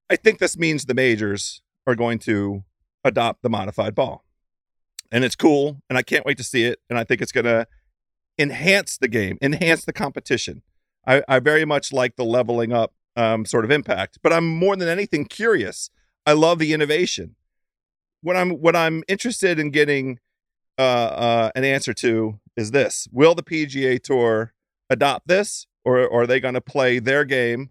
I 0.08 0.14
think 0.14 0.38
this 0.38 0.56
means 0.56 0.84
the 0.84 0.94
majors 0.94 1.62
are 1.84 1.96
going 1.96 2.20
to 2.20 2.62
adopt 3.02 3.42
the 3.42 3.50
modified 3.50 3.96
ball. 3.96 4.24
And 5.10 5.24
it's 5.24 5.34
cool. 5.34 5.82
And 5.90 5.98
I 5.98 6.02
can't 6.02 6.24
wait 6.24 6.36
to 6.36 6.44
see 6.44 6.62
it. 6.64 6.78
And 6.88 6.96
I 6.96 7.02
think 7.02 7.20
it's 7.20 7.32
going 7.32 7.44
to 7.46 7.66
enhance 8.38 8.98
the 8.98 9.08
game, 9.08 9.36
enhance 9.42 9.84
the 9.84 9.92
competition. 9.92 10.62
I, 11.04 11.22
I 11.26 11.40
very 11.40 11.64
much 11.64 11.92
like 11.92 12.14
the 12.14 12.24
leveling 12.24 12.72
up 12.72 12.92
um, 13.18 13.44
sort 13.44 13.64
of 13.64 13.70
impact, 13.70 14.18
but 14.22 14.32
I'm 14.32 14.46
more 14.48 14.76
than 14.76 14.88
anything 14.88 15.24
curious. 15.26 15.90
I 16.24 16.32
love 16.32 16.58
the 16.58 16.72
innovation. 16.72 17.34
What 18.22 18.36
I'm 18.36 18.50
what 18.50 18.74
I'm 18.76 19.02
interested 19.08 19.58
in 19.58 19.70
getting 19.70 20.18
uh, 20.78 20.82
uh, 20.82 21.50
an 21.54 21.64
answer 21.64 21.92
to 21.94 22.38
is 22.56 22.70
this: 22.70 23.08
Will 23.12 23.34
the 23.34 23.42
PGA 23.42 24.02
Tour 24.02 24.52
adopt 24.90 25.28
this, 25.28 25.66
or, 25.84 25.98
or 25.98 26.22
are 26.22 26.26
they 26.26 26.40
going 26.40 26.54
to 26.54 26.60
play 26.60 26.98
their 26.98 27.24
game 27.24 27.70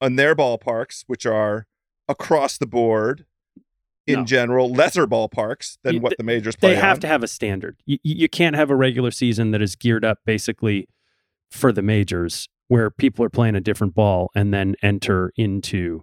on 0.00 0.16
their 0.16 0.34
ballparks, 0.34 1.04
which 1.06 1.24
are 1.26 1.66
across 2.08 2.58
the 2.58 2.66
board 2.66 3.24
in 4.06 4.20
No. 4.20 4.24
general, 4.24 4.70
lesser 4.72 5.06
ballparks 5.06 5.78
than 5.84 5.94
You- 5.94 6.00
what 6.00 6.16
the 6.18 6.24
majors 6.24 6.56
play 6.56 6.74
They 6.74 6.80
have 6.80 6.96
on? 6.96 7.00
to 7.02 7.06
have 7.06 7.22
a 7.22 7.28
standard. 7.28 7.76
You, 7.86 7.98
you 8.02 8.28
can't 8.28 8.56
have 8.56 8.68
a 8.70 8.74
regular 8.76 9.10
season 9.12 9.52
that 9.52 9.62
is 9.62 9.76
geared 9.76 10.04
up 10.04 10.18
basically 10.26 10.88
for 11.50 11.70
the 11.72 11.82
majors 11.82 12.48
where 12.72 12.88
people 12.88 13.22
are 13.22 13.28
playing 13.28 13.54
a 13.54 13.60
different 13.60 13.94
ball 13.94 14.30
and 14.34 14.54
then 14.54 14.74
enter 14.80 15.30
into 15.36 16.02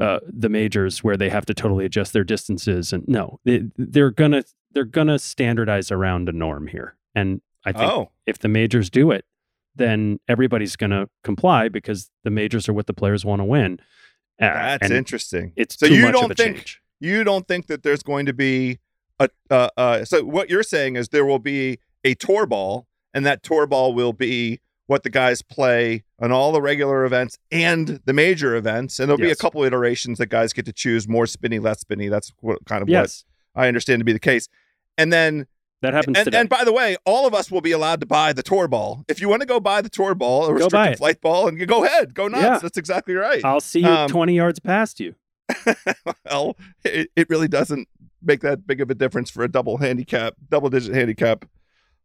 uh, 0.00 0.18
the 0.26 0.48
majors 0.48 1.04
where 1.04 1.16
they 1.16 1.28
have 1.28 1.46
to 1.46 1.54
totally 1.54 1.84
adjust 1.84 2.12
their 2.12 2.24
distances. 2.24 2.92
And 2.92 3.06
no, 3.06 3.38
they, 3.44 3.62
they're 3.76 4.10
gonna 4.10 4.42
they're 4.72 4.82
gonna 4.82 5.16
standardize 5.20 5.92
around 5.92 6.28
a 6.28 6.32
norm 6.32 6.66
here. 6.66 6.96
And 7.14 7.40
I 7.64 7.70
think 7.70 7.88
oh, 7.88 8.10
if 8.26 8.40
the 8.40 8.48
majors 8.48 8.90
do 8.90 9.12
it, 9.12 9.24
then 9.76 10.18
everybody's 10.26 10.74
gonna 10.74 11.08
comply 11.22 11.68
because 11.68 12.10
the 12.24 12.30
majors 12.30 12.68
are 12.68 12.72
what 12.72 12.88
the 12.88 12.92
players 12.92 13.24
want 13.24 13.38
to 13.38 13.44
win. 13.44 13.78
Uh, 14.42 14.76
that's 14.76 14.90
interesting. 14.90 15.52
It's 15.54 15.78
So 15.78 15.86
you 15.86 16.10
don't 16.10 16.36
think- 16.36 16.56
change. 16.56 16.82
you 16.98 17.22
don't 17.22 17.46
think 17.46 17.68
that 17.68 17.84
there's 17.84 18.02
going 18.02 18.26
to 18.26 18.32
be 18.32 18.80
a 19.20 19.28
uh, 19.48 19.68
uh 19.76 20.04
so 20.04 20.24
what 20.24 20.50
you're 20.50 20.64
saying 20.64 20.96
is 20.96 21.10
there 21.10 21.24
will 21.24 21.38
be 21.38 21.78
a 22.02 22.14
tour 22.14 22.44
ball 22.44 22.88
and 23.14 23.24
that 23.24 23.44
tour 23.44 23.68
ball 23.68 23.94
will 23.94 24.12
be 24.12 24.58
what 24.90 25.04
the 25.04 25.08
guys 25.08 25.40
play 25.40 26.02
on 26.18 26.32
all 26.32 26.50
the 26.50 26.60
regular 26.60 27.04
events 27.04 27.38
and 27.52 28.00
the 28.06 28.12
major 28.12 28.56
events. 28.56 28.98
And 28.98 29.08
there'll 29.08 29.18
be 29.18 29.26
a 29.26 29.28
Yes. 29.28 29.38
couple 29.38 29.62
iterations 29.62 30.18
that 30.18 30.26
guys 30.26 30.52
get 30.52 30.64
to 30.66 30.72
choose 30.72 31.06
more 31.06 31.28
spinny 31.28 31.60
less 31.60 31.78
spinny. 31.78 32.08
That's 32.08 32.32
what 32.40 32.64
kind 32.66 32.82
of 32.82 32.88
Yes, 32.88 33.22
what 33.52 33.62
i 33.62 33.68
understand 33.68 34.00
to 34.00 34.04
be 34.04 34.12
the 34.12 34.18
case. 34.18 34.48
And 34.98 35.12
then 35.12 35.46
that 35.80 35.94
happens 35.94 36.18
and, 36.18 36.34
and 36.34 36.48
by 36.48 36.64
the 36.64 36.72
way 36.72 36.96
all 37.06 37.24
of 37.24 37.34
us 37.34 37.52
will 37.52 37.60
be 37.60 37.70
allowed 37.70 38.00
to 38.00 38.06
buy 38.06 38.32
the 38.32 38.42
tour 38.42 38.66
ball. 38.66 39.04
If 39.06 39.20
you 39.20 39.28
want 39.28 39.42
to 39.42 39.46
go 39.46 39.60
buy 39.60 39.80
the 39.80 39.88
tour 39.88 40.16
ball 40.16 40.48
buy 40.48 40.54
restricted 40.54 40.98
flight 40.98 41.20
ball 41.20 41.46
and 41.46 41.56
you 41.60 41.66
go 41.66 41.84
ahead 41.84 42.12
go 42.12 42.26
nuts. 42.26 42.42
Yeah. 42.42 42.58
that's 42.58 42.76
exactly 42.76 43.14
right. 43.14 43.44
I'll 43.44 43.60
see 43.60 43.82
you 43.82 43.86
Um, 43.86 44.10
20 44.10 44.34
yards 44.34 44.58
past 44.58 44.98
you. 44.98 45.14
well, 46.28 46.56
it, 46.84 47.10
it 47.14 47.30
really 47.30 47.46
doesn't 47.48 47.86
make 48.20 48.40
that 48.40 48.66
big 48.66 48.80
of 48.80 48.90
a 48.90 48.94
difference 48.96 49.30
for 49.30 49.44
a 49.44 49.48
double 49.48 49.76
handicap, 49.76 50.34
double 50.50 50.68
digit 50.68 50.92
handicap 50.96 51.44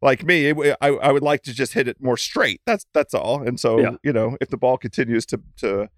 like 0.02 0.24
me. 0.24 0.46
It- 0.46 0.76
I, 0.80 0.88
I 0.88 1.12
would 1.12 1.22
like 1.22 1.42
to 1.44 1.52
just 1.54 1.72
hit 1.74 1.88
it 1.88 2.00
more 2.02 2.16
straight. 2.16 2.60
That's 2.66 2.86
that's 2.92 3.14
all. 3.14 3.42
And 3.42 3.58
so 3.60 3.78
Yeah. 3.80 3.90
you 4.02 4.12
know, 4.12 4.36
if 4.40 4.48
the 4.50 4.56
ball 4.56 4.76
continues 4.78 5.26
to 5.26 5.40
to 5.58 5.88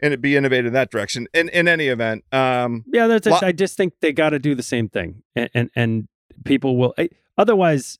and 0.00 0.12
it 0.12 0.20
be 0.20 0.36
innovated 0.36 0.66
in 0.66 0.72
that 0.72 0.90
direction. 0.90 1.28
In 1.32 1.48
in 1.50 1.68
any 1.68 1.86
event, 1.88 2.24
um, 2.32 2.84
Yeah, 2.92 3.06
that's. 3.06 3.26
Lo- 3.26 3.38
I 3.40 3.52
just 3.52 3.76
think 3.76 3.94
they 4.00 4.12
got 4.12 4.30
to 4.30 4.38
do 4.40 4.54
the 4.56 4.62
same 4.62 4.88
thing, 4.88 5.22
and 5.36 5.48
and, 5.54 5.70
and 5.76 6.08
people 6.44 6.76
will. 6.76 6.92
I, 6.98 7.08
otherwise, 7.38 7.98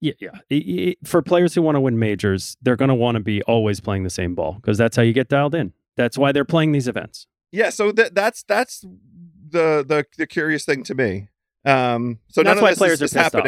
yeah, 0.00 0.14
yeah. 0.50 0.92
For 1.04 1.22
players 1.22 1.54
who 1.54 1.62
want 1.62 1.76
to 1.76 1.80
win 1.80 1.96
majors, 1.98 2.56
they're 2.62 2.74
going 2.76 2.88
to 2.88 2.94
want 2.94 3.14
to 3.16 3.20
be 3.22 3.40
always 3.42 3.78
playing 3.80 4.02
the 4.02 4.10
same 4.10 4.34
ball 4.34 4.54
because 4.54 4.78
that's 4.78 4.96
how 4.96 5.02
you 5.02 5.12
get 5.12 5.28
dialed 5.28 5.54
in. 5.54 5.72
That's 5.96 6.18
why 6.18 6.32
they're 6.32 6.44
playing 6.44 6.72
these 6.72 6.88
events. 6.88 7.26
yeah. 7.52 7.70
So 7.70 7.92
that 7.92 8.14
that's 8.16 8.42
that's 8.42 8.80
the 8.80 9.84
the 9.86 10.06
the 10.16 10.26
curious 10.26 10.64
thing 10.64 10.82
to 10.84 10.94
me. 10.96 11.28
Um, 11.64 12.18
so 12.28 12.42
That's 12.42 12.56
none 12.56 12.62
why 12.62 12.70
of 12.70 12.72
this 12.72 12.78
players 12.78 12.92
is, 12.94 13.02
are 13.02 13.04
is 13.04 13.12
pissed 13.12 13.34
off. 13.36 13.42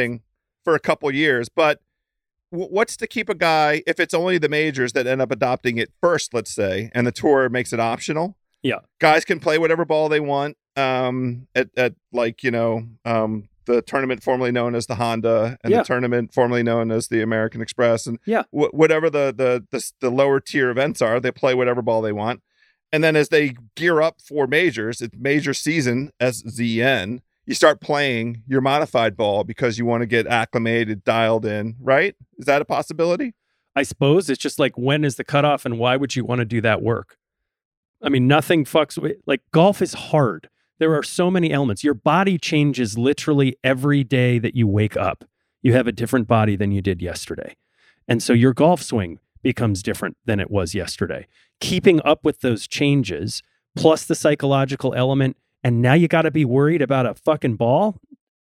For 0.64 0.74
a 0.74 0.80
couple 0.80 1.10
years, 1.14 1.48
but. 1.48 1.80
wh- 2.50 2.70
What's 2.72 2.96
to 2.96 3.06
keep 3.06 3.28
a 3.28 3.34
guy 3.34 3.82
if 3.86 4.00
it's 4.00 4.12
only 4.14 4.36
the 4.38 4.48
majors 4.48 4.92
that 4.94 5.06
end 5.06 5.22
up 5.22 5.30
adopting 5.30 5.78
it 5.78 5.92
first, 6.02 6.34
let's 6.34 6.52
say, 6.52 6.90
and 6.94 7.06
the 7.06 7.12
tour 7.12 7.48
makes 7.48 7.72
it 7.72 7.78
optional? 7.80 8.36
Yeah. 8.62 8.80
guys 8.98 9.24
can 9.24 9.38
play 9.40 9.56
whatever 9.56 9.84
ball 9.86 10.08
they 10.10 10.20
want 10.20 10.56
um 10.76 11.46
at, 11.54 11.68
at 11.78 11.94
like 12.12 12.42
you 12.42 12.50
know 12.50 12.82
um 13.06 13.48
the 13.64 13.80
tournament 13.82 14.22
formerly 14.22 14.52
known 14.52 14.74
as 14.74 14.86
the 14.86 14.96
honda 14.96 15.56
and 15.64 15.70
Yeah. 15.70 15.78
the 15.78 15.84
tournament 15.84 16.34
formerly 16.34 16.62
known 16.62 16.90
as 16.90 17.08
the 17.08 17.22
american 17.22 17.60
express 17.62 18.06
and 18.06 18.18
Yeah. 18.26 18.42
wh- 18.50 18.74
whatever 18.74 19.08
the, 19.08 19.32
the 19.34 19.66
the 19.70 19.90
the 20.00 20.10
lower 20.10 20.40
tier 20.40 20.68
events 20.70 21.00
are 21.00 21.20
they 21.20 21.30
play 21.30 21.54
whatever 21.54 21.80
ball 21.82 22.02
they 22.02 22.12
want 22.12 22.42
and 22.92 23.02
then 23.02 23.16
as 23.16 23.30
they 23.30 23.54
gear 23.76 24.02
up 24.02 24.20
for 24.20 24.46
majors 24.46 25.00
it's 25.00 25.16
major 25.18 25.54
season 25.54 26.10
as 26.20 26.42
zn 26.42 27.20
you 27.50 27.54
start 27.54 27.80
playing 27.80 28.42
your 28.46 28.60
modified 28.60 29.16
ball 29.16 29.44
because 29.44 29.76
you 29.76 29.84
want 29.84 30.02
to 30.02 30.06
get 30.06 30.26
acclimated 30.26 31.04
dialed 31.04 31.44
in 31.44 31.76
right 31.80 32.14
is 32.38 32.46
that 32.46 32.62
a 32.62 32.64
possibility 32.64 33.34
I 33.76 33.82
suppose 33.82 34.28
it's 34.28 34.42
just 34.42 34.58
like 34.58 34.76
when 34.76 35.04
is 35.04 35.16
the 35.16 35.24
cutoff, 35.24 35.64
and 35.64 35.78
why 35.78 35.96
would 35.96 36.16
you 36.16 36.24
want 36.24 36.40
to 36.40 36.44
do 36.44 36.60
that 36.60 36.82
work? 36.82 37.16
I 38.02 38.08
mean, 38.08 38.26
nothing 38.26 38.64
fucks 38.64 38.98
with 38.98 39.16
like 39.26 39.42
golf 39.52 39.80
is 39.82 39.94
hard. 39.94 40.48
There 40.78 40.94
are 40.96 41.02
so 41.02 41.30
many 41.30 41.52
elements. 41.52 41.84
Your 41.84 41.94
body 41.94 42.38
changes 42.38 42.96
literally 42.96 43.56
every 43.62 44.02
day 44.02 44.38
that 44.38 44.56
you 44.56 44.66
wake 44.66 44.96
up. 44.96 45.24
You 45.62 45.74
have 45.74 45.86
a 45.86 45.92
different 45.92 46.26
body 46.26 46.56
than 46.56 46.72
you 46.72 46.80
did 46.80 47.02
yesterday. 47.02 47.56
And 48.08 48.22
so 48.22 48.32
your 48.32 48.54
golf 48.54 48.82
swing 48.82 49.18
becomes 49.42 49.82
different 49.82 50.16
than 50.24 50.40
it 50.40 50.50
was 50.50 50.74
yesterday. 50.74 51.26
Keeping 51.60 52.00
up 52.02 52.24
with 52.24 52.40
those 52.40 52.66
changes, 52.66 53.42
plus 53.76 54.06
the 54.06 54.14
psychological 54.14 54.94
element, 54.94 55.36
and 55.62 55.82
now 55.82 55.94
you 55.94 56.08
got 56.08 56.22
to 56.22 56.30
be 56.30 56.44
worried 56.44 56.82
about 56.82 57.06
a 57.06 57.14
fucking 57.14 57.56
ball 57.56 58.00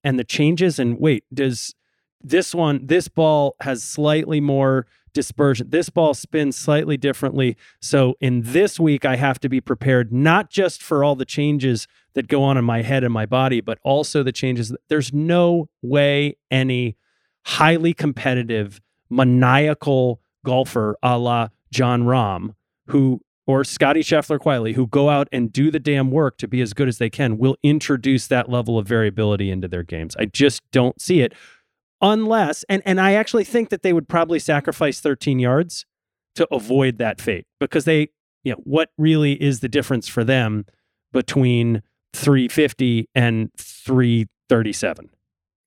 and 0.03 0.17
the 0.17 0.23
changes. 0.23 0.79
And 0.79 0.99
wait, 0.99 1.23
does 1.33 1.75
this 2.21 2.55
one, 2.55 2.85
this 2.85 3.07
ball 3.07 3.55
has 3.61 3.83
slightly 3.83 4.39
more 4.39 4.85
dispersion. 5.13 5.69
This 5.69 5.89
ball 5.89 6.13
spins 6.13 6.57
slightly 6.57 6.97
differently. 6.97 7.55
So 7.81 8.15
in 8.19 8.41
this 8.43 8.79
week, 8.79 9.05
I 9.05 9.15
have 9.15 9.39
to 9.41 9.49
be 9.49 9.61
prepared 9.61 10.11
not 10.11 10.49
just 10.49 10.81
for 10.81 11.03
all 11.03 11.15
the 11.15 11.25
changes 11.25 11.87
that 12.13 12.27
go 12.27 12.43
on 12.43 12.57
in 12.57 12.65
my 12.65 12.81
head 12.81 13.03
and 13.03 13.13
my 13.13 13.25
body, 13.25 13.61
but 13.61 13.77
also 13.83 14.23
the 14.23 14.31
changes. 14.31 14.75
There's 14.89 15.13
no 15.13 15.69
way 15.81 16.37
any 16.49 16.97
highly 17.45 17.93
competitive, 17.93 18.81
maniacal 19.09 20.21
golfer 20.45 20.97
a 21.03 21.17
la 21.17 21.49
Jon 21.71 22.03
Rahm, 22.03 22.55
who 22.87 23.21
or 23.45 23.63
Scottie 23.63 24.01
Scheffler 24.03 24.39
quietly, 24.39 24.73
who 24.73 24.87
go 24.87 25.09
out 25.09 25.27
and 25.31 25.51
do 25.51 25.69
the 25.69 25.79
damn 25.79 26.11
work 26.11 26.37
to 26.37 26.47
be 26.47 26.61
as 26.61 26.73
good 26.73 26.87
as 26.87 26.97
they 26.97 27.09
can, 27.09 27.37
will 27.37 27.57
introduce 27.61 28.27
that 28.27 28.49
level 28.49 28.77
of 28.77 28.87
variability 28.87 29.51
into 29.51 29.67
their 29.67 29.83
games. 29.83 30.15
I 30.17 30.25
just 30.25 30.61
don't 30.71 30.99
see 31.01 31.21
it 31.21 31.33
unless 32.03 32.63
and 32.67 32.83
and 32.85 32.99
I 32.99 33.13
actually 33.13 33.45
think 33.45 33.69
that 33.69 33.81
they 33.81 33.93
would 33.93 34.09
probably 34.09 34.37
sacrifice 34.37 34.99
13 34.99 35.39
yards 35.39 35.85
to 36.35 36.45
avoid 36.53 36.97
that 36.97 37.21
fate 37.21 37.47
because 37.59 37.85
they 37.85 38.09
you 38.43 38.51
know 38.51 38.59
what 38.65 38.89
really 38.97 39.41
is 39.41 39.61
the 39.61 39.69
difference 39.69 40.07
for 40.07 40.23
them 40.23 40.65
between 41.13 41.81
350 42.13 43.07
and 43.15 43.49
337 43.57 45.09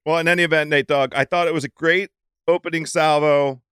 Well, 0.04 0.18
in 0.18 0.28
any 0.28 0.42
event, 0.42 0.70
Nate 0.70 0.86
Dogg, 0.86 1.14
I 1.14 1.24
thought 1.24 1.48
it 1.48 1.54
was 1.54 1.64
a 1.64 1.68
great 1.68 2.10
opening 2.46 2.86
salvo 2.86 3.62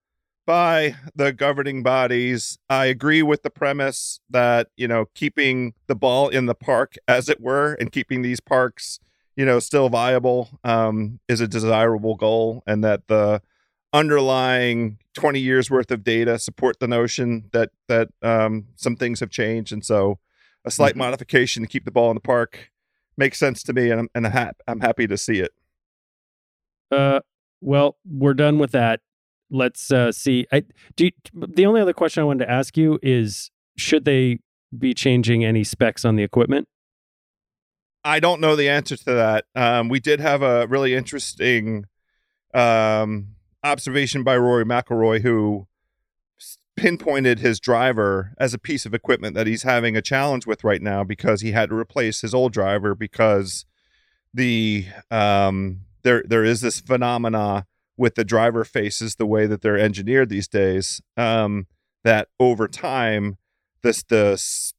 by 0.46 0.96
the 1.14 1.32
governing 1.32 1.82
bodies. 1.82 2.58
I 2.68 2.86
agree 2.86 3.22
with 3.22 3.42
the 3.42 3.50
premise 3.50 4.20
that, 4.30 4.68
you 4.76 4.86
know, 4.88 5.06
keeping 5.14 5.74
the 5.86 5.94
ball 5.94 6.28
in 6.28 6.46
the 6.46 6.54
park, 6.54 6.94
as 7.08 7.28
it 7.28 7.40
were, 7.40 7.74
and 7.74 7.90
keeping 7.90 8.22
these 8.22 8.40
parks, 8.40 9.00
you 9.36 9.44
know, 9.44 9.58
still 9.58 9.88
viable 9.88 10.58
um, 10.64 11.20
is 11.28 11.40
a 11.40 11.48
desirable 11.48 12.14
goal, 12.14 12.62
and 12.66 12.84
that 12.84 13.08
the 13.08 13.40
underlying 13.92 14.98
20 15.14 15.38
years 15.38 15.70
worth 15.70 15.90
of 15.90 16.02
data 16.02 16.38
support 16.38 16.80
the 16.80 16.88
notion 16.88 17.48
that 17.52 17.70
that 17.88 18.08
um, 18.22 18.66
some 18.74 18.96
things 18.96 19.20
have 19.20 19.30
changed 19.30 19.72
and 19.72 19.84
so 19.84 20.18
a 20.64 20.70
slight 20.70 20.94
Mhm. 20.94 20.98
modification 20.98 21.62
to 21.62 21.68
keep 21.68 21.84
the 21.84 21.92
ball 21.92 22.10
in 22.10 22.16
the 22.16 22.20
park 22.20 22.72
makes 23.16 23.38
sense 23.38 23.62
to 23.62 23.72
me 23.72 23.90
and 23.90 24.00
I'm, 24.00 24.08
and 24.16 24.26
I'm 24.66 24.80
happy 24.80 25.06
to 25.06 25.16
see 25.16 25.38
it 25.38 25.52
Uh, 26.90 27.20
well, 27.60 27.96
we're 28.04 28.34
done 28.34 28.58
with 28.58 28.72
that. 28.72 29.00
Let's 29.50 29.90
uh, 29.92 30.12
see. 30.12 30.46
I 30.52 30.64
do. 30.96 31.06
You, 31.06 31.10
the 31.34 31.66
only 31.66 31.80
other 31.80 31.92
question 31.92 32.22
I 32.22 32.24
wanted 32.24 32.44
to 32.46 32.50
ask 32.50 32.76
you 32.76 32.98
is: 33.02 33.50
Should 33.76 34.04
they 34.04 34.38
be 34.76 34.94
changing 34.94 35.44
any 35.44 35.64
specs 35.64 36.04
on 36.04 36.16
the 36.16 36.22
equipment? 36.22 36.68
I 38.04 38.20
don't 38.20 38.40
know 38.40 38.54
the 38.54 38.68
answer 38.68 38.96
to 38.96 39.04
that. 39.14 39.44
Um, 39.54 39.88
we 39.88 40.00
did 40.00 40.20
have 40.20 40.42
a 40.42 40.66
really 40.66 40.94
interesting 40.94 41.86
um, 42.52 43.28
observation 43.62 44.22
by 44.22 44.36
Rory 44.36 44.64
McIlroy, 44.64 45.22
who 45.22 45.66
pinpointed 46.76 47.38
his 47.38 47.60
driver 47.60 48.34
as 48.38 48.52
a 48.52 48.58
piece 48.58 48.84
of 48.84 48.94
equipment 48.94 49.34
that 49.34 49.46
he's 49.46 49.62
having 49.62 49.96
a 49.96 50.02
challenge 50.02 50.46
with 50.46 50.64
right 50.64 50.82
now 50.82 51.04
because 51.04 51.40
he 51.40 51.52
had 51.52 51.68
to 51.68 51.74
replace 51.74 52.20
his 52.20 52.34
old 52.34 52.52
driver 52.52 52.94
because 52.94 53.64
the 54.32 54.86
um, 55.10 55.80
there 56.02 56.24
there 56.26 56.44
is 56.44 56.60
this 56.60 56.80
phenomena 56.80 57.66
with 57.96 58.14
the 58.14 58.24
driver 58.24 58.64
faces 58.64 59.16
the 59.16 59.26
way 59.26 59.46
that 59.46 59.62
they're 59.62 59.78
engineered 59.78 60.28
these 60.28 60.48
days 60.48 61.00
um, 61.16 61.66
that 62.02 62.28
over 62.40 62.66
time 62.68 63.38
this 63.82 64.02
the 64.04 64.34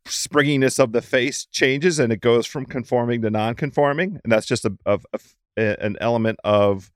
springiness 0.05 0.80
of 0.80 0.91
the 0.91 1.01
face 1.01 1.45
changes 1.45 1.99
and 1.99 2.11
it 2.11 2.22
goes 2.22 2.45
from 2.45 2.66
conforming 2.66 3.22
to 3.22 3.30
non-conforming. 3.30 4.20
And 4.24 4.32
that's 4.32 4.47
just 4.47 4.66
a, 4.66 4.76
a, 4.86 4.99
a 5.13 5.20
an 5.57 5.95
element 6.01 6.39
of 6.43 6.91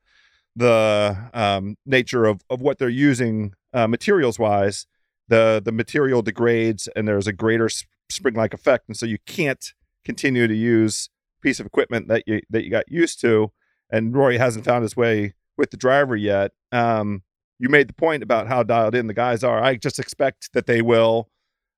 the 0.56 1.30
um, 1.34 1.78
nature 1.86 2.26
of, 2.26 2.42
of 2.50 2.62
what 2.62 2.80
they're 2.80 2.90
using 2.90 3.54
uh, 3.74 3.88
materials 3.88 4.38
wise 4.38 4.88
the 5.30 5.62
the 5.64 5.72
material 5.72 6.22
degrades 6.22 6.90
and 6.96 7.08
there's 7.08 7.28
a 7.28 7.34
greater 7.34 7.70
spring 8.10 8.36
like 8.36 8.54
effect. 8.54 8.86
And 8.88 8.98
so 8.98 9.06
you 9.06 9.20
can't 9.26 9.74
continue 10.04 10.48
to 10.48 10.56
use 10.56 11.10
piece 11.42 11.60
of 11.60 11.66
equipment 11.66 12.08
that 12.10 12.24
you 12.28 12.42
that 12.50 12.64
you 12.66 12.72
got 12.72 12.92
used 12.92 13.22
to. 13.22 13.52
And 13.92 14.14
Rory 14.16 14.38
hasn't 14.38 14.66
found 14.66 14.84
his 14.84 14.98
way 14.98 15.34
with 15.60 15.70
the 15.72 15.78
driver 15.78 16.16
yet 16.16 16.52
um, 16.72 17.22
you 17.60 17.70
made 17.70 17.88
the 17.88 17.94
point 17.94 18.24
about 18.24 18.48
how 18.48 18.64
dialed 18.64 18.96
in 18.96 19.08
the 19.08 19.14
guys 19.14 19.44
are 19.44 19.62
I 19.62 19.76
just 19.76 20.00
expect 20.00 20.54
that 20.54 20.66
they 20.66 20.82
will 20.82 21.30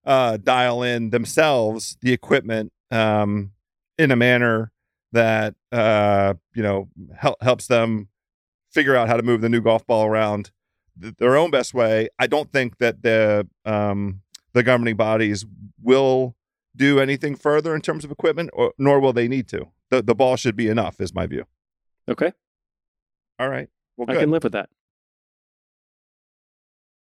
uh, 0.06 0.38
dial 0.38 0.82
in 0.84 1.10
themselves 1.10 1.98
the 2.02 2.14
equipment 2.14 2.72
um, 2.92 3.52
in 3.98 4.12
a 4.12 4.16
manner 4.16 4.72
that 5.12 5.56
uh, 5.72 6.34
you 6.56 6.64
know 6.64 6.90
hel- 7.18 7.38
helps 7.42 7.68
them 7.68 8.10
figure 8.72 8.96
out 8.96 9.08
how 9.08 9.18
to 9.18 9.24
move 9.24 9.42
the 9.42 9.50
new 9.50 9.62
golf 9.62 9.86
ball 9.86 10.06
around 10.06 10.52
th- 11.00 11.16
their 11.18 11.36
own 11.36 11.52
best 11.52 11.74
way. 11.74 12.10
I 12.18 12.28
don't 12.28 12.52
think 12.52 12.78
that 12.78 13.04
the 13.04 13.48
um, 13.66 14.22
the 14.54 14.64
governing 14.64 14.96
bodies 14.96 15.46
will 15.82 16.36
do 16.76 17.00
anything 17.00 17.36
further 17.36 17.76
in 17.76 17.82
terms 17.82 18.06
of 18.06 18.12
equipment, 18.12 18.50
or 18.54 18.74
nor 18.78 19.00
will 19.00 19.14
they 19.14 19.28
need 19.28 19.48
to. 19.50 19.68
the 19.90 20.02
The 20.02 20.16
ball 20.16 20.36
should 20.36 20.56
be 20.56 20.68
enough, 20.68 21.02
is 21.02 21.14
my 21.14 21.28
view. 21.28 21.46
Okay. 22.10 22.34
All 23.42 23.50
right. 23.50 23.68
Well, 23.98 24.06
I 24.08 24.20
can 24.20 24.30
live 24.30 24.44
with 24.44 24.54
that. 24.54 24.70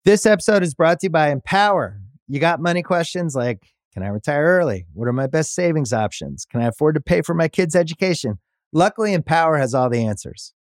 This 0.06 0.24
episode 0.24 0.62
is 0.62 0.72
brought 0.72 1.00
to 1.00 1.06
you 1.06 1.10
by 1.10 1.28
Empower. 1.28 2.00
You 2.26 2.40
got 2.40 2.58
money 2.58 2.82
questions 2.82 3.34
like 3.34 3.66
Can 3.92 4.02
I 4.02 4.08
retire 4.08 4.42
early? 4.42 4.86
What 4.94 5.08
are 5.08 5.12
my 5.12 5.26
best 5.26 5.54
savings 5.54 5.92
options? 5.92 6.46
Can 6.50 6.62
I 6.62 6.68
afford 6.68 6.94
to 6.94 7.02
pay 7.02 7.20
for 7.20 7.34
my 7.34 7.48
kids' 7.48 7.76
education? 7.76 8.38
Luckily, 8.72 9.12
Empower 9.12 9.58
has 9.58 9.74
all 9.74 9.90
the 9.90 10.06
answers. 10.06 10.54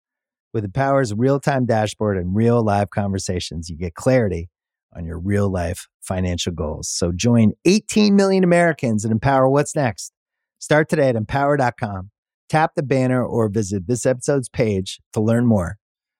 With 0.54 0.64
Empower's 0.64 1.12
real 1.12 1.38
time 1.38 1.66
dashboard 1.66 2.16
and 2.16 2.34
real 2.34 2.64
live 2.64 2.88
conversations, 2.88 3.68
you 3.68 3.76
get 3.76 3.94
clarity 3.94 4.48
on 4.96 5.04
your 5.04 5.18
real 5.18 5.50
life 5.50 5.86
financial 6.00 6.52
goals. 6.52 6.88
So 6.88 7.12
join 7.12 7.52
18 7.66 8.16
million 8.16 8.42
Americans 8.42 9.04
and 9.04 9.12
empower 9.12 9.50
what's 9.50 9.76
next. 9.76 10.14
Start 10.58 10.88
today 10.88 11.10
at 11.10 11.16
empower.com. 11.16 12.10
Tap 12.48 12.74
the 12.74 12.82
banner 12.82 13.22
or 13.22 13.48
visit 13.50 13.86
this 13.86 14.06
episode's 14.06 14.48
page 14.48 15.00
to 15.12 15.20
learn 15.20 15.44
more. 15.44 15.76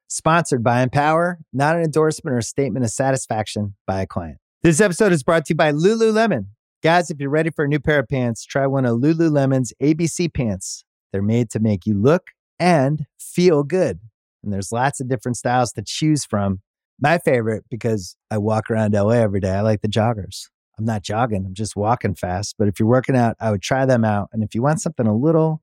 Sponsored 0.09 0.63
by 0.63 0.83
Empower, 0.83 1.39
not 1.55 1.77
an 1.77 1.83
endorsement 1.83 2.37
or 2.37 2.43
statement 2.43 2.85
of 2.85 2.91
satisfaction 2.91 3.77
by 3.87 4.03
a 4.03 4.07
client. 4.07 4.39
This 4.63 4.81
episode 4.81 5.13
is 5.13 5.23
brought 5.23 5.47
to 5.47 5.53
you 5.53 5.57
by 5.57 5.73
Lululemon. 5.73 6.49
Guys, 6.83 7.11
if 7.11 7.19
you're 7.19 7.31
ready 7.31 7.51
for 7.51 7.65
a 7.65 7.69
new 7.69 7.79
pair 7.79 8.01
of 8.01 8.09
pants, 8.09 8.45
try 8.45 8.67
one 8.67 8.85
of 8.85 8.99
Lululemon's 8.99 9.73
ABC 9.83 10.33
pants. 10.33 10.85
They're 11.13 11.23
made 11.23 11.49
to 11.51 11.61
make 11.61 11.87
you 11.87 11.95
look 11.95 12.29
and 12.59 13.07
feel 13.19 13.63
good. 13.63 14.01
And 14.43 14.53
there's 14.53 14.71
lots 14.71 15.01
of 15.01 15.09
different 15.09 15.39
styles 15.39 15.73
to 15.73 15.83
choose 15.83 16.27
from. 16.27 16.61
My 17.01 17.19
favorite, 17.19 17.65
because 17.71 18.17
I 18.31 18.37
walk 18.37 18.71
around 18.71 18.93
LA 18.93 19.13
every 19.13 19.41
day, 19.41 19.53
I 19.53 19.63
like 19.63 19.81
the 19.81 19.89
joggers. 19.89 20.49
I'm 20.79 20.85
not 20.85 21.03
jogging, 21.03 21.47
I'm 21.47 21.55
just 21.55 21.75
walking 21.75 22.15
fast. 22.15 22.57
But 22.59 22.69
if 22.69 22.79
you're 22.79 22.89
working 22.89 23.17
out, 23.17 23.37
I 23.41 23.51
would 23.51 23.63
try 23.63 23.87
them 23.87 24.05
out. 24.05 24.29
And 24.33 24.43
if 24.43 24.55
you 24.55 24.61
want 24.61 24.81
something 24.81 25.07
a 25.07 25.17
little 25.17 25.63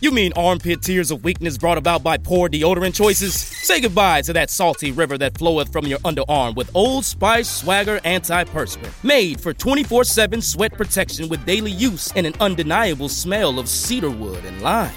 You 0.00 0.12
mean 0.12 0.32
armpit 0.36 0.82
tears 0.82 1.10
of 1.10 1.24
weakness 1.24 1.58
brought 1.58 1.76
about 1.76 2.04
by 2.04 2.18
poor 2.18 2.48
deodorant 2.48 2.94
choices? 2.94 3.34
Say 3.34 3.80
goodbye 3.80 4.22
to 4.22 4.32
that 4.32 4.48
salty 4.48 4.92
river 4.92 5.18
that 5.18 5.36
floweth 5.36 5.72
from 5.72 5.86
your 5.86 5.98
underarm 6.00 6.54
with 6.54 6.70
Old 6.72 7.04
Spice 7.04 7.48
Swagger 7.48 8.00
Anti-Perspirant. 8.04 8.94
Made 9.02 9.40
for 9.40 9.52
24-7 9.52 10.40
sweat 10.40 10.72
protection 10.74 11.28
with 11.28 11.44
daily 11.44 11.72
use 11.72 12.12
and 12.14 12.28
an 12.28 12.34
undeniable 12.38 13.08
smell 13.08 13.58
of 13.58 13.68
cedarwood 13.68 14.44
and 14.44 14.62
lime. 14.62 14.94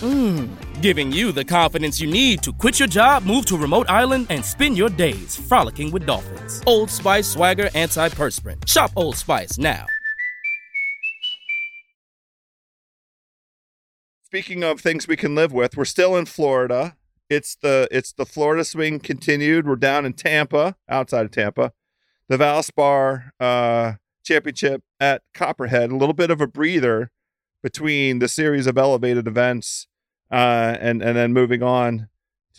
Mmm. 0.00 0.48
Giving 0.82 1.12
you 1.12 1.30
the 1.30 1.44
confidence 1.44 2.00
you 2.00 2.10
need 2.10 2.42
to 2.42 2.52
quit 2.52 2.80
your 2.80 2.88
job, 2.88 3.22
move 3.22 3.46
to 3.46 3.54
a 3.54 3.58
remote 3.58 3.88
island, 3.88 4.26
and 4.28 4.44
spend 4.44 4.76
your 4.76 4.90
days 4.90 5.36
frolicking 5.36 5.92
with 5.92 6.04
dolphins. 6.04 6.62
Old 6.66 6.90
Spice 6.90 7.28
Swagger 7.28 7.70
Anti-Perspirant. 7.76 8.68
Shop 8.68 8.90
Old 8.96 9.16
Spice 9.16 9.56
now. 9.56 9.86
Speaking 14.36 14.62
of 14.64 14.82
things 14.82 15.08
we 15.08 15.16
can 15.16 15.34
live 15.34 15.50
with, 15.50 15.78
we're 15.78 15.86
still 15.86 16.14
in 16.14 16.26
Florida. 16.26 16.94
It's 17.30 17.56
the 17.56 17.88
it's 17.90 18.12
the 18.12 18.26
Florida 18.26 18.64
swing 18.64 19.00
continued. 19.00 19.66
We're 19.66 19.76
down 19.76 20.04
in 20.04 20.12
Tampa, 20.12 20.76
outside 20.90 21.24
of 21.24 21.30
Tampa. 21.30 21.72
The 22.28 22.36
Valspar 22.36 23.30
uh, 23.40 23.94
Championship 24.26 24.82
at 25.00 25.22
Copperhead. 25.32 25.90
A 25.90 25.96
little 25.96 26.12
bit 26.12 26.30
of 26.30 26.42
a 26.42 26.46
breather 26.46 27.10
between 27.62 28.18
the 28.18 28.28
series 28.28 28.66
of 28.66 28.76
elevated 28.76 29.26
events 29.26 29.86
uh, 30.30 30.76
and 30.80 31.00
and 31.00 31.16
then 31.16 31.32
moving 31.32 31.62
on 31.62 32.10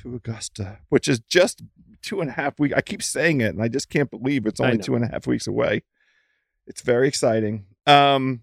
to 0.01 0.15
Augusta, 0.15 0.79
which 0.89 1.07
is 1.07 1.19
just 1.19 1.61
two 2.01 2.21
and 2.21 2.31
a 2.31 2.33
half 2.33 2.59
weeks. 2.59 2.73
I 2.75 2.81
keep 2.81 3.03
saying 3.03 3.41
it, 3.41 3.53
and 3.53 3.61
I 3.61 3.67
just 3.67 3.87
can't 3.87 4.09
believe 4.09 4.47
it's 4.47 4.59
only 4.59 4.79
two 4.79 4.95
and 4.95 5.05
a 5.05 5.09
half 5.09 5.27
weeks 5.27 5.45
away. 5.45 5.83
It's 6.65 6.81
very 6.81 7.07
exciting. 7.07 7.67
Um, 7.85 8.41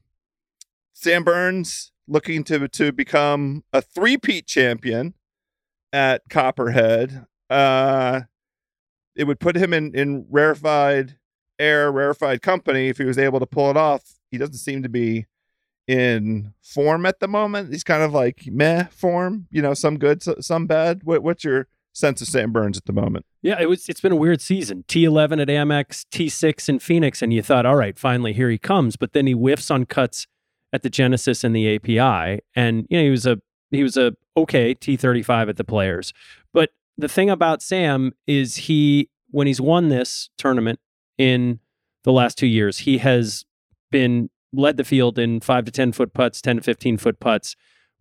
Sam 0.93 1.25
Burns 1.25 1.91
looking 2.07 2.45
to 2.45 2.69
to 2.69 2.93
become 2.93 3.65
a 3.73 3.81
three-peat 3.81 4.47
champion 4.47 5.15
at 5.93 6.23
Copperhead. 6.29 7.27
Uh, 7.49 8.23
it 9.17 9.25
would 9.25 9.41
put 9.41 9.57
him 9.57 9.73
in 9.73 9.95
in 9.95 10.27
rarefied 10.31 11.17
air, 11.59 11.91
rarefied 11.91 12.43
company 12.43 12.89
if 12.89 12.99
he 12.99 13.05
was 13.05 13.19
able 13.19 13.41
to 13.41 13.47
pull 13.47 13.71
it 13.71 13.77
off. 13.77 14.03
He 14.31 14.39
doesn't 14.39 14.55
seem 14.55 14.83
to 14.83 14.89
be 14.89 15.27
in 15.87 16.55
form 16.63 17.07
at 17.07 17.21
the 17.21 17.29
moment. 17.29 17.71
He's 17.71 17.85
kind 17.85 18.03
of 18.03 18.13
like 18.13 18.45
meh 18.47 18.85
form, 18.85 19.47
you 19.51 19.63
know, 19.63 19.75
some 19.75 19.99
good, 19.99 20.23
some 20.23 20.67
bad. 20.67 21.03
What, 21.05 21.23
what's 21.23 21.45
your 21.45 21.69
sense 21.93 22.21
of 22.21 22.29
Sam 22.29 22.53
Burns 22.53 22.77
at 22.77 22.87
the 22.87 22.93
moment? 22.93 23.27
Yeah, 23.43 23.61
it 23.61 23.69
was. 23.69 23.89
It's 23.89 24.01
been 24.01 24.13
a 24.13 24.17
weird 24.17 24.41
season. 24.41 24.85
T11 24.89 25.43
at 25.43 25.49
Amex, 25.49 26.07
T6 26.11 26.69
in 26.69 26.79
Phoenix, 26.79 27.23
and 27.23 27.33
you 27.33 27.43
thought, 27.43 27.67
all 27.67 27.77
right, 27.77 27.99
finally 27.99 28.33
here 28.33 28.51
he 28.51 28.59
comes. 28.59 28.97
But 28.97 29.13
then 29.13 29.27
he 29.27 29.33
whiffs 29.35 29.71
on 29.71 29.87
cuts 29.87 30.27
at 30.75 30.83
the 30.83 30.91
Genesis 30.91 31.45
and 31.45 31.55
the 31.55 31.77
API, 31.77 32.43
and 32.55 32.87
you 32.91 32.99
know 32.99 33.05
he 33.05 33.11
was 33.11 33.25
a 33.25 33.41
he 33.71 33.83
was 33.83 33.97
a 33.97 34.13
okay 34.37 34.75
T35 34.75 35.49
at 35.49 35.57
the 35.57 35.65
Players. 35.65 36.13
But 36.53 36.71
the 36.99 37.09
thing 37.09 37.31
about 37.31 37.63
Sam 37.63 38.13
is 38.27 38.57
he 38.57 39.09
when 39.31 39.47
he's 39.47 39.61
won 39.61 39.89
this 39.89 40.29
tournament 40.37 40.81
in 41.17 41.61
the 42.03 42.13
last 42.13 42.37
two 42.37 42.47
years, 42.47 42.79
he 42.79 42.99
has 42.99 43.45
been 43.91 44.31
led 44.53 44.77
the 44.77 44.85
field 44.85 45.19
in 45.19 45.41
five 45.41 45.65
to 45.65 45.71
10 45.71 45.93
foot 45.93 46.13
putts, 46.13 46.43
10 46.43 46.57
to 46.57 46.63
15 46.63 46.99
foot 46.99 47.21
putts. 47.21 47.57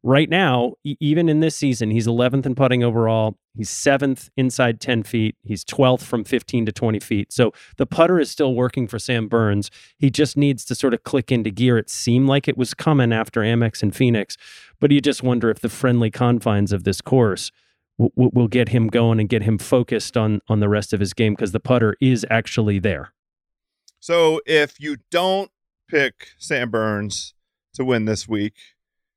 Right 0.06 0.30
now, 0.30 0.74
even 0.84 1.30
in 1.30 1.40
this 1.40 1.56
season, 1.56 1.90
he's 1.90 2.08
11th 2.08 2.46
in 2.46 2.56
putting 2.56 2.84
overall. 2.84 3.38
He's 3.56 3.70
seventh 3.70 4.30
inside 4.36 4.82
10 4.82 5.04
feet. 5.04 5.38
He's 5.44 5.64
12th 5.64 6.02
from 6.02 6.26
15 6.26 6.66
to 6.66 6.74
20 6.74 7.00
feet. 7.00 7.32
So 7.32 7.54
the 7.78 7.86
putter 7.86 8.20
is 8.20 8.30
still 8.30 8.54
working 8.54 8.86
for 8.86 9.00
Sam 9.00 9.30
Burns. 9.30 9.72
He 9.98 10.10
just 10.10 10.36
needs 10.36 10.66
to 10.66 10.76
sort 10.76 10.94
of 10.94 11.04
click 11.04 11.32
into 11.32 11.52
gear. 11.52 11.78
It 11.78 11.90
seemed 11.90 12.28
like 12.28 12.50
it 12.50 12.58
was 12.58 12.74
coming 12.74 13.14
after 13.14 13.40
Amex 13.42 13.82
and 13.82 13.96
Phoenix, 13.96 14.36
but 14.82 14.92
you 14.92 15.00
just 15.00 15.24
wonder 15.24 15.50
if 15.50 15.62
the 15.62 15.70
friendly 15.70 16.12
confines 16.12 16.74
of 16.74 16.84
this 16.84 17.00
course 17.00 17.50
will, 17.98 18.12
will 18.16 18.50
get 18.50 18.70
him 18.70 18.88
going 18.88 19.22
and 19.22 19.30
get 19.30 19.44
him 19.44 19.58
focused 19.58 20.18
on 20.18 20.42
on 20.50 20.60
the 20.60 20.68
rest 20.70 20.92
of 20.92 21.00
his 21.00 21.14
game 21.14 21.34
because 21.34 21.54
the 21.54 21.62
putter 21.62 21.96
is 22.02 22.26
actually 22.30 22.78
there. 22.78 23.14
So 24.02 24.42
if 24.46 24.82
you 24.82 24.98
don't 25.12 25.50
pick 25.88 26.28
Sam 26.38 26.70
Burns 26.70 27.34
to 27.76 27.86
win 27.86 28.04
this 28.04 28.28
week, 28.28 28.56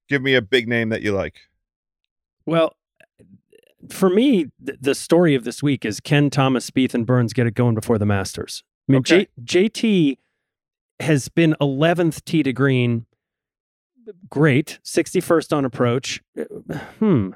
give 0.09 0.22
me 0.22 0.34
a 0.34 0.42
big 0.42 0.68
name 0.68 0.88
that 0.90 1.02
you 1.02 1.12
like. 1.12 1.36
Well, 2.44 2.74
for 3.90 4.09
me, 4.09 4.46
th- 4.64 4.78
the 4.80 4.94
story 4.94 5.34
of 5.34 5.44
this 5.44 5.62
week 5.62 5.84
is 5.84 6.00
Ken 6.00 6.30
Thomas, 6.30 6.68
Spieth, 6.70 6.94
and 6.94 7.04
Burns 7.07 7.32
get 7.32 7.46
it 7.46 7.54
going 7.54 7.74
before 7.74 7.98
the 7.98 8.07
Masters. 8.07 8.62
I 8.88 8.92
mean, 8.92 8.98
Okay. 9.00 9.28
J- 9.44 9.68
JT 9.68 10.18
has 11.00 11.28
been 11.28 11.54
11th 11.61 12.24
tee 12.24 12.42
to 12.42 12.52
green. 12.52 13.07
Great. 14.30 14.78
61st 14.84 15.52
on 15.52 15.64
approach. 15.64 16.22
Uh, 16.38 16.78
Hmm. 17.00 17.30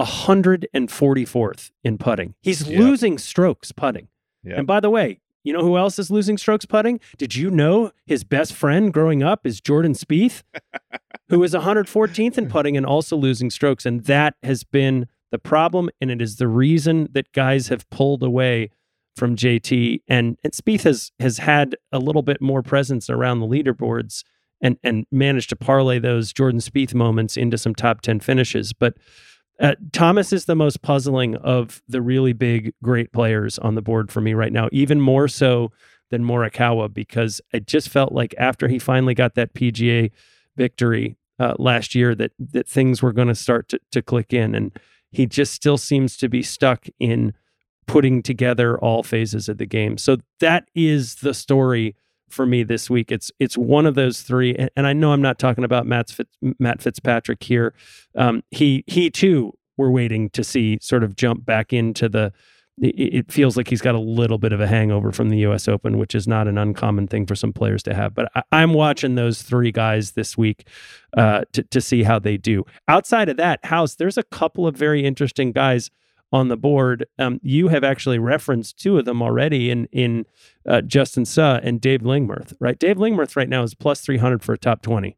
144th 0.00 1.70
in 1.84 1.98
putting. 1.98 2.34
He's 2.40 2.68
Yeah. 2.68 2.78
losing 2.78 3.18
strokes 3.18 3.72
putting. 3.72 4.08
Yeah. 4.42 4.56
And 4.58 4.66
by 4.66 4.80
the 4.80 4.90
way, 4.90 5.20
you 5.44 5.52
know 5.52 5.62
who 5.62 5.76
else 5.76 5.98
is 5.98 6.10
losing 6.10 6.38
strokes 6.38 6.66
putting? 6.66 7.00
Did 7.18 7.34
you 7.34 7.50
know 7.50 7.92
his 8.06 8.24
best 8.24 8.52
friend 8.52 8.92
growing 8.92 9.22
up 9.22 9.46
is 9.46 9.60
Jordan 9.60 9.94
Spieth, 9.94 10.42
who 11.28 11.42
is 11.42 11.54
114th 11.54 12.38
in 12.38 12.48
putting 12.48 12.76
and 12.76 12.86
also 12.86 13.16
losing 13.16 13.50
strokes, 13.50 13.86
and 13.86 14.04
that 14.04 14.34
has 14.42 14.64
been 14.64 15.06
the 15.30 15.38
problem, 15.38 15.90
and 16.00 16.10
it 16.10 16.20
is 16.20 16.36
the 16.36 16.48
reason 16.48 17.08
that 17.12 17.32
guys 17.32 17.68
have 17.68 17.88
pulled 17.90 18.22
away 18.22 18.70
from 19.16 19.36
JT. 19.36 20.00
And, 20.08 20.38
and 20.42 20.52
Spieth 20.52 20.82
has 20.82 21.12
has 21.20 21.38
had 21.38 21.76
a 21.92 21.98
little 21.98 22.22
bit 22.22 22.40
more 22.40 22.62
presence 22.62 23.08
around 23.08 23.40
the 23.40 23.46
leaderboards 23.46 24.24
and 24.60 24.76
and 24.82 25.06
managed 25.10 25.50
to 25.50 25.56
parlay 25.56 25.98
those 25.98 26.32
Jordan 26.32 26.60
Spieth 26.60 26.94
moments 26.94 27.36
into 27.36 27.58
some 27.58 27.74
top 27.74 28.02
10 28.02 28.20
finishes. 28.20 28.72
But 28.72 28.96
uh, 29.60 29.74
Thomas 29.92 30.32
is 30.32 30.46
the 30.46 30.56
most 30.56 30.80
puzzling 30.82 31.36
of 31.36 31.82
the 31.86 32.00
really 32.00 32.32
big, 32.32 32.72
great 32.82 33.12
players 33.12 33.58
on 33.58 33.74
the 33.74 33.82
board 33.82 34.10
for 34.10 34.20
me 34.20 34.32
right 34.32 34.52
now, 34.52 34.68
even 34.72 35.00
more 35.00 35.28
so 35.28 35.70
than 36.10 36.24
Morikawa, 36.24 36.92
because 36.92 37.40
it 37.52 37.66
just 37.66 37.88
felt 37.88 38.12
like 38.12 38.34
after 38.38 38.68
he 38.68 38.78
finally 38.78 39.14
got 39.14 39.34
that 39.34 39.52
PGA 39.54 40.10
victory 40.56 41.16
uh, 41.38 41.54
last 41.58 41.94
year, 41.94 42.14
that 42.14 42.32
that 42.38 42.68
things 42.68 43.02
were 43.02 43.12
going 43.12 43.28
to 43.28 43.34
start 43.34 43.68
to 43.68 43.80
to 43.92 44.00
click 44.00 44.32
in, 44.32 44.54
and 44.54 44.76
he 45.12 45.26
just 45.26 45.52
still 45.52 45.78
seems 45.78 46.16
to 46.16 46.28
be 46.28 46.42
stuck 46.42 46.86
in 46.98 47.34
putting 47.86 48.22
together 48.22 48.78
all 48.78 49.02
phases 49.02 49.48
of 49.48 49.58
the 49.58 49.66
game. 49.66 49.98
So 49.98 50.18
that 50.38 50.68
is 50.74 51.16
the 51.16 51.34
story 51.34 51.96
for 52.32 52.46
me 52.46 52.62
this 52.62 52.88
week. 52.88 53.12
It's 53.12 53.30
it's 53.38 53.56
one 53.56 53.86
of 53.86 53.94
those 53.94 54.22
three, 54.22 54.54
and, 54.54 54.70
and 54.76 54.86
I 54.86 54.92
know 54.92 55.12
I'm 55.12 55.22
not 55.22 55.38
talking 55.38 55.64
about 55.64 55.86
Matt 55.86 56.10
Fitz, 56.10 56.30
Matt 56.58 56.82
Fitzpatrick 56.82 57.42
here. 57.42 57.74
Um, 58.16 58.42
he 58.50 58.84
he 58.86 59.10
too 59.10 59.54
we're 59.76 59.90
waiting 59.90 60.30
to 60.30 60.44
see 60.44 60.78
sort 60.80 61.02
of 61.02 61.16
jump 61.16 61.44
back 61.44 61.72
into 61.72 62.08
the. 62.08 62.32
It, 62.82 63.30
feels 63.30 63.58
like 63.58 63.68
he's 63.68 63.82
got 63.82 63.94
a 63.94 64.00
little 64.00 64.38
bit 64.38 64.54
of 64.54 64.60
a 64.62 64.66
hangover 64.66 65.12
from 65.12 65.28
the 65.28 65.36
U.S. 65.40 65.68
Open, 65.68 65.98
which 65.98 66.14
is 66.14 66.26
not 66.26 66.48
an 66.48 66.56
uncommon 66.56 67.08
thing 67.08 67.26
for 67.26 67.34
some 67.34 67.52
players 67.52 67.82
to 67.82 67.92
have. 67.92 68.14
But 68.14 68.32
I, 68.34 68.42
I'm 68.52 68.72
watching 68.72 69.16
those 69.16 69.42
three 69.42 69.70
guys 69.70 70.12
this 70.12 70.38
week 70.38 70.66
uh, 71.14 71.42
to 71.52 71.62
to 71.62 71.80
see 71.82 72.04
how 72.04 72.18
they 72.18 72.38
do. 72.38 72.64
Outside 72.88 73.28
of 73.28 73.36
that, 73.36 73.62
House, 73.66 73.96
there's 73.96 74.16
a 74.16 74.22
couple 74.22 74.66
of 74.66 74.76
very 74.76 75.04
interesting 75.04 75.52
guys 75.52 75.90
on 76.32 76.48
the 76.48 76.56
board. 76.56 77.06
Um, 77.18 77.40
you 77.42 77.68
have 77.68 77.84
actually 77.84 78.18
referenced 78.18 78.78
two 78.78 78.98
of 78.98 79.04
them 79.04 79.22
already 79.22 79.70
in 79.70 79.86
in 79.92 80.26
uh, 80.66 80.80
Justin 80.82 81.24
Suh 81.24 81.60
and 81.62 81.80
Dave 81.80 82.02
Lingmerth, 82.02 82.54
right? 82.60 82.78
Dave 82.78 82.96
Lingmerth 82.96 83.36
right 83.36 83.48
now 83.48 83.62
is 83.62 83.74
plus 83.74 84.00
300 84.00 84.42
for 84.42 84.52
a 84.52 84.58
top 84.58 84.82
20. 84.82 85.16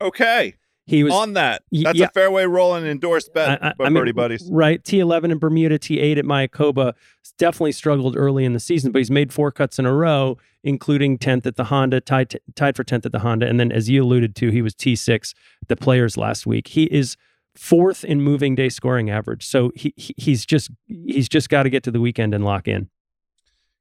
Okay. 0.00 0.54
He 0.84 1.04
was 1.04 1.14
on 1.14 1.34
that. 1.34 1.62
That's 1.70 1.96
yeah. 1.96 2.06
a 2.06 2.10
fairway 2.10 2.44
rolling 2.44 2.84
endorsed 2.84 3.32
bet 3.32 3.62
I- 3.62 3.68
I- 3.68 3.72
by 3.78 3.84
I 3.84 3.88
mean, 3.88 4.00
Birdie 4.00 4.12
Buddies. 4.12 4.48
Right. 4.50 4.82
T11 4.82 5.30
in 5.30 5.38
Bermuda, 5.38 5.78
T8 5.78 6.18
at 6.18 6.24
Mayakoba. 6.24 6.94
Definitely 7.38 7.72
struggled 7.72 8.16
early 8.16 8.44
in 8.44 8.52
the 8.52 8.60
season, 8.60 8.90
but 8.90 8.98
he's 8.98 9.10
made 9.10 9.32
four 9.32 9.52
cuts 9.52 9.78
in 9.78 9.86
a 9.86 9.94
row, 9.94 10.38
including 10.64 11.18
10th 11.18 11.46
at 11.46 11.56
the 11.56 11.64
Honda, 11.64 12.00
tied, 12.00 12.38
tied 12.56 12.76
for 12.76 12.84
10th 12.84 13.06
at 13.06 13.12
the 13.12 13.20
Honda. 13.20 13.46
And 13.46 13.60
then, 13.60 13.70
as 13.70 13.88
you 13.88 14.02
alluded 14.02 14.34
to, 14.36 14.50
he 14.50 14.60
was 14.60 14.74
T6 14.74 15.34
the 15.68 15.76
Players 15.76 16.16
last 16.16 16.46
week. 16.46 16.68
He 16.68 16.84
is 16.84 17.16
fourth 17.54 18.04
in 18.04 18.20
moving 18.20 18.54
day 18.54 18.68
scoring 18.68 19.10
average. 19.10 19.46
So 19.46 19.72
he, 19.74 19.92
he 19.96 20.14
he's 20.16 20.46
just 20.46 20.70
he's 20.86 21.28
just 21.28 21.48
got 21.48 21.64
to 21.64 21.70
get 21.70 21.82
to 21.84 21.90
the 21.90 22.00
weekend 22.00 22.34
and 22.34 22.44
lock 22.44 22.68
in. 22.68 22.88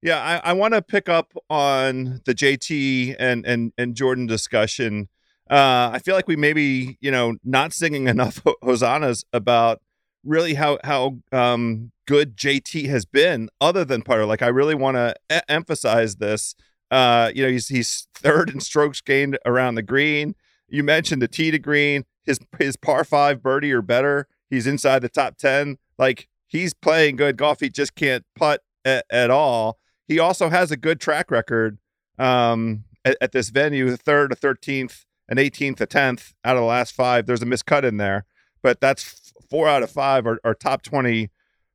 Yeah, 0.01 0.19
I, 0.19 0.49
I 0.49 0.53
want 0.53 0.73
to 0.73 0.81
pick 0.81 1.07
up 1.07 1.33
on 1.49 2.21
the 2.25 2.33
JT 2.33 3.15
and 3.19 3.45
and 3.45 3.71
and 3.77 3.95
Jordan 3.95 4.27
discussion. 4.27 5.09
Uh, 5.49 5.91
I 5.93 5.99
feel 5.99 6.15
like 6.15 6.27
we 6.27 6.35
maybe 6.35 6.97
you 7.01 7.11
know 7.11 7.35
not 7.43 7.73
singing 7.73 8.07
enough 8.07 8.41
hosannas 8.61 9.25
about 9.31 9.81
really 10.23 10.55
how 10.55 10.79
how 10.83 11.17
um, 11.31 11.91
good 12.07 12.35
JT 12.35 12.87
has 12.87 13.05
been, 13.05 13.49
other 13.59 13.85
than 13.85 14.01
putter. 14.01 14.25
Like 14.25 14.41
I 14.41 14.47
really 14.47 14.75
want 14.75 14.97
to 14.97 15.15
e- 15.31 15.39
emphasize 15.47 16.17
this. 16.17 16.55
Uh, 16.89 17.31
you 17.33 17.43
know, 17.43 17.49
he's 17.49 17.67
he's 17.67 18.07
third 18.13 18.49
in 18.49 18.59
strokes 18.59 19.01
gained 19.01 19.37
around 19.45 19.75
the 19.75 19.83
green. 19.83 20.35
You 20.71 20.83
mentioned 20.83 21.21
the 21.21 21.27
tee 21.27 21.51
to 21.51 21.59
green. 21.59 22.05
His 22.23 22.39
his 22.59 22.77
par 22.77 23.03
five 23.03 23.43
birdie 23.43 23.71
or 23.71 23.81
better. 23.81 24.27
He's 24.49 24.67
inside 24.67 25.01
the 25.01 25.09
top 25.09 25.37
ten. 25.37 25.77
Like 25.97 26.27
he's 26.47 26.73
playing 26.73 27.17
good 27.17 27.37
golf. 27.37 27.59
He 27.59 27.69
just 27.69 27.95
can't 27.95 28.25
putt 28.35 28.61
at, 28.85 29.05
at 29.11 29.29
all. 29.29 29.79
He 30.07 30.19
also 30.19 30.49
has 30.49 30.71
a 30.71 30.77
good 30.77 30.99
track 30.99 31.31
record 31.31 31.77
um, 32.17 32.83
at, 33.05 33.17
at 33.21 33.31
this 33.31 33.49
venue. 33.49 33.95
Third, 33.95 34.31
a 34.31 34.35
thirteenth, 34.35 35.05
an 35.29 35.37
eighteenth, 35.37 35.81
a 35.81 35.85
tenth 35.85 36.33
out 36.45 36.55
of 36.55 36.61
the 36.61 36.67
last 36.67 36.93
five. 36.93 37.25
There's 37.25 37.41
a 37.41 37.45
miscut 37.45 37.83
in 37.83 37.97
there, 37.97 38.25
but 38.61 38.81
that's 38.81 39.33
four 39.49 39.67
out 39.67 39.83
of 39.83 39.91
five 39.91 40.25
are, 40.27 40.39
are 40.43 40.53
top 40.53 40.83
twenty 40.83 41.31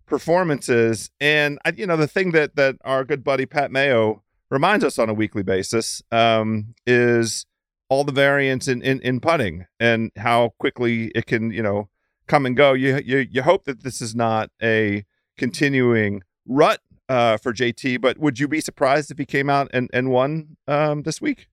performances. 0.07 1.11
And 1.21 1.59
I, 1.65 1.73
you 1.77 1.87
know, 1.87 1.97
the 1.97 2.07
thing 2.07 2.31
that 2.33 2.57
that 2.57 2.77
our 2.85 3.05
good 3.05 3.25
buddy 3.25 3.47
Pat 3.47 3.73
Mayo 3.73 4.23
reminds 4.51 4.85
us 4.85 4.99
on 4.99 5.09
a 5.09 5.15
weekly 5.15 5.43
basis 5.43 6.03
um, 6.13 6.75
is 6.87 7.47
all 7.89 8.05
the 8.05 8.13
variance 8.13 8.69
in, 8.69 8.83
in 8.83 9.01
in 9.01 9.21
putting 9.21 9.67
and 9.79 10.11
how 10.17 10.55
quickly 10.59 11.13
it 11.15 11.27
can 11.27 11.51
you 11.51 11.63
know 11.63 11.89
come 12.27 12.47
and 12.47 12.57
go. 12.57 12.73
You 12.73 13.01
you 13.05 13.19
you 13.31 13.43
hope 13.43 13.65
that 13.65 13.83
this 13.83 14.01
is 14.01 14.15
not 14.15 14.51
a 14.63 15.05
continuing 15.39 16.23
rut 16.47 16.81
uh, 17.09 17.37
for 17.37 17.53
JT, 17.53 18.01
but 18.01 18.19
would 18.19 18.39
you 18.41 18.49
be 18.49 18.61
surprised 18.61 19.11
if 19.11 19.19
he 19.19 19.25
came 19.25 19.49
out 19.51 19.69
and 19.73 19.89
and 19.93 20.11
won 20.11 20.57
um, 20.67 21.03
this 21.03 21.21
week? 21.21 21.49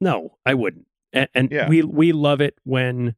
No, 0.00 0.38
I 0.46 0.54
wouldn't. 0.54 0.86
And, 1.12 1.28
and 1.34 1.50
Yeah. 1.52 1.68
we 1.68 1.82
we 1.82 2.12
love 2.12 2.40
it 2.40 2.58
when 2.64 3.14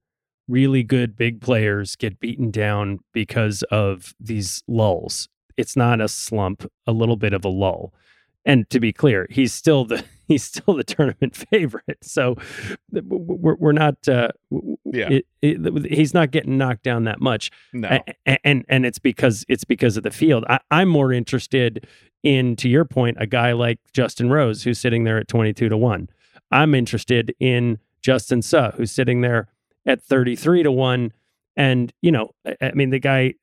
really 0.49 0.83
good 0.83 1.17
big 1.17 1.41
players 1.41 1.97
get 1.97 2.19
beaten 2.21 2.51
down 2.51 2.99
because 3.13 3.63
of 3.71 4.15
these 4.21 4.63
lulls. 4.67 5.29
It's 5.57 5.77
not 5.77 6.01
a 6.01 6.09
slump, 6.09 6.67
a 6.87 6.93
little 6.93 7.17
bit 7.17 7.33
of 7.33 7.45
a 7.45 7.49
lull. 7.49 7.95
And 8.45 8.69
to 8.71 8.81
be 8.81 8.93
clear, 8.93 9.27
he's 9.31 9.53
still 9.53 9.85
the 9.85 10.05
he's 10.33 10.45
still 10.45 10.74
the 10.74 10.85
tournament 10.85 11.37
favorite. 11.51 11.99
So 12.03 12.37
we're 12.91 13.55
we're 13.57 13.72
not 13.72 14.07
uh, 14.09 14.28
Yeah. 14.85 15.09
it- 15.11 15.26
it- 15.43 15.93
he's 15.93 16.14
not 16.14 16.30
getting 16.30 16.57
knocked 16.59 16.83
down 16.85 17.05
that 17.05 17.20
much. 17.20 17.51
No, 17.72 17.89
A- 17.89 18.14
a- 18.26 18.47
and 18.47 18.64
and 18.68 18.87
it's 18.87 18.99
because 18.99 19.45
it's 19.49 19.64
because 19.64 19.97
of 19.97 20.03
the 20.03 20.11
field. 20.11 20.45
I, 20.49 20.61
I'm 20.70 20.89
more 20.89 21.12
interested 21.12 21.87
in, 22.22 22.55
to 22.57 22.68
your 22.68 22.85
point, 22.85 23.16
a 23.18 23.26
guy 23.26 23.51
like 23.53 23.80
Justin 23.93 24.30
Rose 24.30 24.62
who's 24.62 24.78
sitting 24.78 25.03
there 25.03 25.18
at 25.18 25.26
22 25.26 25.68
to 25.68 25.76
one. 25.76 26.09
I'm 26.53 26.72
interested 26.74 27.35
in 27.41 27.78
Justin 28.01 28.43
Suh 28.43 28.70
who's 28.76 28.93
sitting 28.93 29.22
there 29.22 29.49
at 29.87 30.01
33 30.03 30.62
to 30.62 30.70
one. 30.70 31.12
And 31.57 31.93
you 32.03 32.12
know, 32.12 32.30
I, 32.47 32.57
I 32.62 32.72
mean, 32.72 32.91
the 32.91 33.01
guy 33.01 33.35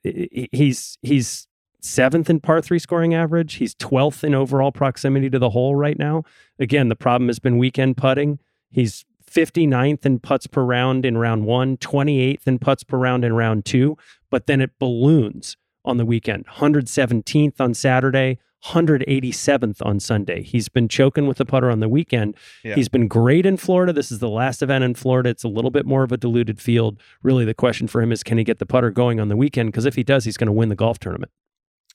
he's 0.54 0.98
he's 1.02 1.49
seventh 1.82 2.30
in 2.30 2.40
par 2.40 2.62
three 2.62 2.80
scoring 2.80 3.14
average. 3.14 3.56
He's 3.56 3.76
12th 3.76 4.24
in 4.24 4.36
overall 4.36 4.72
proximity 4.72 5.30
to 5.30 5.40
the 5.40 5.52
hole 5.52 5.76
right 5.76 5.98
now. 5.98 6.24
Again, 6.60 6.90
the 6.90 6.96
problem 6.96 7.28
has 7.28 7.40
been 7.40 7.58
weekend 7.58 7.98
putting. 7.98 8.40
He's 8.72 9.06
59th 9.30 10.06
in 10.06 10.20
putts 10.20 10.48
per 10.48 10.64
round 10.64 11.06
in 11.06 11.18
round 11.18 11.46
one, 11.46 11.78
28th 11.78 12.48
in 12.48 12.60
putts 12.60 12.84
per 12.84 12.98
round 12.98 13.24
in 13.24 13.34
round 13.34 13.66
two, 13.66 13.98
but 14.30 14.48
then 14.48 14.62
it 14.62 14.72
balloons 14.80 15.56
on 15.86 15.98
the 15.98 16.06
weekend. 16.06 16.46
117th 16.48 17.60
on 17.60 17.74
Saturday, 17.74 18.40
187th 18.66 19.78
on 19.86 20.00
Sunday. 20.00 20.44
He's 20.44 20.68
been 20.68 20.88
choking 20.88 21.28
with 21.28 21.38
the 21.38 21.46
putter 21.46 21.70
on 21.70 21.80
the 21.80 21.88
weekend. 21.88 22.36
Yeah. 22.64 22.76
He's 22.76 22.90
been 22.90 23.08
great 23.08 23.46
in 23.46 23.58
Florida. 23.58 23.94
This 23.94 24.12
is 24.12 24.20
the 24.20 24.30
last 24.30 24.62
event 24.62 24.84
in 24.84 24.96
Florida. 24.96 25.30
It's 25.30 25.44
a 25.44 25.48
little 25.48 25.72
bit 25.72 25.86
more 25.86 26.04
of 26.04 26.12
a 26.12 26.18
diluted 26.18 26.60
field. 26.60 27.00
Really, 27.24 27.46
the 27.46 27.54
question 27.54 27.88
for 27.88 28.02
him 28.02 28.12
is 28.12 28.24
can 28.24 28.38
he 28.38 28.44
get 28.44 28.60
the 28.60 28.66
putter 28.66 28.92
going 28.92 29.20
on 29.20 29.30
the 29.30 29.38
weekend? 29.38 29.72
Because 29.72 29.86
if 29.86 29.96
he 29.96 30.04
does, 30.04 30.26
he's 30.26 30.38
going 30.38 30.48
to 30.48 30.54
win 30.54 30.70
the 30.70 30.76
golf 30.76 31.00
tournament. 31.00 31.32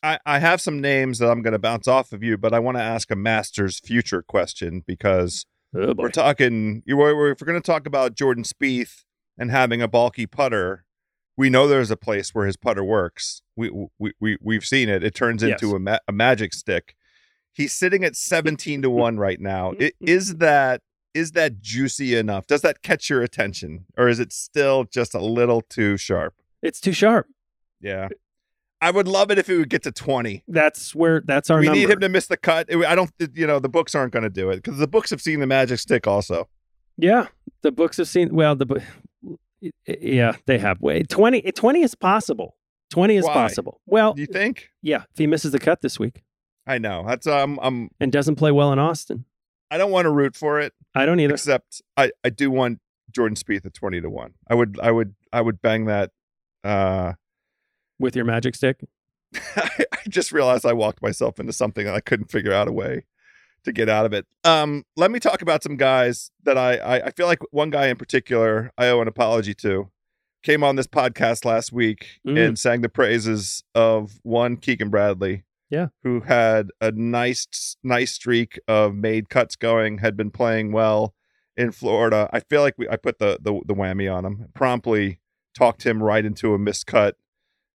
I, 0.05 0.18
I 0.26 0.38
have 0.38 0.61
some 0.61 0.80
names 0.80 1.18
that 1.18 1.30
I'm 1.30 1.40
going 1.42 1.52
to 1.52 1.59
bounce 1.59 1.88
off 1.88 2.12
of 2.12 2.22
you, 2.22 2.36
but 2.36 2.52
I 2.52 2.59
want 2.59 2.76
to 2.76 2.82
ask 2.82 3.11
a 3.11 3.16
Masters 3.16 3.80
future 3.80 4.22
question 4.22 4.82
because 4.86 5.46
Oh, 5.76 5.92
we're 5.96 6.11
talking. 6.11 6.82
You 6.86 6.96
were 6.98 7.30
if 7.32 7.40
we're 7.40 7.46
going 7.46 7.61
to 7.61 7.66
talk 7.66 7.86
about 7.86 8.14
Jordan 8.14 8.44
Spieth 8.44 9.02
and 9.36 9.50
having 9.50 9.82
a 9.82 9.88
bulky 9.88 10.24
putter, 10.26 10.84
we 11.36 11.50
know 11.50 11.66
there's 11.66 11.90
a 11.90 11.96
place 11.96 12.32
where 12.32 12.46
his 12.46 12.57
putter 12.57 12.84
works. 12.84 13.42
We 13.57 13.70
we, 13.98 14.12
we 14.20 14.36
we've 14.40 14.64
seen 14.64 14.88
it. 14.88 15.02
It 15.02 15.16
turns 15.16 15.42
Yes. 15.42 15.61
into 15.61 15.74
a, 15.74 15.80
ma- 15.80 15.98
a 16.07 16.12
magic 16.12 16.52
stick. 16.52 16.94
He's 17.52 17.72
sitting 17.72 18.05
at 18.05 18.14
17 18.14 18.82
to 18.82 18.90
1 18.90 19.16
right 19.18 19.40
now. 19.40 19.72
I- 19.80 19.92
Is 20.00 20.36
that 20.36 20.80
is 21.12 21.32
that 21.32 21.61
juicy 21.61 22.14
enough? 22.14 22.46
Does 22.46 22.61
that 22.62 22.82
catch 22.82 23.11
your 23.11 23.22
attention 23.22 23.86
or 23.96 24.07
is 24.09 24.20
it 24.20 24.32
still 24.32 24.84
just 24.84 25.12
a 25.14 25.20
little 25.24 25.61
too 25.62 25.96
sharp? 25.96 26.34
It's 26.62 26.80
too 26.80 26.92
sharp. 26.92 27.26
Yeah. 27.80 28.09
I 28.85 28.91
would 28.91 29.09
love 29.09 29.30
it 29.30 29.39
if 29.39 29.49
it 29.49 29.57
would 29.57 29.70
get 29.70 29.82
to 29.85 29.93
20. 29.93 30.45
That's 30.47 30.95
where 30.95 31.22
that's 31.24 31.49
our 31.51 31.61
we 31.61 31.66
number. 31.66 31.78
need 31.80 31.91
him 31.91 32.01
to 32.01 32.09
miss 32.09 32.26
the 32.26 32.37
cut. 32.37 32.72
I 32.72 32.95
don't 32.95 33.11
you 33.35 33.47
know, 33.47 33.59
the 33.59 33.68
books 33.68 33.95
aren't 33.95 34.12
going 34.12 34.24
to 34.24 34.30
do 34.30 34.51
it 34.51 34.62
cuz 34.62 34.76
the 34.78 34.87
books 34.87 35.11
have 35.11 35.20
seen 35.22 35.41
the 35.41 35.47
magic 35.47 35.78
stick 35.78 36.07
also. 36.07 36.49
Yeah, 36.97 37.28
the 37.62 37.72
books 37.72 37.97
have 37.97 38.09
seen. 38.09 38.35
Well, 38.35 38.55
the 38.57 38.82
yeah, 39.87 40.37
they 40.47 40.59
have. 40.59 40.80
Wait, 40.80 41.09
20, 41.09 41.41
20 41.53 41.82
is 41.82 41.95
possible. 41.95 42.57
20 42.91 43.16
is 43.16 43.24
Why? 43.24 43.32
possible. 43.32 43.80
Well, 43.87 44.12
Do 44.14 44.20
you 44.20 44.26
think? 44.26 44.68
yeah, 44.82 45.05
if 45.11 45.16
he 45.18 45.26
misses 45.26 45.53
the 45.53 45.59
cut 45.59 45.80
this 45.80 45.99
week 45.99 46.22
I 46.66 46.78
know. 46.78 47.05
That's 47.07 47.26
um 47.26 47.59
I'm 47.62 47.91
and 48.01 48.12
doesn't 48.12 48.37
play 48.37 48.53
well 48.53 48.72
in 48.72 48.78
Austin. 48.78 49.24
I 49.70 49.78
don't 49.78 49.91
want 49.91 50.05
to 50.07 50.11
root 50.11 50.37
for 50.37 50.61
it, 50.61 50.72
I 50.95 51.05
don't 51.07 51.18
either. 51.20 51.35
except 51.35 51.82
I 51.97 52.12
I 52.22 52.30
do 52.30 52.51
want 52.51 52.80
Jordan 53.11 53.37
Spieth 53.37 53.64
at 53.66 53.74
20 53.74 54.01
to 54.03 54.11
1. 54.11 54.35
I 54.49 54.55
would 54.55 54.78
I 54.82 54.91
would 54.91 55.14
I 55.32 55.41
would 55.41 55.61
bang 55.62 55.87
that 55.87 56.11
uh 56.62 57.14
With 57.99 58.16
your 58.16 58.24
magic 58.24 58.55
stick. 58.55 58.80
I 59.57 59.68
just 60.09 60.32
realized 60.32 60.64
I 60.66 60.72
walked 60.72 61.03
myself 61.03 61.38
into 61.40 61.53
something 61.53 61.86
and 61.86 61.97
I 61.97 62.01
couldn't 62.01 62.30
figure 62.30 62.53
out 62.53 62.68
a 62.68 62.72
way 62.72 63.05
to 63.64 63.72
get 63.72 63.88
out 63.88 64.05
of 64.07 64.12
it. 64.12 64.26
Um, 64.45 64.84
let 64.97 65.11
me 65.11 65.18
talk 65.18 65.42
about 65.42 65.62
some 65.62 65.76
guys 65.76 66.30
that 66.45 66.59
I, 66.59 66.76
I 66.76 67.07
I 67.07 67.11
feel 67.11 67.26
like 67.26 67.40
one 67.51 67.70
guy 67.70 67.86
in 67.88 67.97
particular 67.97 68.70
I 68.78 68.88
owe 68.88 69.01
an 69.01 69.09
apology 69.09 69.55
to. 69.57 69.90
Came 70.42 70.62
on 70.62 70.76
this 70.76 70.86
podcast 70.86 71.45
last 71.47 71.72
week 71.72 72.07
Mm. 72.26 72.47
and 72.49 72.59
sang 72.59 72.82
the 72.82 72.88
praises 72.90 73.64
of 73.74 74.20
one 74.22 74.57
Keegan 74.59 74.90
Bradley. 74.90 75.45
Yeah. 75.70 75.88
Who 76.03 76.20
had 76.20 76.68
a 76.80 76.92
nice 76.92 77.76
nice 77.82 78.12
streak 78.12 78.61
of 78.68 78.95
made 78.95 79.30
cuts 79.30 79.57
going, 79.57 79.99
had 79.99 80.16
been 80.16 80.30
playing 80.30 80.70
well 80.72 81.14
in 81.57 81.72
Florida. 81.72 82.28
I 82.32 82.40
feel 82.40 82.61
like 82.61 82.74
we, 82.76 82.86
I 82.88 82.97
put 82.97 83.18
the, 83.18 83.38
the 83.40 83.59
the 83.66 83.74
whammy 83.74 84.12
on 84.14 84.24
him. 84.26 84.47
Promptly 84.55 85.20
talked 85.57 85.86
him 85.86 86.03
right 86.03 86.24
into 86.24 86.53
a 86.53 86.59
miscut 86.59 87.12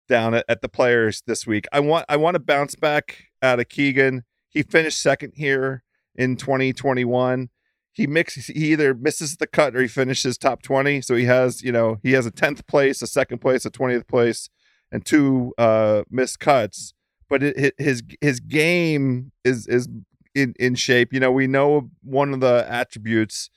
down 0.10 0.34
at, 0.34 0.44
at 0.50 0.62
the 0.62 0.68
players 0.68 1.24
this 1.26 1.48
week. 1.48 1.66
I 1.72 1.80
want 1.80 2.06
I 2.10 2.18
want 2.18 2.36
to 2.36 2.40
bounce 2.40 2.76
back 2.76 3.26
out 3.42 3.60
of 3.60 3.70
Keegan. 3.70 4.24
He 4.50 4.64
finished 4.64 5.02
second 5.02 5.34
here 5.36 5.84
in 6.16 6.36
2021. 6.36 7.50
He 7.94 8.08
mixes 8.08 8.48
he 8.48 8.72
either 8.74 8.94
misses 8.94 9.38
the 9.38 9.48
cut 9.48 9.76
or 9.76 9.82
he 9.82 9.88
finishes 9.88 10.38
top 10.38 10.62
20. 10.62 11.02
So 11.02 11.16
he 11.16 11.26
has, 11.26 11.62
you 11.64 11.72
know, 11.72 12.00
he 12.04 12.12
has 12.14 12.26
a 12.26 12.32
10th 12.32 12.68
place, 12.68 13.02
a 13.02 13.08
second 13.08 13.40
place, 13.40 13.66
a 13.66 13.72
20th 13.72 14.08
place, 14.08 14.50
and 14.92 15.06
two 15.06 15.54
uh 15.58 16.04
missed 16.10 16.40
cuts. 16.40 16.94
But 17.30 17.44
it, 17.44 17.76
his 17.78 18.02
his 18.22 18.40
game 18.40 19.32
is 19.46 19.68
is 19.68 19.88
in, 20.34 20.56
in 20.60 20.76
shape. 20.76 21.14
You 21.14 21.20
know, 21.20 21.32
we 21.32 21.46
know 21.48 21.90
one 22.04 22.34
of 22.34 22.40
the 22.40 22.66
attributes 22.68 23.50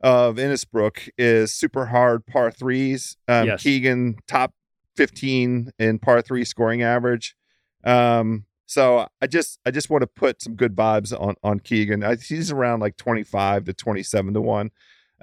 of 0.00 0.36
Innisbrook 0.36 1.08
is 1.18 1.52
super 1.52 1.86
hard 1.86 2.24
par 2.26 2.50
threes. 2.52 3.16
Um, 3.26 3.46
Yes. 3.48 3.62
Keegan 3.62 4.16
top 4.28 4.54
15 4.98 5.70
in 5.78 5.98
par 6.00 6.20
three 6.20 6.44
scoring 6.44 6.82
average. 6.82 7.36
Um, 7.84 8.44
so 8.66 9.06
I 9.22 9.26
just 9.28 9.60
I 9.64 9.70
just 9.70 9.88
want 9.90 10.02
to 10.02 10.06
put 10.08 10.42
some 10.42 10.54
good 10.56 10.74
vibes 10.74 11.18
on 11.18 11.36
on 11.44 11.60
Keegan. 11.60 12.02
I, 12.04 12.16
he's 12.16 12.50
around 12.50 12.80
like 12.80 12.96
25 12.96 13.64
to 13.66 13.72
27 13.72 14.34
to 14.34 14.40
one. 14.40 14.70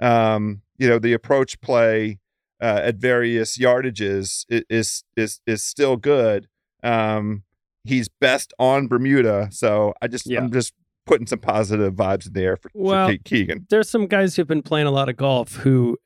Um, 0.00 0.62
you 0.78 0.88
know, 0.88 0.98
the 0.98 1.12
approach 1.12 1.60
play 1.60 2.18
uh, 2.60 2.80
at 2.84 2.96
various 2.96 3.58
yardages 3.58 4.46
i- 4.50 4.64
is 4.70 5.04
is 5.16 5.40
is 5.46 5.62
still 5.62 5.96
good. 5.96 6.48
Um, 6.82 7.42
he's 7.84 8.08
best 8.08 8.52
on 8.58 8.88
Bermuda, 8.88 9.48
so 9.52 9.92
I 10.02 10.08
just 10.08 10.26
Yeah. 10.26 10.40
I'm 10.40 10.50
just 10.50 10.72
putting 11.04 11.26
some 11.26 11.38
positive 11.38 11.94
vibes 11.94 12.26
in 12.26 12.32
the 12.32 12.42
air 12.42 12.56
for, 12.56 12.68
Well, 12.74 13.10
for 13.10 13.16
Keegan. 13.18 13.66
There's 13.70 13.88
some 13.88 14.06
guys 14.08 14.34
who've 14.34 14.46
been 14.48 14.62
playing 14.62 14.88
a 14.88 14.90
lot 14.90 15.08
of 15.08 15.16
golf 15.16 15.54
who 15.56 15.98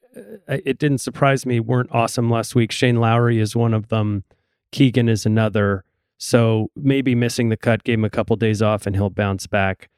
it 0.48 0.78
didn't 0.78 0.98
surprise 0.98 1.46
me 1.46 1.60
weren't 1.60 1.90
awesome 1.92 2.30
last 2.30 2.54
week. 2.54 2.72
Shane 2.72 2.96
Lowry 2.96 3.38
is 3.38 3.54
one 3.56 3.74
of 3.74 3.88
them. 3.88 4.24
Keegan 4.72 5.08
is 5.08 5.26
another. 5.26 5.84
So 6.18 6.70
maybe 6.76 7.14
missing 7.14 7.48
the 7.48 7.56
cut 7.56 7.84
gave 7.84 7.98
him 7.98 8.04
a 8.04 8.10
couple 8.10 8.36
days 8.36 8.60
off 8.60 8.86
and 8.86 8.94
he'll 8.94 9.10
bounce 9.10 9.46
back. 9.46 9.88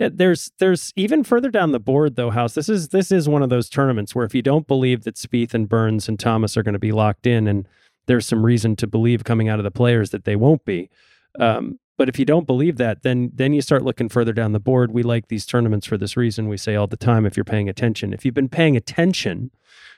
Uh, 0.00 0.10
There's 0.12 0.52
there's 0.58 0.92
even 0.94 1.24
further 1.24 1.50
down 1.50 1.72
the 1.72 1.80
board 1.80 2.16
though, 2.16 2.30
House. 2.30 2.54
This 2.54 2.68
is 2.68 2.88
this 2.88 3.10
is 3.10 3.28
one 3.28 3.42
of 3.42 3.48
those 3.50 3.68
tournaments 3.68 4.14
where 4.14 4.24
if 4.24 4.34
you 4.34 4.42
don't 4.42 4.66
believe 4.66 5.04
that 5.04 5.16
Spieth 5.16 5.54
and 5.54 5.68
Burns 5.68 6.08
and 6.08 6.18
Thomas 6.18 6.56
are 6.56 6.62
going 6.62 6.74
to 6.74 6.78
be 6.78 6.92
locked 6.92 7.26
in, 7.26 7.46
and 7.48 7.66
there's 8.06 8.26
some 8.26 8.44
reason 8.44 8.76
to 8.76 8.86
believe 8.86 9.24
coming 9.24 9.48
out 9.48 9.58
of 9.58 9.64
the 9.64 9.70
players 9.70 10.10
that 10.10 10.24
they 10.24 10.36
won't 10.36 10.64
be. 10.64 10.90
Um, 11.38 11.78
but 12.00 12.08
if 12.08 12.18
you 12.18 12.24
don't 12.24 12.46
believe 12.46 12.78
that, 12.78 13.02
then 13.02 13.30
then 13.34 13.52
you 13.52 13.60
start 13.60 13.82
looking 13.82 14.08
further 14.08 14.32
down 14.32 14.52
the 14.52 14.58
board. 14.58 14.90
We 14.90 15.02
like 15.02 15.28
these 15.28 15.44
tournaments 15.44 15.86
for 15.86 15.98
this 15.98 16.16
reason. 16.16 16.48
We 16.48 16.56
say 16.56 16.74
all 16.74 16.86
the 16.86 16.96
time 16.96 17.26
if 17.26 17.36
you're 17.36 17.44
paying 17.44 17.68
attention. 17.68 18.14
If 18.14 18.24
you've 18.24 18.32
been 18.32 18.48
paying 18.48 18.74
attention, 18.74 19.50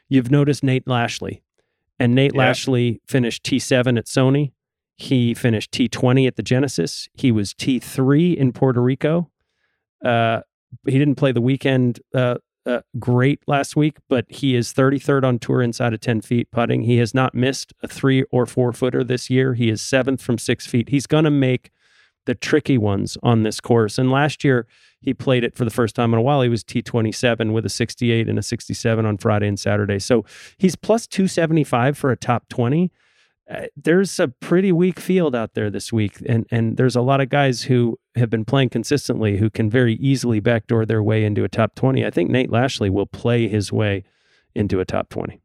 you've 0.08 0.28
noticed 0.28 0.64
Nate 0.64 0.88
Lashley. 0.88 1.44
And 2.00 2.12
Nate 2.12 2.32
Yeah. 2.34 2.40
Lashley 2.40 3.00
finished 3.06 3.44
T7 3.44 3.96
at 3.96 4.06
Sony. 4.06 4.50
He 4.96 5.32
finished 5.32 5.70
T20 5.70 6.26
at 6.26 6.34
the 6.34 6.42
Genesis. 6.42 7.08
He 7.14 7.30
was 7.30 7.54
T3 7.54 8.34
in 8.34 8.50
Puerto 8.52 8.82
Rico. 8.82 9.30
Uh, 10.04 10.40
he 10.84 10.98
didn't 10.98 11.14
play 11.14 11.30
the 11.30 11.40
weekend 11.40 12.00
uh, 12.12 12.38
uh, 12.66 12.80
great 12.98 13.38
last 13.46 13.76
week, 13.76 13.98
but 14.08 14.24
he 14.28 14.56
is 14.56 14.72
33rd 14.72 15.22
on 15.22 15.38
tour 15.38 15.62
inside 15.62 15.94
of 15.94 16.00
10 16.00 16.20
feet 16.22 16.50
putting. 16.50 16.82
He 16.82 16.96
has 16.96 17.14
not 17.14 17.32
missed 17.32 17.72
a 17.80 17.86
three 17.86 18.24
or 18.32 18.44
four 18.44 18.72
footer 18.72 19.04
this 19.04 19.30
year. 19.30 19.54
He 19.54 19.70
is 19.70 19.80
seventh 19.80 20.20
from 20.20 20.36
six 20.36 20.66
feet. 20.66 20.88
He's 20.88 21.06
going 21.06 21.22
to 21.22 21.30
make 21.30 21.70
the 22.26 22.34
tricky 22.34 22.78
ones 22.78 23.18
on 23.22 23.42
this 23.42 23.60
course. 23.60 23.98
And 23.98 24.10
last 24.10 24.44
year, 24.44 24.66
he 25.00 25.12
played 25.12 25.44
it 25.44 25.54
for 25.54 25.64
the 25.64 25.70
first 25.70 25.96
time 25.96 26.12
in 26.12 26.18
a 26.18 26.22
while. 26.22 26.42
He 26.42 26.48
was 26.48 26.62
T27 26.64 27.52
with 27.52 27.66
a 27.66 27.68
68 27.68 28.28
and 28.28 28.38
a 28.38 28.42
67 28.42 29.04
on 29.04 29.18
Friday 29.18 29.48
and 29.48 29.58
Saturday. 29.58 29.98
So 29.98 30.24
he's 30.58 30.76
plus 30.76 31.06
275 31.06 31.98
for 31.98 32.10
a 32.10 32.16
top 32.16 32.48
20. 32.48 32.90
Uh, 33.50 33.62
there's 33.76 34.20
a 34.20 34.28
pretty 34.28 34.70
weak 34.70 35.00
field 35.00 35.34
out 35.34 35.54
there 35.54 35.68
this 35.68 35.92
week, 35.92 36.22
and 36.26 36.46
and 36.52 36.76
there's 36.76 36.94
a 36.94 37.02
lot 37.02 37.20
of 37.20 37.28
guys 37.28 37.62
who 37.62 37.98
have 38.14 38.30
been 38.30 38.44
playing 38.44 38.68
consistently 38.68 39.36
who 39.36 39.50
can 39.50 39.68
very 39.68 39.94
easily 39.94 40.38
backdoor 40.38 40.86
their 40.86 41.02
way 41.02 41.24
into 41.24 41.42
a 41.42 41.48
top 41.48 41.74
20. 41.74 42.06
I 42.06 42.10
think 42.10 42.30
Nate 42.30 42.50
Lashley 42.50 42.88
will 42.88 43.04
play 43.04 43.48
his 43.48 43.72
way 43.72 44.04
into 44.54 44.78
a 44.78 44.84
top 44.84 45.08
20. 45.08 45.42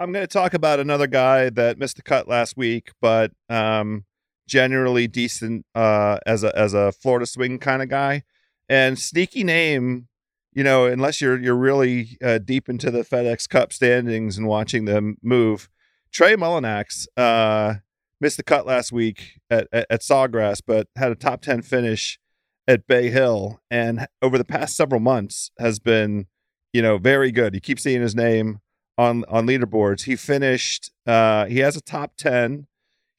I'm 0.00 0.12
going 0.12 0.22
to 0.22 0.32
talk 0.32 0.54
about 0.54 0.80
another 0.80 1.06
guy 1.06 1.50
that 1.50 1.76
missed 1.76 1.96
the 1.96 2.02
cut 2.02 2.28
last 2.28 2.56
week, 2.56 2.92
but 3.00 3.32
um, 3.48 4.04
generally 4.48 5.06
decent 5.06 5.64
uh, 5.76 6.18
as 6.26 6.42
a 6.42 6.56
as 6.58 6.74
a 6.74 6.90
Florida 6.90 7.26
swing 7.26 7.58
kind 7.58 7.82
of 7.82 7.88
guy, 7.88 8.24
and 8.68 8.98
sneaky 8.98 9.44
name. 9.44 10.08
You 10.52 10.64
know, 10.64 10.86
unless 10.86 11.20
you're 11.20 11.38
you're 11.38 11.54
really 11.54 12.18
uh, 12.24 12.38
deep 12.38 12.68
into 12.68 12.90
the 12.90 13.04
FedEx 13.04 13.48
Cup 13.48 13.72
standings 13.72 14.36
and 14.36 14.48
watching 14.48 14.86
them 14.86 15.16
move, 15.22 15.68
Trey 16.10 16.34
Mullinax 16.34 17.06
uh, 17.16 17.74
missed 18.20 18.38
the 18.38 18.42
cut 18.42 18.66
last 18.66 18.90
week 18.90 19.38
at, 19.50 19.68
at 19.72 19.86
at 19.88 20.00
Sawgrass, 20.00 20.60
but 20.66 20.88
had 20.96 21.12
a 21.12 21.14
top 21.14 21.42
ten 21.42 21.62
finish 21.62 22.18
at 22.66 22.86
Bay 22.86 23.10
Hill, 23.10 23.60
and 23.70 24.06
over 24.20 24.36
the 24.38 24.44
past 24.44 24.76
several 24.76 25.00
months 25.00 25.50
has 25.58 25.78
been, 25.78 26.26
you 26.72 26.82
know, 26.82 26.98
very 26.98 27.30
good. 27.30 27.54
You 27.54 27.60
keep 27.60 27.78
seeing 27.78 28.02
his 28.02 28.14
name 28.16 28.58
on 28.96 29.24
on 29.28 29.46
leaderboards. 29.46 30.04
He 30.04 30.16
finished. 30.16 30.90
Uh, 31.06 31.46
he 31.46 31.58
has 31.58 31.76
a 31.76 31.80
top 31.80 32.16
ten 32.16 32.67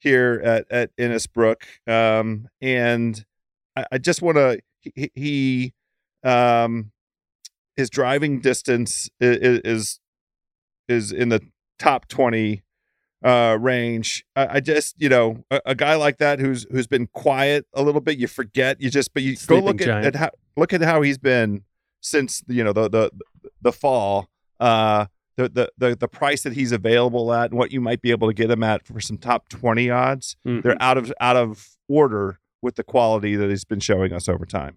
here 0.00 0.40
at 0.44 0.70
at 0.70 0.96
Innisbrook, 0.96 1.62
um, 1.86 2.48
and 2.60 3.24
I, 3.76 3.84
I 3.92 3.98
just 3.98 4.22
want 4.22 4.36
to. 4.36 4.60
He, 4.80 5.10
he 5.14 5.74
um, 6.24 6.90
his 7.76 7.90
driving 7.90 8.40
distance 8.40 9.08
is, 9.20 9.60
is 9.64 10.00
is 10.88 11.12
in 11.12 11.28
the 11.28 11.40
top 11.78 12.08
twenty 12.08 12.62
uh 13.22 13.56
range 13.60 14.24
I, 14.34 14.46
I 14.56 14.60
just 14.60 15.00
you 15.00 15.10
know 15.10 15.44
a, 15.50 15.60
a 15.66 15.74
guy 15.74 15.94
like 15.96 16.16
that 16.18 16.38
who's 16.38 16.66
who's 16.70 16.86
been 16.86 17.06
quiet 17.08 17.66
a 17.74 17.82
little 17.82 18.00
bit 18.00 18.16
you 18.16 18.26
forget 18.26 18.80
you 18.80 18.88
just 18.88 19.12
but 19.12 19.22
you 19.22 19.36
Sleeping 19.36 19.64
go 19.64 19.72
look 19.72 19.82
at, 19.82 20.06
at 20.06 20.16
how 20.16 20.30
look 20.56 20.72
at 20.72 20.80
how 20.80 21.02
he's 21.02 21.18
been 21.18 21.64
since 22.00 22.42
you 22.48 22.64
know 22.64 22.72
the 22.72 22.88
the 22.88 23.10
the 23.60 23.72
fall 23.72 24.30
uh 24.58 25.04
the, 25.48 25.48
the 25.48 25.72
the 25.90 25.96
the 25.96 26.08
price 26.08 26.42
that 26.42 26.52
he's 26.52 26.72
available 26.72 27.32
at 27.32 27.50
and 27.50 27.58
what 27.58 27.72
you 27.72 27.80
might 27.80 28.00
be 28.02 28.10
able 28.10 28.28
to 28.28 28.34
get 28.34 28.50
him 28.50 28.62
at 28.62 28.86
for 28.86 29.00
some 29.00 29.18
top 29.18 29.48
20 29.48 29.88
odds 29.90 30.36
Mhm. 30.46 30.62
they're 30.62 30.76
out 30.82 30.96
of 30.98 31.12
out 31.20 31.36
of 31.36 31.76
order 31.88 32.38
with 32.62 32.76
the 32.76 32.84
quality 32.84 33.36
that 33.36 33.48
he's 33.50 33.64
been 33.64 33.80
showing 33.80 34.12
us 34.12 34.28
over 34.28 34.44
time 34.46 34.76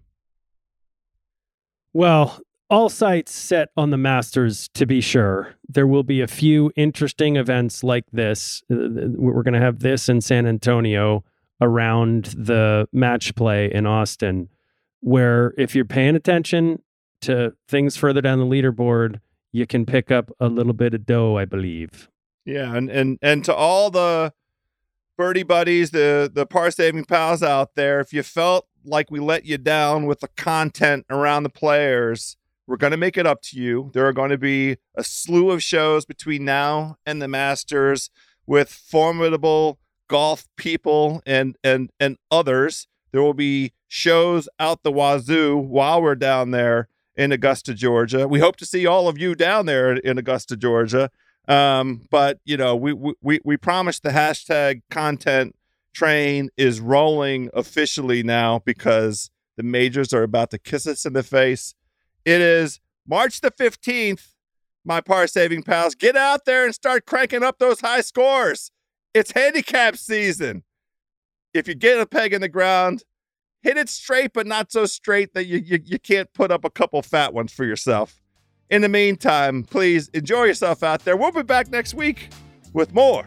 Well, 1.92 2.40
all 2.70 2.88
sites 2.88 3.32
set 3.32 3.68
on 3.76 3.90
the 3.90 3.96
Masters 3.96 4.68
to 4.74 4.86
be 4.86 5.00
sure. 5.00 5.54
There 5.68 5.86
will 5.86 6.02
be 6.02 6.20
a 6.20 6.26
few 6.26 6.72
interesting 6.76 7.36
events 7.36 7.84
like 7.84 8.04
this. 8.12 8.62
Uh, 8.72 9.12
We're 9.16 9.42
going 9.42 9.54
to 9.54 9.60
have 9.60 9.80
this 9.80 10.08
in 10.08 10.20
San 10.20 10.46
Antonio 10.46 11.24
around 11.60 12.24
the 12.36 12.88
match 12.92 13.34
play 13.36 13.70
in 13.72 13.86
Austin, 13.86 14.48
where 15.00 15.54
if 15.56 15.74
you're 15.76 15.84
paying 15.84 16.16
attention 16.16 16.82
to 17.20 17.52
things 17.68 17.96
further 17.96 18.20
down 18.20 18.38
the 18.40 18.44
leaderboard, 18.46 19.20
you 19.54 19.68
can 19.68 19.86
pick 19.86 20.10
up 20.10 20.32
a 20.40 20.48
little 20.48 20.72
bit 20.72 20.94
of 20.94 21.06
dough, 21.06 21.38
I 21.38 21.44
believe. 21.44 22.10
Yeah, 22.44 22.74
and 22.74 22.90
and 22.90 23.18
and 23.22 23.44
to 23.44 23.54
all 23.54 23.88
the 23.88 24.34
birdie 25.16 25.44
buddies, 25.44 25.92
the 25.92 26.28
the 26.30 26.44
par 26.44 26.72
saving 26.72 27.04
pals 27.04 27.40
out 27.40 27.76
there, 27.76 28.00
if 28.00 28.12
you 28.12 28.24
felt 28.24 28.66
like 28.84 29.12
we 29.12 29.20
let 29.20 29.46
you 29.46 29.56
down 29.56 30.06
with 30.06 30.20
the 30.20 30.28
content 30.36 31.06
around 31.08 31.44
the 31.44 31.50
players, 31.50 32.36
we're 32.66 32.76
going 32.76 32.90
to 32.90 32.96
make 32.96 33.16
it 33.16 33.28
up 33.28 33.42
to 33.42 33.56
you. 33.56 33.92
There 33.94 34.04
are 34.06 34.12
going 34.12 34.30
to 34.30 34.38
be 34.38 34.78
a 34.96 35.04
slew 35.04 35.52
of 35.52 35.62
shows 35.62 36.04
between 36.04 36.44
now 36.44 36.96
and 37.06 37.22
the 37.22 37.28
Masters 37.28 38.10
with 38.46 38.68
formidable 38.68 39.78
golf 40.08 40.48
people 40.56 41.22
and 41.24 41.56
and 41.62 41.92
and 42.00 42.18
others. 42.28 42.88
There 43.12 43.22
will 43.22 43.34
be 43.34 43.72
shows 43.86 44.48
out 44.58 44.82
the 44.82 44.90
wazoo 44.90 45.56
while 45.56 46.02
we're 46.02 46.16
down 46.16 46.50
there 46.50 46.88
in 47.16 47.32
Augusta, 47.32 47.74
Georgia. 47.74 48.26
We 48.26 48.40
hope 48.40 48.56
to 48.56 48.66
see 48.66 48.86
all 48.86 49.08
of 49.08 49.18
you 49.18 49.34
down 49.34 49.66
there 49.66 49.92
in 49.92 50.18
Augusta, 50.18 50.56
Georgia. 50.56 51.10
Um, 51.46 52.06
but 52.10 52.40
you 52.44 52.56
know, 52.56 52.74
we 52.74 52.92
we 53.20 53.40
we 53.44 53.56
promised 53.56 54.02
the 54.02 54.10
hashtag 54.10 54.82
content 54.90 55.54
train 55.92 56.50
is 56.56 56.80
rolling 56.80 57.50
officially 57.54 58.22
now 58.22 58.60
because 58.64 59.30
the 59.56 59.62
majors 59.62 60.12
are 60.12 60.22
about 60.22 60.50
to 60.50 60.58
kiss 60.58 60.86
us 60.86 61.04
in 61.04 61.12
the 61.12 61.22
face. 61.22 61.74
It 62.24 62.40
is 62.40 62.80
March 63.06 63.40
the 63.40 63.50
15th, 63.50 64.32
my 64.84 65.00
par 65.00 65.26
saving 65.26 65.62
pals. 65.62 65.94
Get 65.94 66.16
out 66.16 66.44
there 66.44 66.64
and 66.64 66.74
start 66.74 67.06
cranking 67.06 67.42
up 67.42 67.58
those 67.58 67.80
high 67.80 68.00
scores. 68.00 68.70
It's 69.12 69.32
handicap 69.32 69.96
season. 69.96 70.64
If 71.52 71.68
you 71.68 71.74
get 71.74 72.00
a 72.00 72.06
peg 72.06 72.32
in 72.32 72.40
the 72.40 72.48
ground, 72.48 73.04
hit 73.64 73.78
it 73.78 73.88
straight, 73.88 74.32
but 74.34 74.46
not 74.46 74.70
so 74.70 74.84
straight 74.86 75.32
that 75.32 75.46
you, 75.46 75.58
you, 75.58 75.80
you 75.84 75.98
can't 75.98 76.32
put 76.34 76.52
up 76.52 76.64
a 76.64 76.70
couple 76.70 77.00
fat 77.02 77.32
ones 77.32 77.52
for 77.52 77.64
yourself. 77.64 78.20
In 78.70 78.82
the 78.82 78.88
meantime, 78.88 79.64
please 79.64 80.08
enjoy 80.08 80.44
yourself 80.44 80.82
out 80.82 81.04
there. 81.04 81.16
We'll 81.16 81.32
be 81.32 81.42
back 81.42 81.70
next 81.70 81.94
week 81.94 82.28
with 82.74 82.94
more 82.94 83.26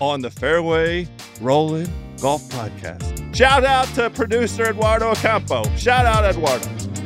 on 0.00 0.20
the 0.20 0.30
Fairway 0.30 1.08
Rolling 1.40 1.88
Golf 2.20 2.42
Podcast. 2.50 3.34
Shout 3.34 3.64
out 3.64 3.86
to 3.94 4.10
producer 4.10 4.68
Eduardo 4.68 5.10
Ocampo. 5.10 5.64
Shout 5.76 6.04
out, 6.04 6.24
Eduardo. 6.24 6.97